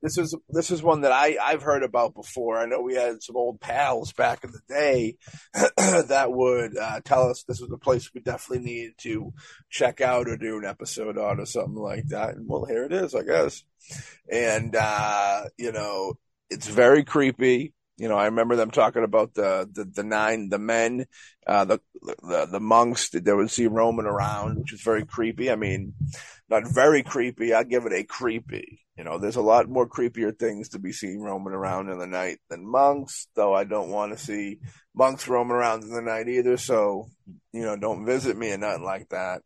This 0.00 0.16
is 0.16 0.34
this 0.48 0.70
is 0.70 0.82
one 0.82 1.00
that 1.00 1.10
I 1.10 1.36
I've 1.42 1.62
heard 1.62 1.82
about 1.82 2.14
before. 2.14 2.56
I 2.56 2.66
know 2.66 2.80
we 2.80 2.94
had 2.94 3.20
some 3.20 3.36
old 3.36 3.60
pals 3.60 4.12
back 4.12 4.44
in 4.44 4.52
the 4.52 4.60
day 4.68 5.16
that 5.76 6.32
would 6.32 6.76
uh, 6.76 7.00
tell 7.04 7.28
us 7.28 7.42
this 7.42 7.60
was 7.60 7.72
a 7.72 7.78
place 7.78 8.08
we 8.14 8.20
definitely 8.20 8.64
needed 8.64 8.94
to 8.98 9.32
check 9.70 10.00
out 10.00 10.28
or 10.28 10.36
do 10.36 10.56
an 10.56 10.64
episode 10.64 11.18
on 11.18 11.40
or 11.40 11.46
something 11.46 11.74
like 11.74 12.06
that. 12.08 12.36
And 12.36 12.48
well, 12.48 12.64
here 12.64 12.84
it 12.84 12.92
is, 12.92 13.14
I 13.14 13.22
guess. 13.22 13.64
And 14.30 14.76
uh, 14.76 15.44
you 15.56 15.72
know, 15.72 16.14
it's 16.48 16.68
very 16.68 17.02
creepy. 17.02 17.74
You 17.96 18.08
know, 18.08 18.16
I 18.16 18.26
remember 18.26 18.54
them 18.54 18.70
talking 18.70 19.02
about 19.02 19.34
the 19.34 19.68
the, 19.72 19.84
the 19.84 20.04
nine, 20.04 20.48
the 20.48 20.60
men, 20.60 21.06
uh, 21.44 21.64
the, 21.64 21.80
the 22.22 22.46
the 22.52 22.60
monks 22.60 23.10
that 23.10 23.24
they 23.24 23.32
would 23.32 23.50
see 23.50 23.66
roaming 23.66 24.06
around, 24.06 24.60
which 24.60 24.72
is 24.72 24.80
very 24.80 25.04
creepy. 25.04 25.50
I 25.50 25.56
mean, 25.56 25.94
not 26.48 26.66
very 26.66 27.02
creepy. 27.02 27.52
I 27.52 27.64
give 27.64 27.86
it 27.86 27.92
a 27.92 28.04
creepy. 28.04 28.80
You 28.96 29.04
know, 29.04 29.18
there's 29.18 29.36
a 29.36 29.42
lot 29.42 29.68
more 29.68 29.88
creepier 29.88 30.36
things 30.36 30.70
to 30.70 30.78
be 30.78 30.92
seen 30.92 31.20
roaming 31.20 31.54
around 31.54 31.88
in 31.88 31.98
the 31.98 32.06
night 32.06 32.38
than 32.50 32.68
monks. 32.68 33.28
Though 33.34 33.54
I 33.54 33.64
don't 33.64 33.90
want 33.90 34.12
to 34.12 34.18
see 34.18 34.58
monks 34.94 35.28
roaming 35.28 35.56
around 35.56 35.84
in 35.84 35.90
the 35.90 36.02
night 36.02 36.28
either. 36.28 36.56
So, 36.56 37.06
you 37.52 37.62
know, 37.62 37.76
don't 37.76 38.06
visit 38.06 38.36
me 38.36 38.50
and 38.50 38.62
nothing 38.62 38.84
like 38.84 39.08
that. 39.10 39.42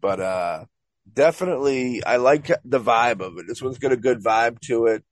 But 0.00 0.20
uh 0.20 0.64
definitely, 1.12 2.02
I 2.04 2.16
like 2.16 2.46
the 2.64 2.80
vibe 2.80 3.20
of 3.20 3.38
it. 3.38 3.46
This 3.46 3.62
one's 3.62 3.78
got 3.78 3.92
a 3.92 3.96
good 3.96 4.22
vibe 4.22 4.60
to 4.60 4.86
it. 4.86 5.04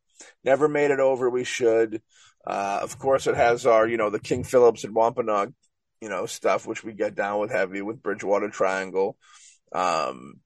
Never 0.45 0.69
made 0.69 0.91
it 0.91 1.01
over. 1.01 1.29
We 1.29 1.45
should. 1.45 2.03
Uh, 2.47 2.81
of 2.83 2.99
course, 2.99 3.27
it 3.27 3.37
has 3.37 3.67
our, 3.67 3.87
you 3.87 3.97
know, 3.97 4.11
the 4.11 4.19
King 4.19 4.45
Philip's 4.45 4.85
and 4.85 4.95
Wampanoag, 4.95 5.53
you 6.01 6.09
know, 6.09 6.27
stuff, 6.27 6.67
which 6.67 6.83
we 6.83 6.93
get 6.93 7.15
down 7.15 7.41
with 7.41 7.53
heavy 7.53 7.83
with 7.83 8.03
Bridgewater 8.03 8.49
Triangle. 8.51 9.17
Um, 9.73 10.41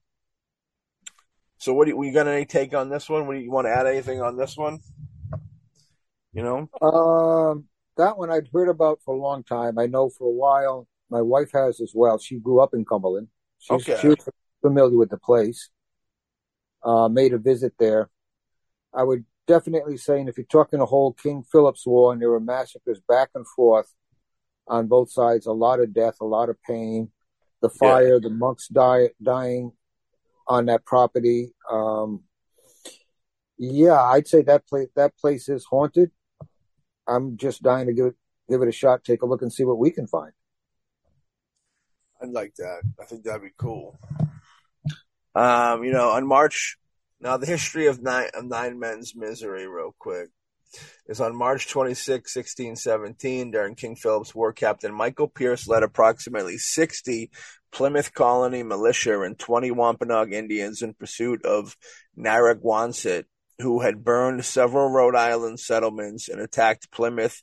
so, 1.57 1.73
what 1.73 1.85
do 1.85 1.91
you, 1.91 2.03
you 2.03 2.13
got 2.13 2.27
any 2.27 2.45
take 2.45 2.73
on 2.73 2.89
this 2.89 3.09
one? 3.09 3.27
What 3.27 3.33
do 3.33 3.39
you, 3.39 3.45
you 3.45 3.51
want 3.51 3.67
to 3.67 3.71
add 3.75 3.87
anything 3.87 4.21
on 4.21 4.37
this 4.37 4.55
one? 4.55 4.79
You 6.33 6.43
know, 6.43 6.69
um, 6.81 7.65
that 7.97 8.17
one 8.17 8.31
I'd 8.31 8.49
heard 8.53 8.69
about 8.69 8.99
for 9.03 9.15
a 9.15 9.19
long 9.19 9.43
time. 9.43 9.79
I 9.79 9.87
know 9.87 10.09
for 10.09 10.27
a 10.27 10.31
while. 10.31 10.87
My 11.09 11.21
wife 11.21 11.51
has 11.53 11.79
as 11.79 11.93
well. 11.95 12.19
She 12.19 12.37
grew 12.37 12.59
up 12.59 12.73
in 12.73 12.85
Cumberland. 12.85 13.29
She's, 13.59 13.87
Okay. 13.87 13.97
she 13.99 14.07
was 14.09 14.17
familiar 14.61 14.97
with 14.97 15.09
the 15.09 15.17
place. 15.17 15.69
Uh, 16.83 17.07
made 17.07 17.33
a 17.33 17.37
visit 17.37 17.73
there. 17.79 18.09
I 18.93 19.03
would 19.03 19.25
definitely 19.47 19.97
say, 19.97 20.19
and 20.19 20.29
if 20.29 20.37
you're 20.37 20.45
talking 20.45 20.79
the 20.79 20.85
whole 20.85 21.13
King 21.13 21.43
Philip's 21.49 21.87
War, 21.87 22.13
and 22.13 22.21
there 22.21 22.29
were 22.29 22.39
massacres 22.39 23.01
back 23.07 23.29
and 23.33 23.47
forth 23.47 23.93
on 24.67 24.87
both 24.87 25.09
sides, 25.09 25.47
a 25.47 25.53
lot 25.53 25.79
of 25.79 25.93
death, 25.93 26.17
a 26.21 26.25
lot 26.25 26.49
of 26.49 26.61
pain, 26.63 27.09
the 27.61 27.69
fire, 27.69 28.19
the 28.19 28.29
monks 28.29 28.67
die, 28.67 29.09
dying 29.23 29.71
on 30.47 30.65
that 30.67 30.85
property. 30.85 31.53
Um, 31.69 32.23
yeah, 33.57 34.01
I'd 34.01 34.27
say 34.27 34.41
that 34.43 34.67
place 34.67 34.89
that 34.95 35.17
place 35.17 35.49
is 35.49 35.65
haunted. 35.65 36.11
I'm 37.07 37.37
just 37.37 37.63
dying 37.63 37.87
to 37.87 37.93
give 37.93 38.05
it 38.07 38.15
give 38.49 38.61
it 38.61 38.67
a 38.67 38.71
shot, 38.71 39.03
take 39.03 39.21
a 39.21 39.25
look, 39.25 39.41
and 39.41 39.51
see 39.51 39.63
what 39.63 39.77
we 39.77 39.91
can 39.91 40.07
find. 40.07 40.31
I'd 42.21 42.29
like 42.29 42.55
that. 42.55 42.81
I 42.99 43.05
think 43.05 43.23
that'd 43.23 43.41
be 43.41 43.49
cool. 43.57 43.99
Um, 45.35 45.83
you 45.83 45.91
know, 45.91 46.09
on 46.09 46.25
March, 46.25 46.77
now 47.19 47.37
the 47.37 47.45
history 47.45 47.87
of 47.87 48.01
nine, 48.01 48.29
of 48.33 48.45
nine 48.45 48.79
men's 48.79 49.15
misery, 49.15 49.67
real 49.67 49.95
quick, 49.99 50.29
is 51.07 51.21
on 51.21 51.35
March 51.35 51.67
26, 51.69 52.35
1617, 52.35 53.51
during 53.51 53.75
King 53.75 53.95
Philip's 53.95 54.35
War, 54.35 54.53
Captain 54.53 54.93
Michael 54.93 55.27
Pierce 55.27 55.67
led 55.67 55.83
approximately 55.83 56.57
60 56.57 57.31
Plymouth 57.71 58.13
Colony 58.13 58.63
militia 58.63 59.21
and 59.21 59.37
20 59.37 59.71
Wampanoag 59.71 60.33
Indians 60.33 60.81
in 60.81 60.93
pursuit 60.93 61.45
of 61.45 61.75
Narragansett, 62.15 63.25
who 63.59 63.81
had 63.81 64.03
burned 64.03 64.45
several 64.45 64.89
Rhode 64.89 65.15
Island 65.15 65.59
settlements 65.59 66.29
and 66.29 66.39
attacked 66.39 66.91
Plymouth. 66.91 67.41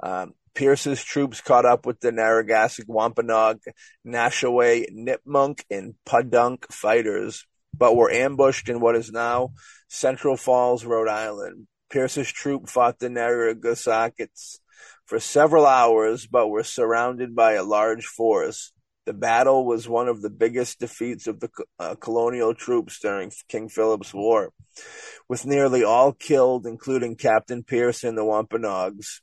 Um, 0.00 0.34
Pierce's 0.54 1.02
troops 1.02 1.40
caught 1.40 1.66
up 1.66 1.84
with 1.84 2.00
the 2.00 2.12
Narragansett, 2.12 2.88
Wampanoag, 2.88 3.60
Nashaway, 4.06 4.86
Nipmuck, 4.92 5.64
and 5.70 5.94
Podunk 6.06 6.70
fighters, 6.72 7.44
but 7.76 7.96
were 7.96 8.10
ambushed 8.10 8.68
in 8.68 8.80
what 8.80 8.94
is 8.96 9.10
now 9.10 9.50
Central 9.88 10.36
Falls, 10.36 10.84
Rhode 10.84 11.08
Island. 11.08 11.66
Pierce's 11.90 12.30
troop 12.30 12.68
fought 12.68 12.98
the 12.98 13.08
Narragansetts 13.08 14.58
for 15.06 15.20
several 15.20 15.66
hours, 15.66 16.26
but 16.26 16.48
were 16.48 16.64
surrounded 16.64 17.34
by 17.34 17.52
a 17.52 17.62
large 17.62 18.06
force. 18.06 18.72
The 19.06 19.12
battle 19.12 19.66
was 19.66 19.86
one 19.88 20.08
of 20.08 20.22
the 20.22 20.30
biggest 20.30 20.80
defeats 20.80 21.26
of 21.26 21.40
the 21.40 21.50
uh, 21.78 21.94
colonial 21.96 22.54
troops 22.54 22.98
during 23.00 23.30
King 23.48 23.68
Philip's 23.68 24.14
War, 24.14 24.50
with 25.28 25.44
nearly 25.44 25.84
all 25.84 26.12
killed, 26.12 26.66
including 26.66 27.16
Captain 27.16 27.62
Pierce 27.62 28.02
and 28.02 28.16
the 28.16 28.24
Wampanoags. 28.24 29.20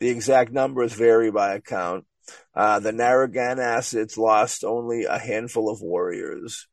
The 0.00 0.08
exact 0.08 0.52
numbers 0.52 0.92
vary 0.92 1.30
by 1.30 1.54
account. 1.54 2.04
Uh, 2.54 2.80
the 2.80 2.92
Narragansetts 2.92 4.16
lost 4.18 4.64
only 4.64 5.04
a 5.04 5.18
handful 5.18 5.70
of 5.70 5.80
warriors. 5.80 6.66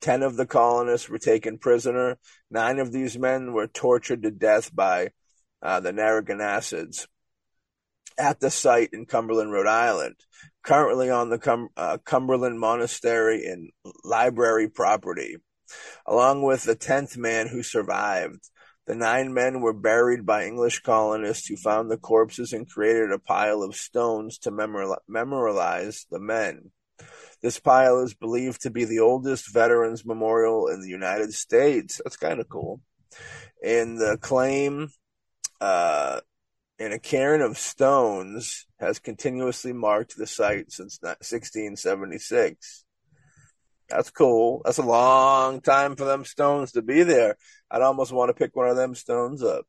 Ten 0.00 0.22
of 0.22 0.36
the 0.36 0.46
colonists 0.46 1.08
were 1.08 1.18
taken 1.18 1.58
prisoner. 1.58 2.18
Nine 2.50 2.78
of 2.78 2.92
these 2.92 3.18
men 3.18 3.52
were 3.52 3.66
tortured 3.66 4.22
to 4.22 4.30
death 4.30 4.74
by 4.74 5.10
uh, 5.62 5.80
the 5.80 5.92
Narragansetts 5.92 7.06
at 8.18 8.40
the 8.40 8.50
site 8.50 8.90
in 8.92 9.06
Cumberland, 9.06 9.52
Rhode 9.52 9.66
Island, 9.66 10.16
currently 10.62 11.10
on 11.10 11.30
the 11.30 11.38
Cum- 11.38 11.68
uh, 11.76 11.98
Cumberland 12.04 12.58
Monastery 12.58 13.46
and 13.46 13.70
Library 14.04 14.68
property. 14.68 15.36
Along 16.06 16.42
with 16.42 16.62
the 16.62 16.76
tenth 16.76 17.16
man 17.16 17.48
who 17.48 17.62
survived, 17.62 18.48
the 18.86 18.94
nine 18.94 19.34
men 19.34 19.60
were 19.60 19.72
buried 19.72 20.24
by 20.24 20.44
English 20.44 20.80
colonists 20.80 21.48
who 21.48 21.56
found 21.56 21.90
the 21.90 21.96
corpses 21.96 22.52
and 22.52 22.70
created 22.70 23.10
a 23.10 23.18
pile 23.18 23.62
of 23.62 23.74
stones 23.74 24.38
to 24.38 24.52
memorialize 25.08 26.06
the 26.10 26.20
men. 26.20 26.70
This 27.42 27.58
pile 27.58 28.00
is 28.00 28.14
believed 28.14 28.62
to 28.62 28.70
be 28.70 28.84
the 28.84 29.00
oldest 29.00 29.52
veterans 29.52 30.04
memorial 30.04 30.68
in 30.68 30.80
the 30.80 30.88
United 30.88 31.32
States. 31.32 32.00
That's 32.02 32.16
kind 32.16 32.40
of 32.40 32.48
cool. 32.48 32.80
And 33.64 33.98
the 33.98 34.18
claim, 34.20 34.90
uh, 35.60 36.20
and 36.78 36.92
a 36.92 36.98
cairn 36.98 37.40
of 37.40 37.58
stones 37.58 38.66
has 38.78 38.98
continuously 38.98 39.72
marked 39.72 40.16
the 40.16 40.26
site 40.26 40.72
since 40.72 40.98
1676. 41.00 42.84
That's 43.88 44.10
cool. 44.10 44.62
That's 44.64 44.78
a 44.78 44.82
long 44.82 45.60
time 45.60 45.96
for 45.96 46.04
them 46.04 46.24
stones 46.24 46.72
to 46.72 46.82
be 46.82 47.02
there. 47.02 47.36
I'd 47.70 47.82
almost 47.82 48.12
want 48.12 48.30
to 48.30 48.34
pick 48.34 48.56
one 48.56 48.68
of 48.68 48.76
them 48.76 48.94
stones 48.94 49.42
up. 49.42 49.64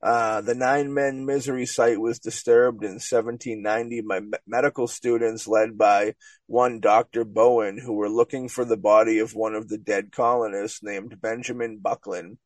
Uh, 0.00 0.40
the 0.40 0.54
Nine 0.54 0.94
Men 0.94 1.26
Misery 1.26 1.66
site 1.66 2.00
was 2.00 2.20
disturbed 2.20 2.84
in 2.84 3.00
1790 3.00 4.00
by 4.02 4.20
me- 4.20 4.38
medical 4.46 4.86
students 4.86 5.48
led 5.48 5.76
by 5.76 6.14
one 6.46 6.78
Dr. 6.78 7.24
Bowen, 7.24 7.78
who 7.78 7.94
were 7.94 8.08
looking 8.08 8.48
for 8.48 8.64
the 8.64 8.76
body 8.76 9.18
of 9.18 9.34
one 9.34 9.56
of 9.56 9.68
the 9.68 9.78
dead 9.78 10.12
colonists 10.12 10.82
named 10.82 11.20
Benjamin 11.20 11.78
Buckland, 11.78 12.38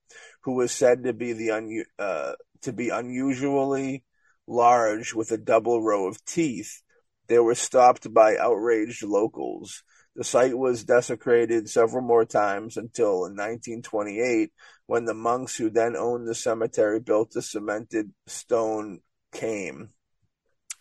who 0.44 0.54
was 0.54 0.72
said 0.72 1.04
to 1.04 1.12
be 1.12 1.34
the 1.34 1.50
un- 1.50 1.84
uh, 1.98 2.32
to 2.62 2.72
be 2.72 2.88
unusually 2.88 4.02
large 4.46 5.12
with 5.14 5.30
a 5.30 5.38
double 5.38 5.82
row 5.82 6.06
of 6.06 6.24
teeth. 6.24 6.80
They 7.26 7.38
were 7.38 7.54
stopped 7.54 8.12
by 8.12 8.36
outraged 8.38 9.02
locals. 9.02 9.82
The 10.14 10.24
site 10.24 10.56
was 10.56 10.84
desecrated 10.84 11.70
several 11.70 12.02
more 12.02 12.26
times 12.26 12.76
until 12.76 13.24
in 13.24 13.34
1928 13.34 14.52
when 14.86 15.06
the 15.06 15.14
monks 15.14 15.56
who 15.56 15.70
then 15.70 15.96
owned 15.96 16.28
the 16.28 16.34
cemetery 16.34 17.00
built 17.00 17.34
a 17.34 17.42
cemented 17.42 18.12
stone 18.26 19.00
cairn. 19.32 19.90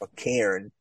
A 0.02 0.08
cairn. 0.16 0.72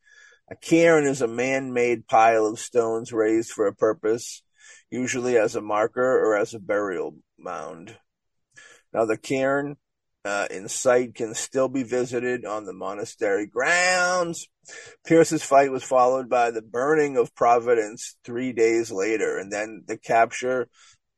A 0.51 0.57
cairn 0.57 1.07
is 1.07 1.23
a 1.23 1.29
man-made 1.29 2.09
pile 2.09 2.45
of 2.45 2.59
stones 2.59 3.13
raised 3.13 3.53
for 3.53 3.69
a 3.69 3.75
purpose, 3.75 4.43
usually 4.91 5.37
as 5.39 5.55
a 5.55 5.61
marker 5.61 6.03
or 6.03 6.37
as 6.37 6.53
a 6.53 6.59
burial 6.59 7.17
mound. 7.39 7.99
Now 8.93 9.05
the 9.05 9.17
cairn 9.17 9.77
uh, 10.25 10.47
in 10.51 10.69
sight 10.69 11.15
can 11.15 11.35
still 11.35 11.69
be 11.69 11.83
visited 11.83 12.45
on 12.45 12.65
the 12.65 12.73
monastery 12.73 13.47
grounds. 13.47 14.49
Pierce's 15.07 15.43
fight 15.43 15.71
was 15.71 15.83
followed 15.83 16.29
by 16.29 16.51
the 16.51 16.63
burning 16.63 17.17
of 17.17 17.35
Providence 17.35 18.17
three 18.25 18.53
days 18.53 18.91
later, 18.91 19.39
and 19.39 19.53
then 19.53 19.85
the 19.87 19.97
capture 19.97 20.69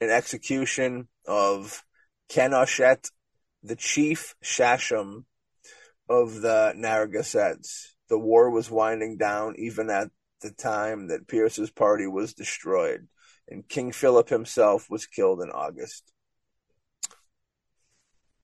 and 0.01 0.11
execution 0.11 1.09
of 1.27 1.83
Canonchet, 2.31 3.11
the 3.63 3.77
chief 3.77 4.35
sachem 4.43 5.27
of 6.09 6.41
the 6.41 6.73
Narragansetts. 6.77 7.95
The 8.09 8.19
war 8.19 8.51
was 8.51 8.71
winding 8.71 9.17
down 9.17 9.55
even 9.59 9.91
at 9.91 10.11
the 10.43 10.51
time 10.51 11.09
that 11.09 11.29
Pierce's 11.29 11.71
party 11.71 12.07
was 12.07 12.35
destroyed, 12.35 13.09
and 13.49 13.69
King 13.69 13.93
Philip 13.93 14.29
himself 14.29 14.89
was 14.91 15.07
killed 15.07 15.41
in 15.41 15.51
August. 15.51 16.12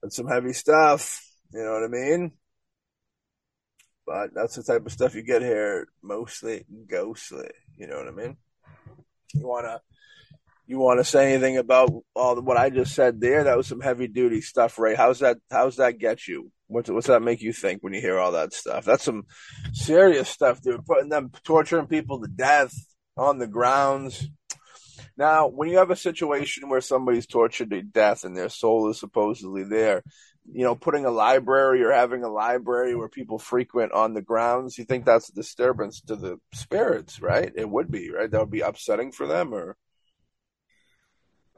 That's 0.03 0.16
some 0.16 0.28
heavy 0.28 0.53
stuff, 0.53 1.24
you 1.53 1.62
know 1.62 1.72
what 1.72 1.84
I 1.84 1.88
mean? 1.88 2.32
But 4.07 4.30
that's 4.34 4.57
the 4.57 4.62
type 4.62 4.86
of 4.86 4.92
stuff 4.92 5.14
you 5.14 5.22
get 5.22 5.42
here, 5.42 5.88
mostly 6.03 6.64
ghostly, 6.86 7.51
you 7.76 7.86
know 7.86 7.96
what 7.96 8.09
I 8.09 8.12
mean? 8.12 8.36
You 9.34 9.46
wanna 9.46 9.80
you 10.68 10.78
want 10.78 11.01
to 11.01 11.05
say 11.05 11.32
anything 11.32 11.57
about 11.57 11.90
all 12.14 12.34
the, 12.34 12.42
what 12.42 12.59
I 12.59 12.68
just 12.68 12.94
said 12.94 13.20
there? 13.20 13.44
That 13.44 13.57
was 13.57 13.66
some 13.66 13.80
heavy 13.80 14.07
duty 14.07 14.42
stuff, 14.42 14.78
Ray. 14.78 14.94
How's 14.94 15.20
that? 15.20 15.38
How's 15.51 15.76
that 15.76 15.99
get 15.99 16.28
you? 16.28 16.53
What's 16.66 16.90
what's 16.90 17.07
that 17.07 17.22
make 17.22 17.40
you 17.40 17.55
think 17.55 17.82
when 17.82 17.94
you 17.94 18.03
hear 18.03 18.18
all 18.18 18.32
that 18.32 18.53
stuff? 18.53 18.84
That's 18.84 19.03
some 19.03 19.24
serious 19.72 20.28
stuff, 20.28 20.61
dude. 20.61 20.84
Putting 20.84 21.09
them 21.09 21.30
torturing 21.42 21.86
people 21.86 22.20
to 22.20 22.28
death 22.28 22.74
on 23.16 23.38
the 23.38 23.46
grounds. 23.46 24.28
Now, 25.19 25.49
when 25.49 25.69
you 25.69 25.79
have 25.79 25.91
a 25.91 25.97
situation 25.97 26.69
where 26.69 26.81
somebody's 26.81 27.27
tortured 27.27 27.71
to 27.71 27.83
death 27.83 28.23
and 28.23 28.37
their 28.37 28.49
soul 28.49 28.89
is 28.89 29.01
supposedly 29.01 29.64
there, 29.64 30.05
you 30.51 30.62
know, 30.62 30.77
putting 30.77 31.05
a 31.05 31.11
library 31.11 31.83
or 31.83 31.91
having 31.91 32.23
a 32.23 32.29
library 32.29 32.95
where 32.95 33.09
people 33.09 33.41
frequent 33.41 33.91
on 33.91 34.14
the 34.14 34.23
grounds, 34.23 34.79
you 34.79 34.85
think 34.85 35.05
that's 35.05 35.29
a 35.29 35.35
disturbance 35.35 36.01
to 36.03 36.14
the 36.14 36.39
spirits, 36.55 37.21
right? 37.21 37.53
It 37.57 37.69
would 37.69 37.91
be, 37.91 38.12
right? 38.12 38.31
That 38.31 38.39
would 38.39 38.51
be 38.51 38.61
upsetting 38.61 39.11
for 39.11 39.27
them, 39.27 39.53
or 39.53 39.77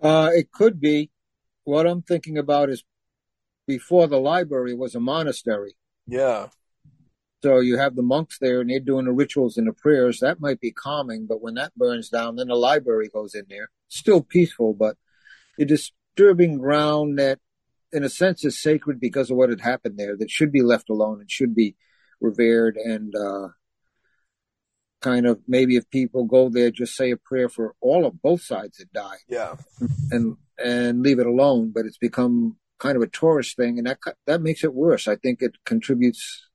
uh, 0.02 0.30
it 0.34 0.50
could 0.50 0.80
be. 0.80 1.10
What 1.64 1.86
I'm 1.86 2.00
thinking 2.00 2.38
about 2.38 2.70
is 2.70 2.82
before 3.66 4.08
the 4.08 4.18
library 4.18 4.74
was 4.74 4.94
a 4.94 5.00
monastery. 5.00 5.76
Yeah. 6.06 6.46
So 7.42 7.60
you 7.60 7.78
have 7.78 7.96
the 7.96 8.02
monks 8.02 8.38
there 8.38 8.60
and 8.60 8.68
they're 8.68 8.80
doing 8.80 9.06
the 9.06 9.12
rituals 9.12 9.56
and 9.56 9.66
the 9.66 9.72
prayers. 9.72 10.20
That 10.20 10.40
might 10.40 10.60
be 10.60 10.72
calming, 10.72 11.26
but 11.26 11.40
when 11.40 11.54
that 11.54 11.74
burns 11.74 12.10
down, 12.10 12.36
then 12.36 12.48
the 12.48 12.54
library 12.54 13.08
goes 13.12 13.34
in 13.34 13.46
there. 13.48 13.70
Still 13.88 14.20
peaceful, 14.20 14.74
but 14.74 14.96
a 15.58 15.64
disturbing 15.64 16.58
ground 16.58 17.18
that, 17.18 17.38
in 17.92 18.04
a 18.04 18.10
sense, 18.10 18.44
is 18.44 18.60
sacred 18.60 19.00
because 19.00 19.30
of 19.30 19.36
what 19.36 19.48
had 19.48 19.62
happened 19.62 19.98
there. 19.98 20.16
That 20.16 20.30
should 20.30 20.52
be 20.52 20.62
left 20.62 20.90
alone 20.90 21.20
and 21.20 21.30
should 21.30 21.54
be 21.54 21.76
revered 22.20 22.76
and 22.76 23.14
uh, 23.16 23.48
kind 25.00 25.26
of 25.26 25.40
maybe 25.48 25.76
if 25.76 25.88
people 25.90 26.24
go 26.24 26.48
there, 26.48 26.70
just 26.70 26.94
say 26.94 27.10
a 27.10 27.16
prayer 27.16 27.48
for 27.48 27.74
all 27.80 28.04
of 28.04 28.20
both 28.20 28.42
sides 28.42 28.78
that 28.78 28.92
died. 28.92 29.18
Yeah. 29.28 29.56
And 30.10 30.36
and 30.62 31.02
leave 31.02 31.18
it 31.18 31.26
alone. 31.26 31.72
But 31.74 31.86
it's 31.86 31.98
become 31.98 32.56
kind 32.78 32.96
of 32.96 33.02
a 33.02 33.06
tourist 33.06 33.56
thing, 33.56 33.78
and 33.78 33.86
that 33.86 33.98
that 34.26 34.42
makes 34.42 34.64
it 34.64 34.74
worse. 34.74 35.08
I 35.08 35.16
think 35.16 35.42
it 35.42 35.56
contributes 35.64 36.49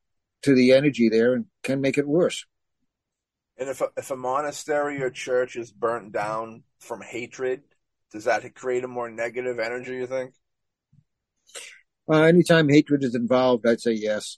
to 0.45 0.55
the 0.55 0.73
energy 0.73 1.09
there 1.09 1.33
and 1.33 1.45
can 1.63 1.81
make 1.81 1.97
it 1.97 2.07
worse. 2.07 2.45
And 3.57 3.69
if 3.69 3.81
a, 3.81 3.89
if 3.97 4.11
a 4.11 4.15
monastery 4.15 5.01
or 5.01 5.09
church 5.09 5.55
is 5.55 5.71
burnt 5.71 6.11
down 6.11 6.63
from 6.79 7.01
hatred, 7.01 7.61
does 8.11 8.25
that 8.25 8.53
create 8.55 8.83
a 8.83 8.87
more 8.87 9.09
negative 9.09 9.59
energy? 9.59 9.93
You 9.93 10.07
think? 10.07 10.33
Uh, 12.09 12.23
anytime 12.23 12.69
hatred 12.69 13.03
is 13.03 13.15
involved, 13.15 13.65
I'd 13.67 13.81
say 13.81 13.93
yes. 13.93 14.37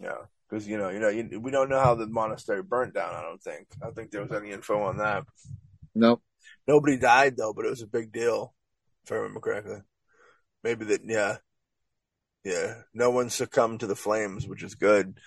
Yeah 0.00 0.26
because 0.48 0.66
you 0.66 0.78
know, 0.78 0.90
you 0.90 0.98
know, 0.98 1.08
you, 1.08 1.40
we 1.40 1.50
don't 1.50 1.68
know 1.68 1.80
how 1.80 1.94
the 1.94 2.06
monastery 2.06 2.62
burnt 2.62 2.94
down. 2.94 3.14
I 3.14 3.22
don't 3.22 3.42
think. 3.42 3.66
I 3.80 3.86
don't 3.86 3.94
think 3.94 4.10
there 4.10 4.22
was 4.22 4.32
any 4.32 4.50
info 4.50 4.82
on 4.82 4.98
that. 4.98 5.24
No, 5.94 6.20
nobody 6.66 6.96
died 6.96 7.36
though, 7.36 7.52
but 7.52 7.64
it 7.64 7.70
was 7.70 7.82
a 7.82 7.86
big 7.86 8.12
deal, 8.12 8.54
if 9.04 9.12
I 9.12 9.16
remember 9.16 9.40
correctly. 9.40 9.78
Maybe 10.62 10.84
that, 10.86 11.00
yeah, 11.04 11.38
yeah. 12.46 12.74
No 12.94 13.10
one 13.10 13.28
succumbed 13.28 13.80
to 13.80 13.88
the 13.88 13.96
flames, 13.96 14.46
which 14.46 14.62
is 14.62 14.76
good, 14.76 15.18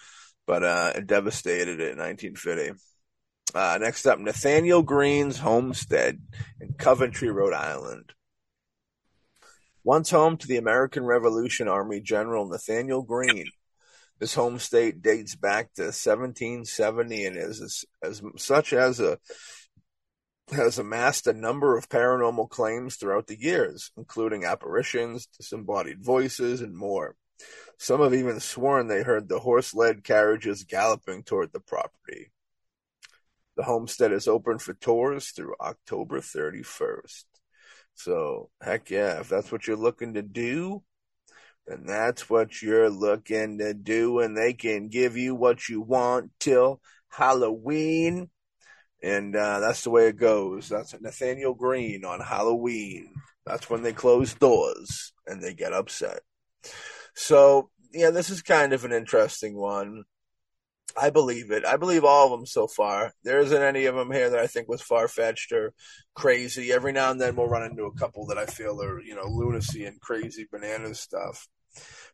but 0.47 0.63
uh, 0.63 0.93
it 0.95 1.05
devastated 1.05 1.81
it 1.81 1.91
in 1.91 1.97
1950. 1.97 2.81
Uh, 3.53 3.77
next 3.81 4.05
up, 4.05 4.19
Nathaniel 4.19 4.83
Greene's 4.83 5.37
homestead 5.37 6.21
in 6.61 6.73
Coventry, 6.75 7.29
Rhode 7.29 7.53
Island. 7.53 8.13
Once 9.83 10.09
home 10.09 10.37
to 10.37 10.47
the 10.47 10.55
American 10.55 11.03
Revolution 11.03 11.67
Army 11.67 11.99
General 11.99 12.47
Nathaniel 12.47 13.01
Greene, 13.01 13.51
this 14.19 14.33
home 14.33 14.57
state 14.57 15.01
dates 15.01 15.35
back 15.35 15.73
to 15.73 15.83
1770 15.83 17.25
and 17.25 17.35
is 17.35 17.61
as, 17.61 17.85
as 18.01 18.21
such 18.37 18.71
as 18.71 19.01
a 19.01 19.17
has 20.51 20.79
amassed 20.79 21.27
a 21.27 21.33
number 21.33 21.77
of 21.77 21.89
paranormal 21.89 22.49
claims 22.49 22.95
throughout 22.95 23.27
the 23.27 23.39
years, 23.39 23.91
including 23.97 24.45
apparitions, 24.45 25.27
disembodied 25.37 26.03
voices, 26.03 26.61
and 26.61 26.75
more. 26.75 27.15
Some 27.77 28.01
have 28.01 28.13
even 28.13 28.39
sworn 28.39 28.87
they 28.87 29.03
heard 29.03 29.29
the 29.29 29.39
horse-led 29.39 30.03
carriages 30.03 30.65
galloping 30.65 31.23
toward 31.23 31.53
the 31.53 31.59
property. 31.59 32.31
The 33.55 33.63
homestead 33.63 34.11
is 34.11 34.27
open 34.27 34.59
for 34.59 34.73
tours 34.73 35.29
through 35.29 35.55
October 35.61 36.19
31st. 36.19 37.25
So, 37.93 38.49
heck 38.61 38.89
yeah, 38.89 39.19
if 39.19 39.29
that's 39.29 39.51
what 39.51 39.67
you're 39.67 39.77
looking 39.77 40.13
to 40.13 40.21
do, 40.21 40.83
and 41.67 41.87
that's 41.87 42.29
what 42.29 42.61
you're 42.61 42.89
looking 42.89 43.59
to 43.59 43.73
do, 43.73 44.19
and 44.19 44.35
they 44.35 44.53
can 44.53 44.87
give 44.87 45.17
you 45.17 45.35
what 45.35 45.69
you 45.69 45.81
want 45.81 46.31
till 46.39 46.81
Halloween. 47.09 48.29
And 49.01 49.35
uh, 49.35 49.59
that's 49.59 49.83
the 49.83 49.91
way 49.91 50.07
it 50.07 50.17
goes. 50.17 50.69
That's 50.69 50.93
Nathaniel 50.99 51.53
Greene 51.53 52.03
on 52.03 52.19
Halloween. 52.19 53.13
That's 53.45 53.69
when 53.69 53.81
they 53.81 53.93
close 53.93 54.33
doors 54.33 55.13
and 55.25 55.41
they 55.41 55.53
get 55.53 55.73
upset. 55.73 56.19
So, 57.15 57.69
yeah, 57.93 58.11
this 58.11 58.29
is 58.29 58.41
kind 58.41 58.73
of 58.73 58.85
an 58.85 58.91
interesting 58.91 59.55
one. 59.55 60.03
I 60.99 61.11
believe 61.11 61.51
it. 61.51 61.65
I 61.65 61.77
believe 61.77 62.03
all 62.03 62.25
of 62.25 62.31
them 62.31 62.45
so 62.45 62.67
far. 62.67 63.13
There 63.23 63.39
isn't 63.39 63.61
any 63.61 63.85
of 63.85 63.95
them 63.95 64.11
here 64.11 64.29
that 64.31 64.39
I 64.39 64.47
think 64.47 64.67
was 64.67 64.81
far 64.81 65.07
fetched 65.07 65.51
or 65.51 65.73
crazy. 66.15 66.71
Every 66.71 66.91
now 66.91 67.11
and 67.11 67.21
then 67.21 67.35
we'll 67.35 67.47
run 67.47 67.63
into 67.63 67.85
a 67.85 67.93
couple 67.93 68.25
that 68.27 68.37
I 68.37 68.45
feel 68.45 68.81
are, 68.81 69.01
you 69.01 69.15
know, 69.15 69.25
lunacy 69.25 69.85
and 69.85 70.01
crazy 70.01 70.47
bananas 70.51 70.99
stuff. 70.99 71.47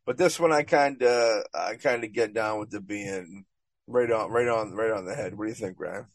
But 0.06 0.18
this 0.18 0.40
one, 0.40 0.52
I 0.52 0.64
kind 0.64 1.02
of, 1.02 1.44
I 1.54 1.76
kind 1.76 2.04
of 2.04 2.14
get 2.14 2.34
down 2.34 2.60
with 2.60 2.70
the 2.70 2.82
being 2.82 3.46
right 3.88 4.12
on, 4.12 4.30
right 4.30 4.48
on, 4.48 4.74
right 4.74 4.92
on 4.92 5.06
the 5.06 5.16
head. 5.16 5.38
What 5.38 5.46
do 5.46 5.50
you 5.50 5.56
think, 5.56 5.80
Ryan? 5.80 6.06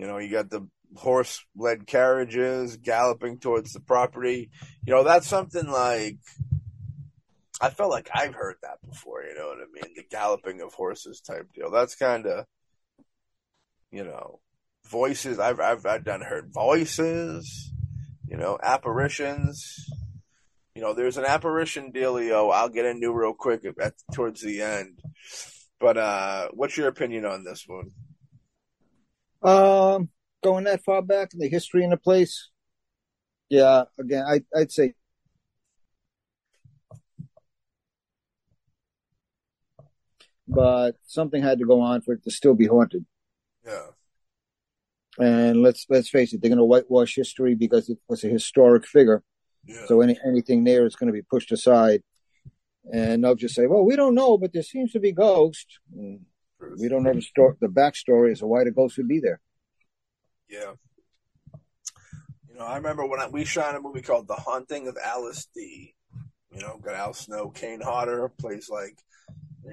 You 0.00 0.06
know, 0.06 0.18
you 0.18 0.30
got 0.30 0.50
the 0.50 0.66
horse-led 0.96 1.86
carriages 1.86 2.76
galloping 2.76 3.38
towards 3.38 3.72
the 3.72 3.80
property. 3.80 4.50
You 4.84 4.94
know, 4.94 5.04
that's 5.04 5.26
something 5.26 5.68
like 5.68 6.16
I 7.60 7.70
felt 7.70 7.90
like 7.90 8.08
I've 8.14 8.34
heard 8.34 8.56
that 8.62 8.78
before. 8.88 9.22
You 9.22 9.34
know 9.34 9.48
what 9.48 9.58
I 9.58 9.66
mean? 9.72 9.94
The 9.94 10.04
galloping 10.10 10.60
of 10.62 10.72
horses 10.72 11.20
type 11.20 11.48
deal. 11.54 11.70
That's 11.70 11.94
kind 11.94 12.26
of, 12.26 12.46
you 13.92 14.04
know, 14.04 14.40
voices. 14.88 15.38
I've 15.38 15.60
I've 15.60 15.84
I've 15.84 16.04
done 16.04 16.22
heard 16.22 16.52
voices. 16.52 17.72
You 18.26 18.36
know, 18.36 18.58
apparitions 18.62 19.90
you 20.74 20.82
know, 20.82 20.94
there's 20.94 21.18
an 21.18 21.24
apparition 21.24 21.92
dealio 21.92 22.52
I'll 22.52 22.68
get 22.68 22.86
into 22.86 23.12
real 23.12 23.34
quick 23.34 23.66
at, 23.80 23.94
towards 24.14 24.40
the 24.40 24.62
end. 24.62 25.00
But 25.78 25.96
uh, 25.96 26.48
what's 26.52 26.76
your 26.76 26.88
opinion 26.88 27.26
on 27.26 27.44
this 27.44 27.64
one? 27.66 27.90
Um, 29.42 30.10
going 30.42 30.64
that 30.64 30.84
far 30.84 31.02
back 31.02 31.32
in 31.32 31.40
the 31.40 31.48
history 31.48 31.84
in 31.84 31.90
the 31.90 31.96
place, 31.96 32.50
yeah. 33.48 33.84
Again, 33.98 34.24
I, 34.26 34.42
I'd 34.56 34.70
say 34.70 34.94
but 40.50 40.96
something 41.06 41.42
had 41.42 41.58
to 41.60 41.64
go 41.64 41.80
on 41.80 42.00
for 42.00 42.12
it 42.12 42.24
to 42.24 42.30
still 42.30 42.54
be 42.54 42.66
haunted. 42.66 43.06
Yeah. 43.64 43.86
And 45.18 45.62
let's 45.62 45.86
let's 45.88 46.08
face 46.08 46.32
it, 46.32 46.40
they're 46.40 46.48
going 46.48 46.58
to 46.58 46.64
whitewash 46.64 47.14
history 47.14 47.54
because 47.54 47.88
it 47.88 47.98
was 48.08 48.24
a 48.24 48.28
historic 48.28 48.86
figure. 48.86 49.22
Yeah. 49.64 49.86
So 49.86 50.00
any 50.00 50.18
anything 50.26 50.64
there 50.64 50.86
is 50.86 50.96
going 50.96 51.08
to 51.08 51.12
be 51.12 51.22
pushed 51.22 51.52
aside, 51.52 52.02
and 52.92 53.22
they'll 53.22 53.34
just 53.34 53.54
say, 53.54 53.66
"Well, 53.66 53.84
we 53.84 53.96
don't 53.96 54.14
know, 54.14 54.38
but 54.38 54.52
there 54.52 54.62
seems 54.62 54.92
to 54.92 55.00
be 55.00 55.12
ghosts." 55.12 55.78
And 55.92 56.24
we 56.78 56.88
don't 56.88 57.02
know 57.02 57.14
the 57.14 57.22
story, 57.22 57.54
the 57.60 57.68
backstory 57.68 58.32
as 58.32 58.40
to 58.40 58.46
why 58.46 58.64
the 58.64 58.70
ghost 58.70 58.96
would 58.98 59.08
be 59.08 59.20
there. 59.20 59.40
Yeah. 60.48 60.72
You 62.48 62.58
know, 62.58 62.64
I 62.64 62.76
remember 62.76 63.06
when 63.06 63.20
I, 63.20 63.28
we 63.28 63.44
shot 63.44 63.74
a 63.76 63.80
movie 63.80 64.02
called 64.02 64.28
The 64.28 64.34
Haunting 64.34 64.88
of 64.88 64.96
Alice 65.02 65.46
D. 65.54 65.94
You 66.52 66.60
know, 66.60 66.78
got 66.82 66.94
Al 66.94 67.14
Snow, 67.14 67.50
Kane 67.50 67.80
Hodder 67.80 68.28
plays 68.28 68.68
like 68.68 68.98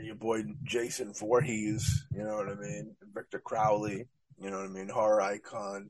your 0.03 0.15
boy 0.15 0.43
Jason 0.63 1.13
Voorhees. 1.13 2.05
You 2.11 2.23
know 2.23 2.35
what 2.35 2.49
I 2.49 2.55
mean? 2.55 2.95
Victor 3.13 3.39
Crowley. 3.39 4.07
You 4.39 4.51
know 4.51 4.57
what 4.57 4.69
I 4.69 4.73
mean? 4.73 4.89
Horror 4.89 5.21
icon. 5.21 5.89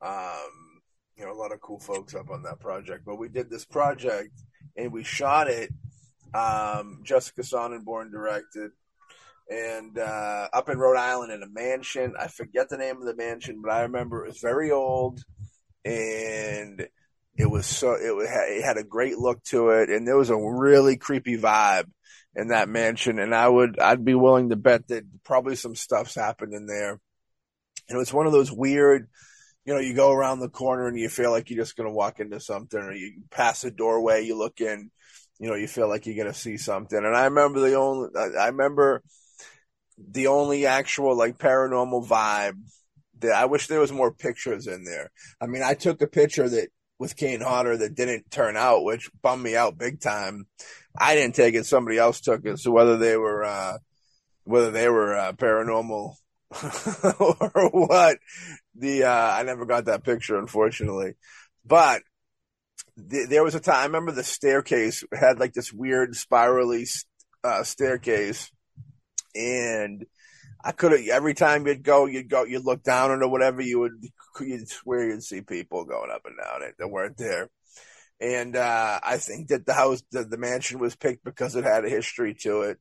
Um, 0.00 0.80
you 1.16 1.26
know, 1.26 1.32
a 1.32 1.34
lot 1.34 1.52
of 1.52 1.60
cool 1.60 1.78
folks 1.78 2.14
up 2.14 2.30
on 2.30 2.42
that 2.44 2.60
project. 2.60 3.04
But 3.04 3.18
we 3.18 3.28
did 3.28 3.50
this 3.50 3.66
project 3.66 4.32
and 4.76 4.90
we 4.92 5.04
shot 5.04 5.48
it 5.48 5.70
Um, 6.34 7.02
Jessica 7.04 7.42
Sonneborn 7.42 8.10
directed, 8.10 8.70
and 9.50 9.98
uh, 9.98 10.48
up 10.52 10.68
in 10.68 10.78
Rhode 10.78 10.98
Island 10.98 11.32
in 11.32 11.42
a 11.42 11.48
mansion. 11.48 12.14
I 12.18 12.28
forget 12.28 12.68
the 12.68 12.78
name 12.78 12.96
of 12.96 13.04
the 13.04 13.16
mansion, 13.16 13.60
but 13.62 13.72
I 13.72 13.82
remember 13.82 14.24
it 14.24 14.28
was 14.28 14.40
very 14.40 14.70
old, 14.70 15.22
and 15.84 16.86
it 17.36 17.50
was 17.50 17.66
so 17.66 17.92
it 17.92 18.30
it 18.30 18.64
had 18.64 18.78
a 18.78 18.84
great 18.84 19.18
look 19.18 19.42
to 19.44 19.70
it, 19.70 19.90
and 19.90 20.06
there 20.06 20.16
was 20.16 20.30
a 20.30 20.36
really 20.36 20.96
creepy 20.96 21.38
vibe 21.38 21.90
in 22.34 22.48
that 22.48 22.68
mansion. 22.68 23.18
And 23.18 23.34
I 23.34 23.48
would 23.48 23.78
I'd 23.78 24.04
be 24.04 24.14
willing 24.14 24.50
to 24.50 24.56
bet 24.56 24.88
that 24.88 25.04
probably 25.24 25.56
some 25.56 25.74
stuff's 25.74 26.14
happened 26.14 26.54
in 26.54 26.66
there. 26.66 27.00
And 27.88 27.96
it 27.96 27.98
was 27.98 28.12
one 28.12 28.26
of 28.26 28.32
those 28.32 28.52
weird 28.52 29.08
you 29.64 29.72
know, 29.72 29.80
you 29.80 29.94
go 29.94 30.10
around 30.10 30.40
the 30.40 30.48
corner 30.48 30.88
and 30.88 30.98
you 30.98 31.08
feel 31.08 31.30
like 31.30 31.50
you're 31.50 31.62
just 31.62 31.76
to 31.88 31.94
walk 31.94 32.20
into 32.20 32.40
something, 32.40 32.80
or 32.80 32.92
you 32.92 33.22
pass 33.30 33.64
a 33.64 33.70
doorway, 33.70 34.24
you 34.24 34.36
look 34.36 34.60
in, 34.60 34.90
you 35.38 35.48
know, 35.48 35.54
you 35.54 35.68
feel 35.68 35.88
like 35.88 36.06
you're 36.06 36.16
to 36.32 36.38
see 36.38 36.56
something. 36.56 36.98
And 36.98 37.16
I 37.16 37.24
remember 37.24 37.60
the 37.60 37.74
only, 37.74 38.08
I 38.16 38.48
remember 38.48 39.02
the 40.10 40.28
only 40.28 40.66
actual 40.66 41.16
like 41.16 41.38
paranormal 41.38 42.06
vibe 42.06 42.58
that 43.20 43.32
I 43.32 43.46
wish 43.46 43.66
there 43.66 43.80
was 43.80 43.92
more 43.92 44.12
pictures 44.12 44.66
in 44.66 44.84
there. 44.84 45.10
I 45.40 45.46
mean, 45.46 45.62
I 45.62 45.74
took 45.74 46.02
a 46.02 46.06
picture 46.06 46.48
that 46.48 46.68
with 46.98 47.16
Kane 47.16 47.40
Hodder 47.40 47.76
that 47.78 47.94
didn't 47.94 48.30
turn 48.30 48.56
out, 48.56 48.84
which 48.84 49.10
bummed 49.22 49.42
me 49.42 49.56
out 49.56 49.78
big 49.78 50.00
time. 50.00 50.46
I 50.96 51.14
didn't 51.14 51.34
take 51.34 51.54
it; 51.54 51.66
somebody 51.66 51.98
else 51.98 52.20
took 52.20 52.44
it. 52.44 52.58
So 52.58 52.70
whether 52.70 52.96
they 52.96 53.16
were, 53.16 53.44
uh, 53.44 53.78
whether 54.44 54.70
they 54.70 54.88
were 54.88 55.16
uh, 55.16 55.32
paranormal 55.32 56.14
or 57.18 57.70
what, 57.70 58.18
the 58.74 59.04
uh, 59.04 59.30
I 59.32 59.42
never 59.42 59.64
got 59.64 59.86
that 59.86 60.04
picture, 60.04 60.38
unfortunately. 60.38 61.14
But 61.64 62.02
the, 62.96 63.26
there 63.28 63.44
was 63.44 63.54
a 63.54 63.60
time 63.60 63.76
I 63.76 63.84
remember 63.86 64.12
the 64.12 64.22
staircase 64.22 65.04
had 65.12 65.40
like 65.40 65.54
this 65.54 65.72
weird 65.72 66.14
spirally 66.14 66.86
uh, 67.42 67.64
staircase, 67.64 68.50
and 69.34 70.06
I 70.64 70.72
could 70.72 70.92
have 70.92 71.06
every 71.08 71.34
time 71.34 71.66
you'd 71.66 71.82
go, 71.82 72.06
you'd 72.06 72.28
go, 72.28 72.44
you'd 72.44 72.64
look 72.64 72.82
down 72.82 73.10
or 73.10 73.28
whatever, 73.28 73.60
you 73.60 73.80
would 73.80 73.92
you'd 74.40 74.68
swear 74.68 75.08
you'd 75.08 75.22
see 75.22 75.40
people 75.40 75.84
going 75.84 76.10
up 76.10 76.22
and 76.24 76.36
down 76.36 76.62
it 76.62 76.74
that 76.78 76.88
weren't 76.88 77.16
there. 77.16 77.50
And 78.20 78.54
uh, 78.54 79.00
I 79.02 79.16
think 79.16 79.48
that 79.48 79.66
the 79.66 79.74
house, 79.74 80.02
the, 80.12 80.22
the 80.22 80.36
mansion 80.36 80.78
was 80.78 80.94
picked 80.94 81.24
because 81.24 81.56
it 81.56 81.64
had 81.64 81.84
a 81.84 81.88
history 81.88 82.34
to 82.42 82.62
it 82.62 82.78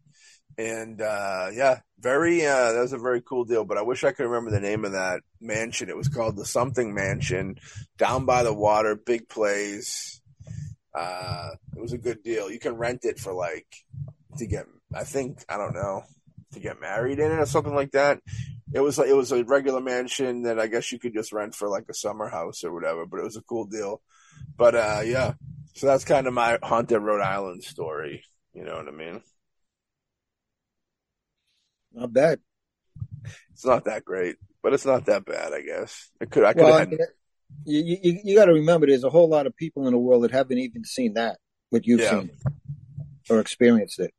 and 0.57 1.01
uh, 1.01 1.47
yeah, 1.53 1.79
very 1.99 2.45
uh, 2.45 2.73
that 2.73 2.81
was 2.81 2.93
a 2.93 2.97
very 2.97 3.21
cool 3.21 3.45
deal. 3.45 3.65
But 3.65 3.77
I 3.77 3.81
wish 3.81 4.03
I 4.03 4.11
could 4.11 4.25
remember 4.25 4.51
the 4.51 4.59
name 4.59 4.85
of 4.85 4.93
that 4.93 5.21
mansion. 5.39 5.89
It 5.89 5.97
was 5.97 6.07
called 6.07 6.35
the 6.35 6.45
something 6.45 6.93
mansion, 6.93 7.57
down 7.97 8.25
by 8.25 8.43
the 8.43 8.53
water, 8.53 8.95
big 8.95 9.29
place. 9.29 10.21
Uh, 10.93 11.51
it 11.75 11.81
was 11.81 11.93
a 11.93 11.97
good 11.97 12.21
deal. 12.23 12.51
You 12.51 12.59
can 12.59 12.75
rent 12.75 13.05
it 13.05 13.19
for 13.19 13.33
like 13.33 13.67
to 14.37 14.45
get. 14.45 14.65
I 14.93 15.03
think 15.03 15.43
I 15.47 15.57
don't 15.57 15.73
know 15.73 16.03
to 16.53 16.59
get 16.59 16.81
married 16.81 17.19
in 17.19 17.31
it 17.31 17.39
or 17.39 17.45
something 17.45 17.75
like 17.75 17.91
that. 17.91 18.19
It 18.73 18.79
was 18.79 18.97
like 18.97 19.09
it 19.09 19.15
was 19.15 19.31
a 19.31 19.43
regular 19.43 19.81
mansion 19.81 20.43
that 20.43 20.59
I 20.59 20.67
guess 20.67 20.91
you 20.91 20.99
could 20.99 21.13
just 21.13 21.33
rent 21.33 21.55
for 21.55 21.67
like 21.67 21.85
a 21.89 21.93
summer 21.93 22.29
house 22.29 22.63
or 22.63 22.73
whatever. 22.73 23.05
But 23.05 23.19
it 23.19 23.25
was 23.25 23.37
a 23.37 23.41
cool 23.41 23.65
deal. 23.65 24.01
But 24.57 24.75
uh, 24.75 25.01
yeah, 25.03 25.33
so 25.73 25.87
that's 25.87 26.05
kind 26.05 26.27
of 26.27 26.33
my 26.33 26.57
haunted 26.63 27.01
Rhode 27.01 27.21
Island 27.21 27.63
story. 27.63 28.23
You 28.53 28.63
know 28.63 28.75
what 28.75 28.87
I 28.87 28.91
mean? 28.91 29.21
Not 31.93 32.13
bad. 32.13 32.39
It's 33.51 33.65
not 33.65 33.85
that 33.85 34.05
great, 34.05 34.37
but 34.63 34.73
it's 34.73 34.85
not 34.85 35.05
that 35.05 35.25
bad, 35.25 35.53
I 35.53 35.61
guess. 35.61 36.09
It 36.19 36.31
could. 36.31 36.45
I 36.45 36.53
could. 36.53 36.63
Well, 36.63 36.79
had... 36.79 36.91
you 37.65 37.99
you, 38.01 38.19
you 38.23 38.35
got 38.35 38.45
to 38.45 38.53
remember, 38.53 38.87
there's 38.87 39.03
a 39.03 39.09
whole 39.09 39.29
lot 39.29 39.47
of 39.47 39.55
people 39.55 39.85
in 39.87 39.93
the 39.93 39.99
world 39.99 40.23
that 40.23 40.31
haven't 40.31 40.57
even 40.57 40.85
seen 40.85 41.13
that 41.15 41.37
what 41.69 41.85
you've 41.85 41.99
yeah. 41.99 42.11
seen 42.11 42.31
or 43.29 43.39
experienced 43.39 43.99
it. 43.99 44.13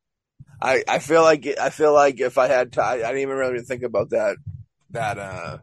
I, 0.63 0.85
I 0.87 0.99
feel 1.01 1.23
like 1.23 1.47
I 1.61 1.71
feel 1.71 1.93
like 1.93 2.21
if 2.21 2.39
I 2.39 2.47
had 2.47 2.73
time, 2.73 3.01
I 3.01 3.09
didn't 3.09 3.19
even 3.19 3.37
really 3.37 3.63
think 3.63 3.83
about 3.83 4.11
that 4.11 4.37
that 4.91 5.19
uh 5.19 5.59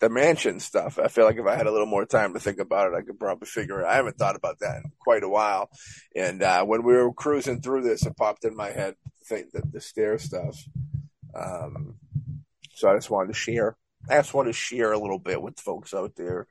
the 0.00 0.08
mansion 0.08 0.60
stuff. 0.60 0.98
I 0.98 1.08
feel 1.08 1.24
like 1.24 1.36
if 1.36 1.46
I 1.46 1.56
had 1.56 1.66
a 1.66 1.72
little 1.72 1.86
more 1.86 2.06
time 2.06 2.32
to 2.32 2.40
think 2.40 2.58
about 2.58 2.92
it, 2.92 2.96
I 2.96 3.02
could 3.02 3.18
probably 3.18 3.46
figure 3.46 3.80
it. 3.80 3.86
I 3.86 3.96
haven't 3.96 4.16
thought 4.16 4.36
about 4.36 4.60
that 4.60 4.76
in 4.76 4.92
quite 4.98 5.24
a 5.24 5.28
while. 5.28 5.70
And 6.14 6.42
uh, 6.42 6.64
when 6.64 6.84
we 6.84 6.94
were 6.94 7.12
cruising 7.12 7.60
through 7.60 7.82
this, 7.82 8.06
it 8.06 8.16
popped 8.16 8.44
in 8.44 8.56
my 8.56 8.70
head 8.70 8.94
think 9.24 9.50
that 9.52 9.72
the 9.72 9.80
stair 9.80 10.18
stuff. 10.18 10.56
Um, 11.34 11.96
so 12.74 12.88
I 12.88 12.94
just 12.94 13.10
wanted 13.10 13.28
to 13.28 13.34
share. 13.34 13.76
I 14.08 14.16
just 14.16 14.34
wanted 14.34 14.50
to 14.50 14.58
share 14.58 14.92
a 14.92 14.98
little 14.98 15.18
bit 15.18 15.42
with 15.42 15.58
folks 15.58 15.92
out 15.92 16.12
there. 16.16 16.46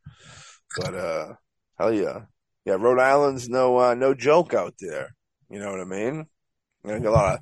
But 0.78 0.94
uh, 0.94 1.34
hell 1.80 1.94
yeah, 1.94 2.26
yeah. 2.66 2.74
Rhode 2.74 3.00
Island's 3.00 3.50
no 3.50 3.78
uh, 3.78 3.94
no 3.96 4.14
joke 4.14 4.54
out 4.54 4.76
there. 4.80 5.16
You 5.50 5.60
know 5.60 5.72
what 5.72 5.80
I 5.80 5.86
mean? 5.86 6.28
A 6.90 7.00
lot 7.10 7.36
of 7.36 7.40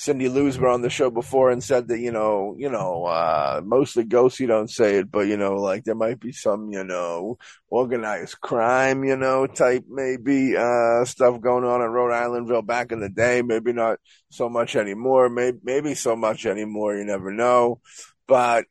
Cindy 0.00 0.30
Lou's 0.30 0.56
been 0.56 0.66
on 0.66 0.80
the 0.80 0.88
show 0.88 1.10
before 1.10 1.50
and 1.50 1.62
said 1.62 1.88
that 1.88 1.98
you 1.98 2.10
know, 2.10 2.54
you 2.56 2.70
know, 2.70 3.04
uh, 3.04 3.60
mostly 3.62 4.02
ghosts. 4.02 4.40
You 4.40 4.46
don't 4.46 4.70
say 4.70 4.96
it, 4.96 5.10
but 5.10 5.26
you 5.26 5.36
know, 5.36 5.56
like 5.56 5.84
there 5.84 5.94
might 5.94 6.18
be 6.18 6.32
some, 6.32 6.72
you 6.72 6.84
know, 6.84 7.36
organized 7.68 8.40
crime, 8.40 9.04
you 9.04 9.18
know, 9.18 9.46
type 9.46 9.84
maybe 9.90 10.56
uh, 10.56 11.04
stuff 11.04 11.42
going 11.42 11.64
on 11.64 11.82
in 11.82 11.90
Rhode 11.90 12.12
Islandville 12.12 12.64
back 12.64 12.92
in 12.92 13.00
the 13.00 13.10
day. 13.10 13.42
Maybe 13.42 13.74
not 13.74 13.98
so 14.30 14.48
much 14.48 14.74
anymore. 14.74 15.28
Maybe 15.28 15.58
maybe 15.62 15.94
so 15.94 16.16
much 16.16 16.46
anymore. 16.46 16.96
You 16.96 17.04
never 17.04 17.30
know. 17.30 17.82
But 18.26 18.64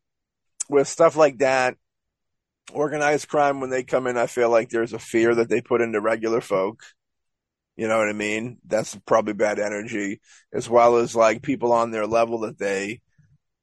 with 0.67 0.88
stuff 0.88 1.15
like 1.15 1.38
that, 1.39 1.76
organized 2.74 3.28
crime 3.28 3.59
when 3.59 3.70
they 3.70 3.84
come 3.84 4.07
in, 4.07 4.17
I 4.17 4.26
feel 4.26 4.49
like 4.49 4.70
there's 4.70 4.93
a 4.93 4.99
fear 4.99 5.36
that 5.36 5.47
they 5.47 5.61
put 5.61 5.82
into 5.82 6.01
regular 6.01 6.41
folk 6.41 6.82
you 7.80 7.88
know 7.88 7.97
what 7.97 8.09
I 8.09 8.13
mean? 8.13 8.57
That's 8.67 8.93
probably 9.05 9.32
bad 9.32 9.57
energy, 9.57 10.19
as 10.51 10.69
well 10.69 10.97
as 10.97 11.15
like 11.15 11.41
people 11.41 11.71
on 11.71 11.91
their 11.91 12.05
level 12.05 12.41
that 12.41 12.59
they, 12.59 12.99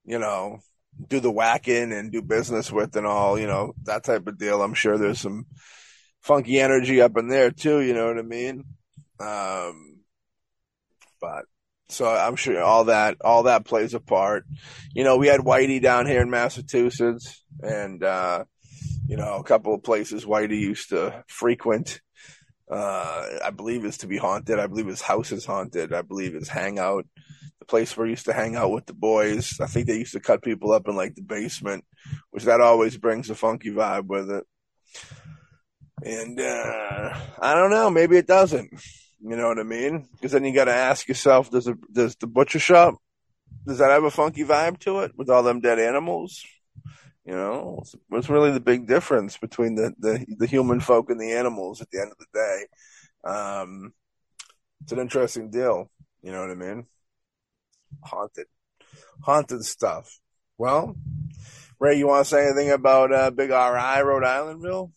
you 0.07 0.19
know, 0.19 0.61
do 1.07 1.21
the 1.21 1.31
whacking 1.31 1.93
and 1.93 2.11
do 2.11 2.23
business 2.23 2.73
with 2.73 2.97
and 2.97 3.07
all, 3.07 3.39
you 3.39 3.47
know, 3.47 3.75
that 3.83 4.05
type 4.05 4.27
of 4.27 4.39
deal. 4.39 4.63
I'm 4.63 4.73
sure 4.73 4.97
there's 4.97 5.21
some 5.21 5.45
funky 6.23 6.59
energy 6.59 7.03
up 7.03 7.19
in 7.19 7.29
there 7.29 7.51
too, 7.51 7.83
you 7.83 7.93
know 7.93 8.07
what 8.07 8.19
I 8.19 8.23
mean? 8.23 8.65
Um, 9.21 10.01
but 11.21 11.45
so 11.91 12.09
I'm 12.09 12.37
sure 12.37 12.63
all 12.63 12.85
that, 12.85 13.19
all 13.23 13.43
that 13.43 13.67
plays 13.67 13.93
a 13.93 14.01
part. 14.01 14.47
You 14.95 15.05
know, 15.05 15.19
we 15.19 15.27
had 15.27 15.41
Whitey 15.41 15.83
down 15.83 16.07
here 16.07 16.23
in 16.23 16.31
Massachusetts 16.31 17.45
and, 17.61 18.03
uh, 18.03 18.45
you 19.07 19.19
know, 19.19 19.35
a 19.35 19.45
couple 19.45 19.75
of 19.75 19.83
places 19.83 20.25
Whitey 20.25 20.59
used 20.59 20.89
to 20.89 21.23
frequent 21.29 22.01
uh, 22.71 23.27
I 23.45 23.51
believe 23.51 23.85
is 23.85 23.99
to 23.99 24.07
be 24.07 24.17
haunted. 24.17 24.59
I 24.59 24.67
believe 24.67 24.87
his 24.87 25.03
house 25.03 25.33
is 25.33 25.45
haunted. 25.45 25.93
I 25.93 26.03
believe 26.03 26.35
his 26.35 26.49
hangout, 26.49 27.07
the 27.59 27.67
place 27.67 27.97
where 27.97 28.07
he 28.07 28.13
used 28.13 28.27
to 28.27 28.33
hang 28.33 28.57
out 28.57 28.73
with 28.73 28.87
the 28.87 28.95
boys. 28.95 29.61
I 29.61 29.67
think 29.67 29.87
they 29.87 29.99
used 29.99 30.13
to 30.13 30.21
cut 30.21 30.43
people 30.43 30.73
up 30.73 30.89
in 30.89 30.97
like 30.97 31.15
the 31.15 31.23
basement, 31.23 31.85
which 32.31 32.45
that 32.45 32.61
always 32.61 32.97
brings 32.97 33.31
a 33.31 33.35
funky 33.35 33.71
vibe 33.71 34.07
with 34.07 34.31
it. 34.31 34.45
And 36.03 36.41
uh, 36.41 37.19
I 37.41 37.55
don't 37.55 37.71
know, 37.71 37.91
maybe 37.91 38.17
it 38.17 38.27
doesn't. 38.27 38.71
You 39.21 39.37
know 39.37 39.49
what 39.49 39.59
I 39.59 39.65
mean? 39.65 40.09
Because 40.13 40.33
then 40.33 40.45
you 40.45 40.55
got 40.55 40.67
to 40.67 40.75
ask 40.75 41.09
yourself: 41.09 41.51
Does 41.51 41.71
does 41.91 42.17
the 42.17 42.27
butcher 42.27 42.59
shop 42.59 42.97
does 43.67 43.79
that 43.79 43.91
have 43.91 44.05
a 44.05 44.11
funky 44.11 44.45
vibe 44.45 44.79
to 44.81 45.01
it 45.01 45.13
with 45.17 45.29
all 45.29 45.43
them 45.43 45.61
dead 45.61 45.81
animals? 45.81 46.45
You 47.27 47.35
know, 47.35 47.83
what's 48.09 48.31
really 48.31 48.53
the 48.53 48.61
big 48.61 48.87
difference 48.87 49.37
between 49.37 49.75
the, 49.75 49.93
the, 49.99 50.25
the 50.39 50.47
human 50.47 50.79
folk 50.79 51.11
and 51.11 51.21
the 51.21 51.33
animals 51.33 51.81
at 51.81 51.91
the 51.91 52.01
end 52.01 52.13
of 52.13 52.19
the 52.19 52.27
day? 52.33 53.29
Um, 53.29 53.93
it's 54.83 54.93
an 54.93 55.01
interesting 55.01 55.51
deal. 55.51 55.91
You 56.23 56.31
know 56.31 56.41
what 56.41 56.51
I 56.51 56.55
mean? 56.55 56.87
Haunted, 58.05 58.47
haunted 59.23 59.65
stuff. 59.65 60.21
Well, 60.57 60.95
Ray, 61.81 61.99
you 61.99 62.07
want 62.07 62.25
to 62.25 62.31
say 62.31 62.47
anything 62.47 62.71
about 62.71 63.13
uh, 63.13 63.31
Big 63.33 63.51
RI, 63.51 63.55
Rhode 64.03 64.23
Islandville? 64.23 64.93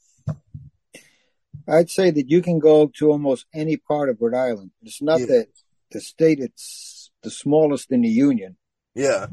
I'd 1.67 1.89
say 1.89 2.11
that 2.11 2.29
you 2.29 2.43
can 2.43 2.59
go 2.59 2.91
to 2.97 3.11
almost 3.11 3.47
any 3.53 3.77
part 3.77 4.09
of 4.09 4.17
Rhode 4.21 4.35
Island. 4.35 4.71
It's 4.83 5.01
not 5.01 5.19
yeah. 5.21 5.25
that 5.25 5.47
the 5.91 6.01
state; 6.01 6.39
it's 6.39 7.11
the 7.23 7.31
smallest 7.31 7.91
in 7.91 8.01
the 8.01 8.09
union. 8.09 8.57
Yeah. 8.95 9.27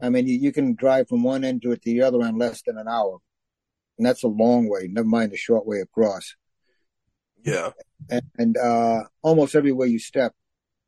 I 0.00 0.10
mean, 0.10 0.26
you, 0.26 0.38
you 0.38 0.52
can 0.52 0.74
drive 0.74 1.08
from 1.08 1.22
one 1.22 1.44
end 1.44 1.62
to 1.62 1.76
the 1.76 2.02
other 2.02 2.20
in 2.22 2.38
less 2.38 2.62
than 2.62 2.78
an 2.78 2.88
hour, 2.88 3.18
and 3.96 4.06
that's 4.06 4.22
a 4.22 4.28
long 4.28 4.68
way. 4.68 4.88
Never 4.88 5.08
mind 5.08 5.32
the 5.32 5.36
short 5.36 5.66
way 5.66 5.80
across. 5.80 6.34
Yeah, 7.44 7.70
and, 8.10 8.22
and 8.36 8.56
uh, 8.56 9.04
almost 9.22 9.54
everywhere 9.54 9.86
you 9.86 9.98
step, 9.98 10.34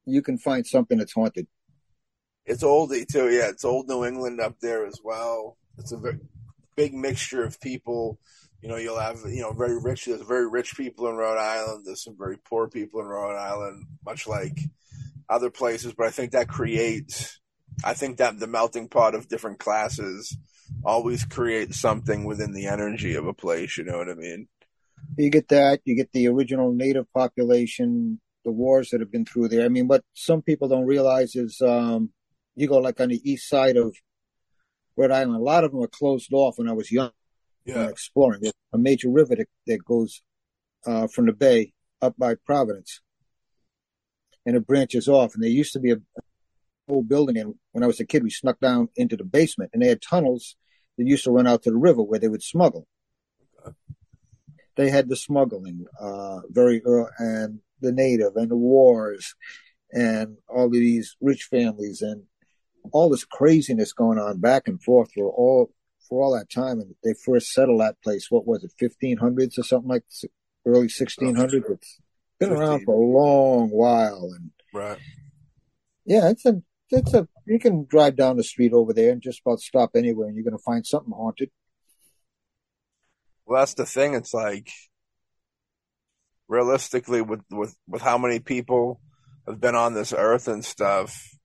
you 0.05 0.23
can 0.23 0.39
find 0.39 0.67
something 0.67 0.99
that's 0.99 1.15
haunted. 1.15 1.47
It's 2.47 2.63
oldie 2.63 3.07
too. 3.07 3.31
Yeah, 3.31 3.49
it's 3.49 3.65
old 3.65 3.89
New 3.89 4.05
England 4.05 4.41
up 4.41 4.57
there 4.61 4.87
as 4.87 5.01
well. 5.03 5.57
It's 5.79 5.93
a 5.93 5.97
very 5.97 6.19
big 6.77 6.95
mixture 6.95 7.45
of 7.45 7.61
people. 7.61 8.19
You 8.63 8.69
know, 8.69 8.77
you'll 8.77 8.99
have 8.99 9.21
you 9.27 9.43
know 9.43 9.53
very 9.53 9.79
rich. 9.81 10.05
There's 10.05 10.23
very 10.23 10.49
rich 10.49 10.77
people 10.77 11.09
in 11.09 11.17
Rhode 11.17 11.39
Island. 11.39 11.85
There's 11.87 12.05
some 12.05 12.17
very 12.19 12.39
poor 12.39 12.69
people 12.69 13.01
in 13.01 13.07
Rhode 13.07 13.37
Island, 13.37 13.87
much 14.05 14.27
like 14.27 14.59
other 15.29 15.51
places. 15.51 15.95
But 15.97 16.07
I 16.07 16.11
think 16.11 16.33
that 16.33 16.49
creates 16.49 17.40
I 17.85 17.95
think 17.95 18.19
that 18.19 18.39
the 18.39 18.47
melting 18.47 18.89
pot 18.89 19.15
of 19.15 19.29
different 19.29 19.59
classes 19.59 20.37
always 20.85 21.25
creates 21.25 21.79
something 21.81 22.25
within 22.25 22.53
the 22.53 22.67
energy 22.67 23.15
of 23.15 23.27
a 23.27 23.35
place. 23.35 23.77
You 23.79 23.85
know 23.85 23.99
what 23.99 24.09
I 24.11 24.15
mean? 24.15 24.49
You 25.17 25.31
get 25.31 25.49
that. 25.49 25.81
You 25.85 25.97
get 25.97 26.13
the 26.13 26.29
original 26.29 26.73
native 26.73 27.11
population. 27.13 28.21
the 28.45 28.51
wars 28.51 28.89
that 28.91 29.01
have 29.01 29.13
been 29.13 29.25
through 29.27 29.49
there. 29.49 29.65
I 29.67 29.69
mean, 29.69 29.87
what 29.87 30.03
some 30.15 30.41
people 30.41 30.67
don't 30.69 30.87
realize 30.87 31.35
is 31.37 31.61
um, 31.61 32.11
you 32.57 32.67
go 32.67 32.79
like 32.79 32.99
on 33.01 33.09
the 33.11 33.21
east 33.31 33.49
side 33.49 33.77
of 33.77 33.95
Rhode 34.97 35.11
Island. 35.11 35.37
A 35.37 35.39
lot 35.53 35.63
of 35.65 35.71
them 35.73 35.81
were 35.81 35.89
closed 35.89 36.33
off 36.33 36.57
when 36.59 36.69
I 36.69 36.73
was 36.73 36.91
young 36.91 37.11
Yeah. 37.67 37.89
exploring. 37.89 38.41
There's 38.41 38.55
a 38.73 38.79
major 38.79 39.11
river 39.11 39.37
that, 39.37 39.49
that 39.67 39.85
goes 39.85 40.23
uh, 40.87 41.07
from 41.09 41.27
the 41.27 41.33
bay 41.35 41.73
up 42.01 42.15
by 42.17 42.35
Providence, 42.35 43.03
and 44.47 44.57
it 44.57 44.67
branches 44.67 45.07
off. 45.07 45.35
And 45.35 45.43
there 45.43 45.51
used 45.51 45.75
to 45.75 45.81
be 45.81 45.91
a 45.93 45.97
old 46.91 47.09
building, 47.09 47.37
and 47.39 47.55
when 47.73 47.85
I 47.85 47.87
was 47.87 48.01
a 48.01 48.07
kid, 48.07 48.23
we 48.23 48.31
snuck 48.31 48.61
down 48.61 48.89
into 48.97 49.17
the 49.17 49.25
basement, 49.25 49.71
and 49.73 49.83
they 49.83 49.89
had 49.89 50.03
tunnels 50.03 50.57
that 50.99 51.07
used 51.07 51.25
to 51.25 51.31
run 51.31 51.47
out 51.47 51.63
to 51.63 51.71
the 51.71 51.77
river 51.77 52.03
where 52.03 52.19
they 52.21 52.29
would 52.29 52.43
smuggle. 52.43 52.87
They 54.77 54.91
had 54.91 55.09
the 55.09 55.17
smuggling 55.17 55.85
uh, 56.01 56.41
very 56.49 56.83
early, 56.85 57.11
and 57.19 57.61
the 57.81 57.93
native, 57.93 58.37
and 58.37 58.51
the 58.51 58.57
wars, 58.57 59.35
and 59.93 60.37
all 60.49 60.67
of 60.67 60.73
these 60.73 61.17
rich 61.21 61.45
families, 61.45 62.03
and 62.03 62.25
all 62.93 63.11
this 63.11 63.25
craziness 63.25 63.93
going 63.93 64.19
on 64.19 64.41
back 64.41 64.67
and 64.67 64.83
forth 64.83 65.11
for 65.15 65.31
all 65.31 65.73
for 66.09 66.23
all 66.23 66.37
that 66.37 66.51
time. 66.51 66.81
And 66.81 66.95
they 67.05 67.15
first 67.25 67.53
settled 67.53 67.81
that 67.81 68.01
place. 68.03 68.31
What 68.31 68.47
was 68.47 68.65
it, 68.65 68.73
fifteen 68.79 69.19
hundreds 69.19 69.59
or 69.59 69.65
something 69.65 69.91
like 69.91 70.05
early 70.65 70.89
sixteen 70.89 71.35
hundreds? 71.35 71.69
It's 71.71 72.01
been 72.39 72.53
around 72.53 72.85
for 72.85 72.95
a 72.95 72.99
long 72.99 73.69
while, 73.69 74.31
and 74.35 74.51
Right. 74.73 74.99
yeah, 76.07 76.31
it's 76.31 76.47
a 76.47 76.63
it's 76.91 77.15
a 77.15 77.29
you 77.47 77.59
can 77.59 77.87
drive 77.87 78.17
down 78.17 78.37
the 78.37 78.45
street 78.45 78.73
over 78.73 78.93
there 78.93 79.13
and 79.13 79.23
just 79.23 79.41
about 79.45 79.61
stop 79.61 79.91
anywhere, 79.95 80.29
and 80.29 80.37
you're 80.37 80.45
going 80.45 80.57
to 80.57 80.63
find 80.63 80.87
something 80.87 81.13
haunted. 81.13 81.51
Well, 83.47 83.61
that's 83.61 83.75
the 83.75 83.87
thing. 83.87 84.15
It's 84.15 84.35
like 84.35 84.71
realistically, 86.49 87.23
with 87.23 87.41
with 87.51 87.77
with 87.89 88.03
how 88.03 88.19
many 88.19 88.41
people 88.41 89.01
have 89.47 89.61
been 89.61 89.75
on 89.75 89.95
this 89.95 90.13
earth 90.13 90.49
and 90.49 90.65
stuff. 90.65 91.37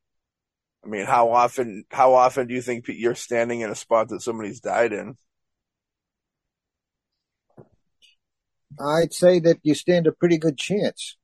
I 0.84 0.88
mean, 0.88 1.06
how 1.06 1.32
often 1.32 1.86
how 1.90 2.14
often 2.14 2.48
do 2.48 2.54
you 2.54 2.62
think 2.62 2.86
you're 2.88 3.16
standing 3.16 3.62
in 3.62 3.72
a 3.72 3.76
spot 3.76 4.10
that 4.10 4.22
somebody's 4.22 4.60
died 4.60 4.94
in? 4.94 5.18
I'd 8.80 9.14
say 9.14 9.40
that 9.40 9.60
you 9.64 9.74
stand 9.74 10.06
a 10.06 10.12
pretty 10.12 10.38
good 10.38 10.58
chance 10.58 11.18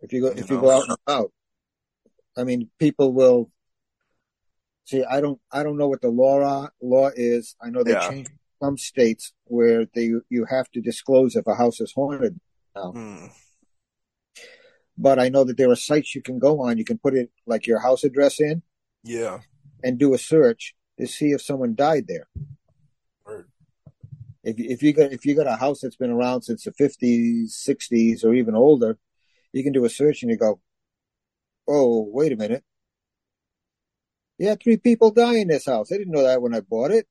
if 0.00 0.12
you 0.12 0.22
go 0.22 0.28
if 0.28 0.48
you 0.48 0.56
You 0.56 0.60
go 0.60 0.70
out 0.70 0.88
and 0.88 0.96
about. 1.06 1.32
I 2.36 2.44
mean, 2.44 2.70
people 2.78 3.12
will 3.12 3.50
see. 4.84 5.04
I 5.04 5.20
don't 5.20 5.40
I 5.50 5.62
don't 5.62 5.76
know 5.76 5.88
what 5.88 6.00
the 6.02 6.08
law 6.08 6.40
are, 6.42 6.72
law 6.82 7.10
is. 7.14 7.54
I 7.60 7.70
know 7.70 7.82
they 7.82 7.92
Yeah. 7.92 8.08
changed 8.10 8.30
some 8.62 8.76
states 8.78 9.32
where 9.44 9.86
they 9.94 10.10
you 10.30 10.44
have 10.48 10.70
to 10.72 10.80
disclose 10.80 11.36
if 11.36 11.46
a 11.46 11.54
house 11.54 11.80
is 11.80 11.92
haunted. 11.92 12.40
Hmm. 12.76 13.26
But 14.96 15.18
I 15.18 15.28
know 15.28 15.44
that 15.44 15.56
there 15.56 15.70
are 15.70 15.76
sites 15.76 16.14
you 16.14 16.22
can 16.22 16.38
go 16.38 16.60
on. 16.62 16.78
You 16.78 16.84
can 16.84 16.98
put 16.98 17.14
it 17.14 17.30
like 17.46 17.66
your 17.66 17.80
house 17.80 18.04
address 18.04 18.40
in 18.40 18.62
Yeah. 19.02 19.40
and 19.82 19.98
do 19.98 20.14
a 20.14 20.18
search 20.18 20.74
to 20.98 21.06
see 21.06 21.32
if 21.32 21.42
someone 21.42 21.74
died 21.74 22.06
there. 22.06 22.28
Word. 23.26 23.48
If 24.44 24.58
you- 24.58 24.70
if 24.70 24.82
you 24.82 24.92
got 24.92 25.12
if 25.12 25.24
you 25.26 25.34
got 25.34 25.46
a 25.46 25.56
house 25.56 25.80
that's 25.80 25.96
been 25.96 26.10
around 26.10 26.42
since 26.42 26.64
the 26.64 26.72
fifties, 26.72 27.54
sixties, 27.56 28.24
or 28.24 28.34
even 28.34 28.54
older, 28.54 28.98
you 29.52 29.62
can 29.64 29.72
do 29.72 29.84
a 29.84 29.90
search 29.90 30.22
and 30.22 30.30
you 30.30 30.36
go, 30.36 30.60
"Oh, 31.66 32.06
wait 32.12 32.32
a 32.32 32.36
minute! 32.36 32.64
Yeah, 34.38 34.56
three 34.62 34.76
people 34.76 35.10
die 35.10 35.36
in 35.36 35.48
this 35.48 35.66
house. 35.66 35.92
I 35.92 35.96
didn't 35.96 36.12
know 36.12 36.24
that 36.24 36.42
when 36.42 36.54
I 36.54 36.60
bought 36.60 36.90
it. 36.90 37.06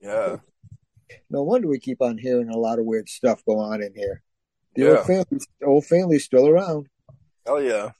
Yeah. 0.00 0.36
No 1.30 1.42
wonder 1.42 1.68
we 1.68 1.78
keep 1.78 2.00
on 2.00 2.16
hearing 2.18 2.48
a 2.48 2.56
lot 2.56 2.78
of 2.78 2.86
weird 2.86 3.08
stuff 3.08 3.44
go 3.46 3.58
on 3.58 3.82
in 3.82 3.94
here. 3.94 4.22
The 4.74 4.82
Yeah. 4.82 4.88
old 4.98 5.06
family, 5.06 5.38
old 5.62 5.86
family's 5.86 6.24
still 6.24 6.48
around. 6.48 6.88
Hell 7.46 7.60
yeah. 7.62 7.90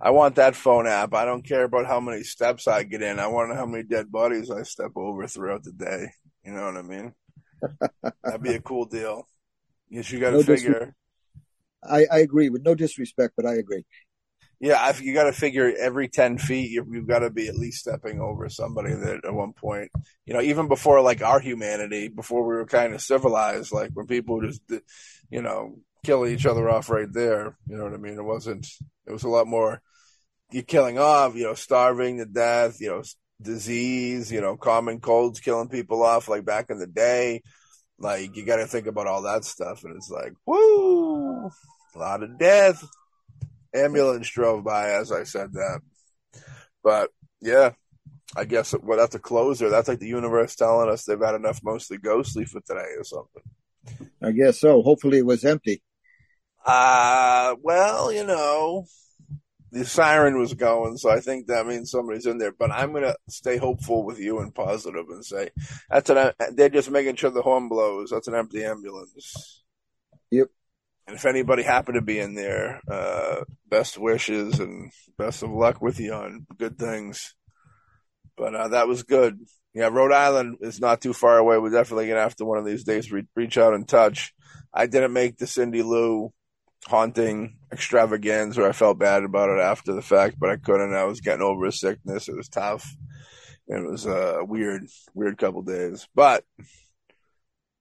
I 0.00 0.10
want 0.10 0.34
that 0.34 0.56
phone 0.56 0.88
app. 0.88 1.14
I 1.14 1.24
don't 1.24 1.46
care 1.46 1.62
about 1.64 1.86
how 1.86 2.00
many 2.00 2.24
steps 2.24 2.66
I 2.66 2.82
get 2.82 3.02
in. 3.02 3.20
I 3.20 3.28
want 3.28 3.50
to 3.50 3.54
know 3.54 3.60
how 3.60 3.66
many 3.66 3.84
dead 3.84 4.10
bodies 4.10 4.50
I 4.50 4.62
step 4.64 4.90
over 4.96 5.26
throughout 5.28 5.62
the 5.62 5.72
day. 5.72 6.08
You 6.44 6.52
know 6.52 6.64
what 6.66 6.76
I 6.76 6.82
mean? 6.82 7.14
That'd 8.24 8.42
be 8.42 8.54
a 8.54 8.60
cool 8.60 8.86
deal. 8.86 9.28
Yes, 9.88 10.10
you 10.10 10.18
got 10.18 10.30
to 10.30 10.38
No 10.38 10.42
figure. 10.42 10.96
I, 11.84 12.06
I 12.10 12.18
agree 12.18 12.48
with 12.48 12.62
no 12.62 12.74
disrespect, 12.74 13.34
but 13.36 13.46
I 13.46 13.54
agree. 13.54 13.84
Yeah, 14.62 14.80
I, 14.80 14.96
you 14.96 15.12
got 15.12 15.24
to 15.24 15.32
figure 15.32 15.72
every 15.76 16.08
ten 16.08 16.38
feet 16.38 16.70
you, 16.70 16.86
you've 16.88 17.08
got 17.08 17.18
to 17.18 17.30
be 17.30 17.48
at 17.48 17.56
least 17.56 17.80
stepping 17.80 18.20
over 18.20 18.48
somebody 18.48 18.94
that 18.94 19.24
at 19.24 19.34
one 19.34 19.52
point, 19.52 19.90
you 20.24 20.34
know, 20.34 20.40
even 20.40 20.68
before 20.68 21.00
like 21.00 21.20
our 21.20 21.40
humanity, 21.40 22.06
before 22.06 22.46
we 22.46 22.54
were 22.54 22.64
kind 22.64 22.94
of 22.94 23.02
civilized, 23.02 23.72
like 23.72 23.90
when 23.94 24.06
people 24.06 24.40
just, 24.40 24.62
you 25.30 25.42
know, 25.42 25.78
kill 26.04 26.28
each 26.28 26.46
other 26.46 26.70
off 26.70 26.90
right 26.90 27.12
there. 27.12 27.58
You 27.66 27.76
know 27.76 27.82
what 27.82 27.92
I 27.92 27.96
mean? 27.96 28.16
It 28.16 28.24
wasn't. 28.24 28.68
It 29.04 29.10
was 29.10 29.24
a 29.24 29.28
lot 29.28 29.48
more. 29.48 29.82
You're 30.52 30.62
killing 30.62 30.96
off, 30.96 31.34
you 31.34 31.42
know, 31.42 31.54
starving 31.54 32.18
to 32.18 32.24
death, 32.24 32.80
you 32.80 32.90
know, 32.90 33.02
disease, 33.40 34.30
you 34.30 34.40
know, 34.40 34.56
common 34.56 35.00
colds 35.00 35.40
killing 35.40 35.70
people 35.70 36.04
off 36.04 36.28
like 36.28 36.44
back 36.44 36.70
in 36.70 36.78
the 36.78 36.86
day. 36.86 37.42
Like 37.98 38.36
you 38.36 38.46
got 38.46 38.58
to 38.58 38.68
think 38.68 38.86
about 38.86 39.08
all 39.08 39.22
that 39.22 39.44
stuff, 39.44 39.82
and 39.82 39.96
it's 39.96 40.08
like, 40.08 40.34
woo, 40.46 41.46
a 41.96 41.98
lot 41.98 42.22
of 42.22 42.38
death 42.38 42.84
ambulance 43.74 44.28
drove 44.28 44.64
by 44.64 44.90
as 44.90 45.12
I 45.12 45.24
said 45.24 45.52
that. 45.54 45.80
But 46.82 47.10
yeah, 47.40 47.72
I 48.34 48.44
guess 48.44 48.74
we'll 48.82 48.98
have 48.98 49.10
to 49.10 49.18
close 49.18 49.58
there. 49.58 49.70
That's 49.70 49.88
like 49.88 49.98
the 49.98 50.08
universe 50.08 50.54
telling 50.54 50.88
us 50.88 51.04
they've 51.04 51.20
had 51.20 51.34
enough 51.34 51.60
mostly 51.62 51.98
ghostly 51.98 52.44
for 52.44 52.60
today 52.60 52.94
or 52.96 53.04
something. 53.04 53.42
I 54.22 54.32
guess 54.32 54.60
so. 54.60 54.82
Hopefully, 54.82 55.18
it 55.18 55.26
was 55.26 55.44
empty. 55.44 55.82
Uh, 56.64 57.56
well, 57.60 58.12
you 58.12 58.24
know, 58.24 58.86
the 59.72 59.84
siren 59.84 60.38
was 60.38 60.54
going, 60.54 60.96
so 60.96 61.10
I 61.10 61.20
think 61.20 61.46
that 61.46 61.66
means 61.66 61.90
somebody's 61.90 62.26
in 62.26 62.38
there. 62.38 62.52
But 62.52 62.70
I'm 62.70 62.92
gonna 62.92 63.16
stay 63.28 63.56
hopeful 63.56 64.04
with 64.04 64.18
you 64.18 64.38
and 64.38 64.54
positive 64.54 65.06
and 65.08 65.24
say 65.24 65.50
that's 65.90 66.10
an. 66.10 66.32
They're 66.52 66.68
just 66.68 66.90
making 66.90 67.16
sure 67.16 67.30
the 67.30 67.42
horn 67.42 67.68
blows. 67.68 68.10
That's 68.10 68.28
an 68.28 68.34
empty 68.34 68.64
ambulance. 68.64 69.62
Yep. 70.30 70.48
And 71.12 71.18
if 71.18 71.26
anybody 71.26 71.62
happened 71.62 71.96
to 71.96 72.00
be 72.00 72.18
in 72.18 72.34
there, 72.34 72.80
uh, 72.90 73.44
best 73.68 73.98
wishes 73.98 74.60
and 74.60 74.90
best 75.18 75.42
of 75.42 75.50
luck 75.50 75.82
with 75.82 76.00
you 76.00 76.14
on 76.14 76.46
good 76.56 76.78
things. 76.78 77.34
But 78.34 78.54
uh, 78.54 78.68
that 78.68 78.88
was 78.88 79.02
good. 79.02 79.38
Yeah, 79.74 79.88
Rhode 79.88 80.14
Island 80.14 80.56
is 80.62 80.80
not 80.80 81.02
too 81.02 81.12
far 81.12 81.36
away. 81.36 81.58
We're 81.58 81.68
definitely 81.68 82.08
gonna 82.08 82.22
have 82.22 82.36
to 82.36 82.46
one 82.46 82.56
of 82.56 82.64
these 82.64 82.84
days 82.84 83.12
re- 83.12 83.28
reach 83.36 83.58
out 83.58 83.74
and 83.74 83.86
touch. 83.86 84.32
I 84.72 84.86
didn't 84.86 85.12
make 85.12 85.36
the 85.36 85.46
Cindy 85.46 85.82
Lou 85.82 86.32
haunting 86.86 87.58
extravaganza. 87.70 88.64
I 88.64 88.72
felt 88.72 88.98
bad 88.98 89.22
about 89.22 89.50
it 89.50 89.60
after 89.60 89.92
the 89.92 90.00
fact, 90.00 90.36
but 90.38 90.48
I 90.48 90.56
couldn't. 90.56 90.94
I 90.94 91.04
was 91.04 91.20
getting 91.20 91.42
over 91.42 91.66
a 91.66 91.72
sickness. 91.72 92.30
It 92.30 92.36
was 92.38 92.48
tough. 92.48 92.90
It 93.68 93.86
was 93.86 94.06
a 94.06 94.42
weird, 94.46 94.86
weird 95.12 95.36
couple 95.36 95.60
days. 95.60 96.08
But 96.14 96.46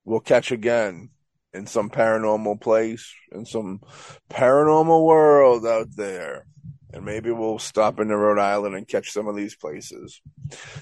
we'll 0.04 0.20
catch 0.20 0.52
again 0.52 1.12
in 1.54 1.68
some 1.68 1.90
paranormal 1.90 2.62
place, 2.62 3.14
in 3.32 3.46
some 3.46 3.82
paranormal 4.30 5.06
world 5.06 5.66
out 5.66 5.88
there. 5.96 6.46
And 6.94 7.06
maybe 7.06 7.32
we'll 7.32 7.60
stop 7.60 8.00
into 8.00 8.18
Rhode 8.18 8.40
Island 8.40 8.76
and 8.76 8.88
catch 8.88 9.12
some 9.12 9.28
of 9.28 9.36
these 9.36 9.56
places. 9.56 10.22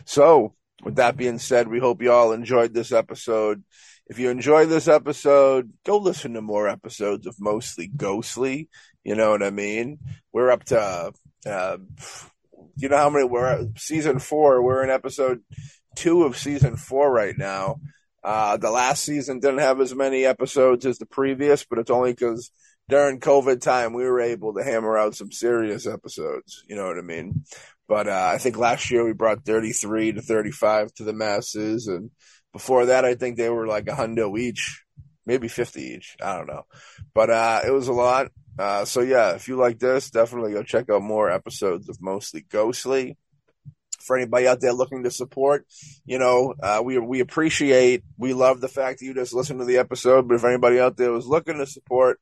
So, 0.06 0.56
with 0.84 0.96
that 0.96 1.18
being 1.18 1.40
said, 1.40 1.68
we 1.68 1.80
hope 1.80 2.02
you 2.02 2.12
all 2.12 2.32
enjoyed 2.32 2.74
this 2.74 2.92
episode. 2.92 3.64
If 4.08 4.18
you 4.18 4.30
enjoyed 4.30 4.70
this 4.70 4.88
episode, 4.88 5.72
go 5.86 5.98
listen 5.98 6.34
to 6.34 6.42
more 6.42 6.68
episodes 6.68 7.28
of 7.28 7.36
Mostly 7.40 7.88
Ghostly. 7.88 8.70
You 9.04 9.16
know 9.16 9.32
what 9.32 9.44
I 9.44 9.52
mean? 9.52 10.00
We're 10.34 10.50
up 10.50 10.64
to, 10.66 11.14
uh, 11.46 11.78
you 12.76 12.90
know 12.90 12.98
how 12.98 13.10
many 13.12 13.26
we're? 13.26 13.68
Season 13.78 14.18
four. 14.18 14.64
We're 14.64 14.84
in 14.84 14.90
episode 14.90 15.42
two 15.96 16.24
of 16.24 16.38
season 16.38 16.76
four 16.76 17.12
right 17.12 17.38
now. 17.38 17.80
Uh, 18.24 18.58
the 18.58 18.72
last 18.72 19.04
season 19.04 19.40
didn't 19.40 19.60
have 19.60 19.80
as 19.80 19.96
many 19.96 20.26
episodes 20.26 20.86
as 20.86 20.98
the 20.98 21.06
previous, 21.06 21.64
but 21.64 21.80
it's 21.80 21.92
only 21.92 22.12
because 22.12 22.52
during 22.90 23.20
COVID 23.20 23.62
time 23.62 23.94
we 23.94 24.04
were 24.04 24.20
able 24.20 24.54
to 24.54 24.64
hammer 24.64 24.98
out 24.98 25.16
some 25.16 25.32
serious 25.32 25.88
episodes. 25.88 26.64
You 26.68 26.76
know 26.76 26.88
what 26.88 26.98
I 26.98 27.02
mean? 27.02 27.46
But 27.88 28.08
uh, 28.08 28.30
I 28.34 28.38
think 28.38 28.58
last 28.58 28.92
year 28.92 29.06
we 29.06 29.14
brought 29.14 29.46
33 29.46 30.14
to 30.14 30.22
35 30.22 30.94
to 30.96 31.04
the 31.04 31.14
masses, 31.14 31.88
and 31.88 32.12
before 32.52 32.88
that 32.88 33.06
I 33.06 33.16
think 33.16 33.38
they 33.38 33.50
were 33.50 33.68
like 33.68 33.88
a 33.88 33.94
hundo 33.94 34.38
each, 34.38 34.84
maybe 35.26 35.48
50 35.48 35.82
each. 35.82 36.18
I 36.22 36.36
don't 36.36 36.48
know, 36.48 36.64
but 37.14 37.30
uh, 37.30 37.62
it 37.66 37.72
was 37.72 37.88
a 37.88 37.94
lot. 37.94 38.32
Uh, 38.58 38.84
so 38.84 39.00
yeah, 39.00 39.32
if 39.36 39.48
you 39.48 39.56
like 39.56 39.80
this, 39.80 40.10
definitely 40.10 40.52
go 40.52 40.64
check 40.64 40.90
out 40.90 41.02
more 41.02 41.32
episodes 41.32 41.88
of 41.88 42.02
Mostly 42.02 42.46
Ghostly 42.50 43.18
for 44.10 44.18
anybody 44.18 44.48
out 44.48 44.60
there 44.60 44.74
looking 44.74 45.04
to 45.04 45.12
support, 45.12 45.68
you 46.04 46.18
know, 46.18 46.56
uh, 46.64 46.82
we 46.84 46.98
we 46.98 47.20
appreciate, 47.20 48.04
we 48.18 48.34
love 48.34 48.60
the 48.60 48.68
fact 48.68 49.00
that 49.00 49.06
you 49.06 49.14
just 49.14 49.36
listen 49.36 49.60
to 49.60 49.66
the 49.66 49.78
episode. 49.78 50.28
But 50.28 50.34
if 50.34 50.44
anybody 50.44 50.80
out 50.80 50.98
there 50.98 51.12
was 51.12 51.28
looking 51.28 51.60
to 51.60 51.68
support, 51.68 52.20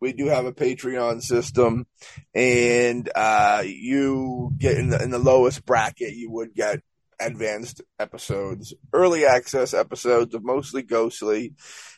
we 0.00 0.12
do 0.12 0.26
have 0.26 0.46
a 0.46 0.52
Patreon 0.52 1.22
system, 1.22 1.86
and 2.34 3.08
uh, 3.14 3.62
you 3.64 4.52
get 4.58 4.78
in 4.78 4.88
the 4.88 5.00
in 5.00 5.10
the 5.10 5.20
lowest 5.20 5.64
bracket, 5.64 6.14
you 6.14 6.28
would 6.28 6.56
get 6.56 6.82
advanced 7.20 7.82
episodes, 8.00 8.74
early 8.92 9.24
access 9.24 9.74
episodes 9.74 10.34
of 10.34 10.42
mostly 10.44 10.82
ghostly, 10.82 11.54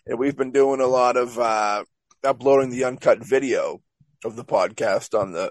and 0.06 0.18
we've 0.18 0.36
been 0.36 0.52
doing 0.52 0.82
a 0.82 0.86
lot 0.86 1.16
of 1.16 1.38
uh, 1.38 1.82
uploading 2.22 2.68
the 2.68 2.84
uncut 2.84 3.24
video 3.24 3.80
of 4.22 4.36
the 4.36 4.44
podcast 4.44 5.18
on 5.18 5.32
the. 5.32 5.50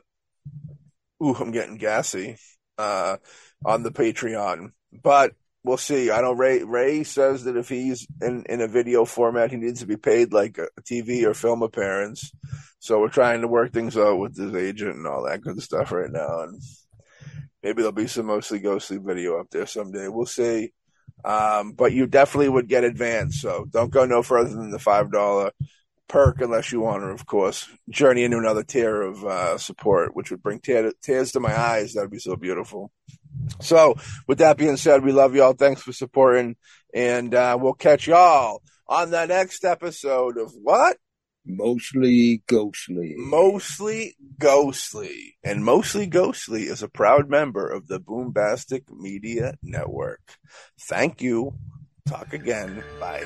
Ooh, 1.24 1.34
I'm 1.34 1.50
getting 1.50 1.78
gassy. 1.78 2.38
Uh, 2.78 3.18
on 3.66 3.84
the 3.84 3.92
Patreon, 3.92 4.72
but 5.04 5.34
we'll 5.64 5.78
see. 5.78 6.12
I 6.12 6.22
know 6.22 6.34
Ray 6.34 6.64
Ray 6.64 7.04
says 7.04 7.44
that 7.44 7.58
if 7.58 7.70
he's 7.70 8.08
in 8.22 8.46
in 8.50 8.62
a 8.62 8.68
video 8.68 9.06
format, 9.06 9.52
he 9.52 9.58
needs 9.58 9.82
to 9.82 9.88
be 9.88 9.98
paid 9.98 10.34
like 10.34 10.58
a 10.58 10.68
TV 10.82 11.24
or 11.26 11.34
film 11.34 11.62
appearance. 11.62 12.32
So 12.80 13.00
we're 13.00 13.10
trying 13.10 13.42
to 13.42 13.48
work 13.48 13.74
things 13.74 13.98
out 13.98 14.20
with 14.20 14.38
his 14.38 14.56
agent 14.56 14.96
and 14.96 15.08
all 15.08 15.24
that 15.26 15.42
good 15.42 15.62
stuff 15.62 15.92
right 15.92 16.12
now, 16.12 16.42
and 16.42 16.62
maybe 17.62 17.82
there'll 17.82 17.92
be 17.92 18.08
some 18.08 18.28
mostly 18.28 18.60
ghostly 18.60 18.98
video 18.98 19.40
up 19.40 19.50
there 19.52 19.66
someday. 19.66 20.08
We'll 20.08 20.26
see. 20.26 20.72
Um, 21.26 21.74
but 21.74 21.92
you 21.92 22.08
definitely 22.08 22.48
would 22.48 22.70
get 22.70 22.86
advance, 22.86 23.42
so 23.42 23.66
don't 23.70 23.92
go 23.92 24.06
no 24.06 24.24
further 24.24 24.52
than 24.52 24.72
the 24.72 24.80
five 24.80 25.12
dollar 25.12 25.52
perk 26.10 26.42
unless 26.42 26.72
you 26.72 26.82
want 26.82 27.04
to, 27.04 27.08
of 27.08 27.26
course, 27.26 27.70
journey 27.90 28.24
into 28.24 28.38
another 28.38 28.64
tier 28.64 29.02
of 29.02 29.24
uh, 29.24 29.58
support, 29.58 30.16
which 30.16 30.32
would 30.32 30.44
bring 30.44 30.60
tear, 30.60 30.92
tears 31.02 31.32
to 31.32 31.40
my 31.40 31.58
eyes. 31.58 31.94
That'd 31.94 32.12
be 32.12 32.20
so 32.20 32.36
beautiful. 32.36 32.92
So, 33.62 33.96
with 34.28 34.40
that 34.40 34.58
being 34.58 34.78
said, 34.78 35.04
we 35.04 35.12
love 35.12 35.36
y'all. 35.36 35.54
Thanks 35.54 35.82
for 35.82 35.94
supporting, 35.94 36.58
and 36.94 37.34
uh, 37.34 37.58
we'll 37.60 37.74
catch 37.74 38.08
y'all 38.08 38.62
on 38.88 39.12
the 39.12 39.26
next 39.26 39.64
episode 39.64 40.38
of 40.38 40.52
what? 40.62 40.98
Mostly 41.46 42.44
ghostly. 42.48 43.16
Mostly 43.18 44.16
Ghostly. 44.40 45.36
And 45.44 45.66
Mostly 45.66 46.08
Ghostly 46.08 46.64
is 46.64 46.82
a 46.82 46.88
proud 46.90 47.30
member 47.30 47.68
of 47.68 47.88
the 47.88 48.00
Boombastic 48.00 48.84
Media 48.90 49.56
Network. 49.62 50.22
Thank 50.80 51.22
you. 51.22 51.54
Talk 52.08 52.34
again. 52.34 52.84
Bye. 53.00 53.26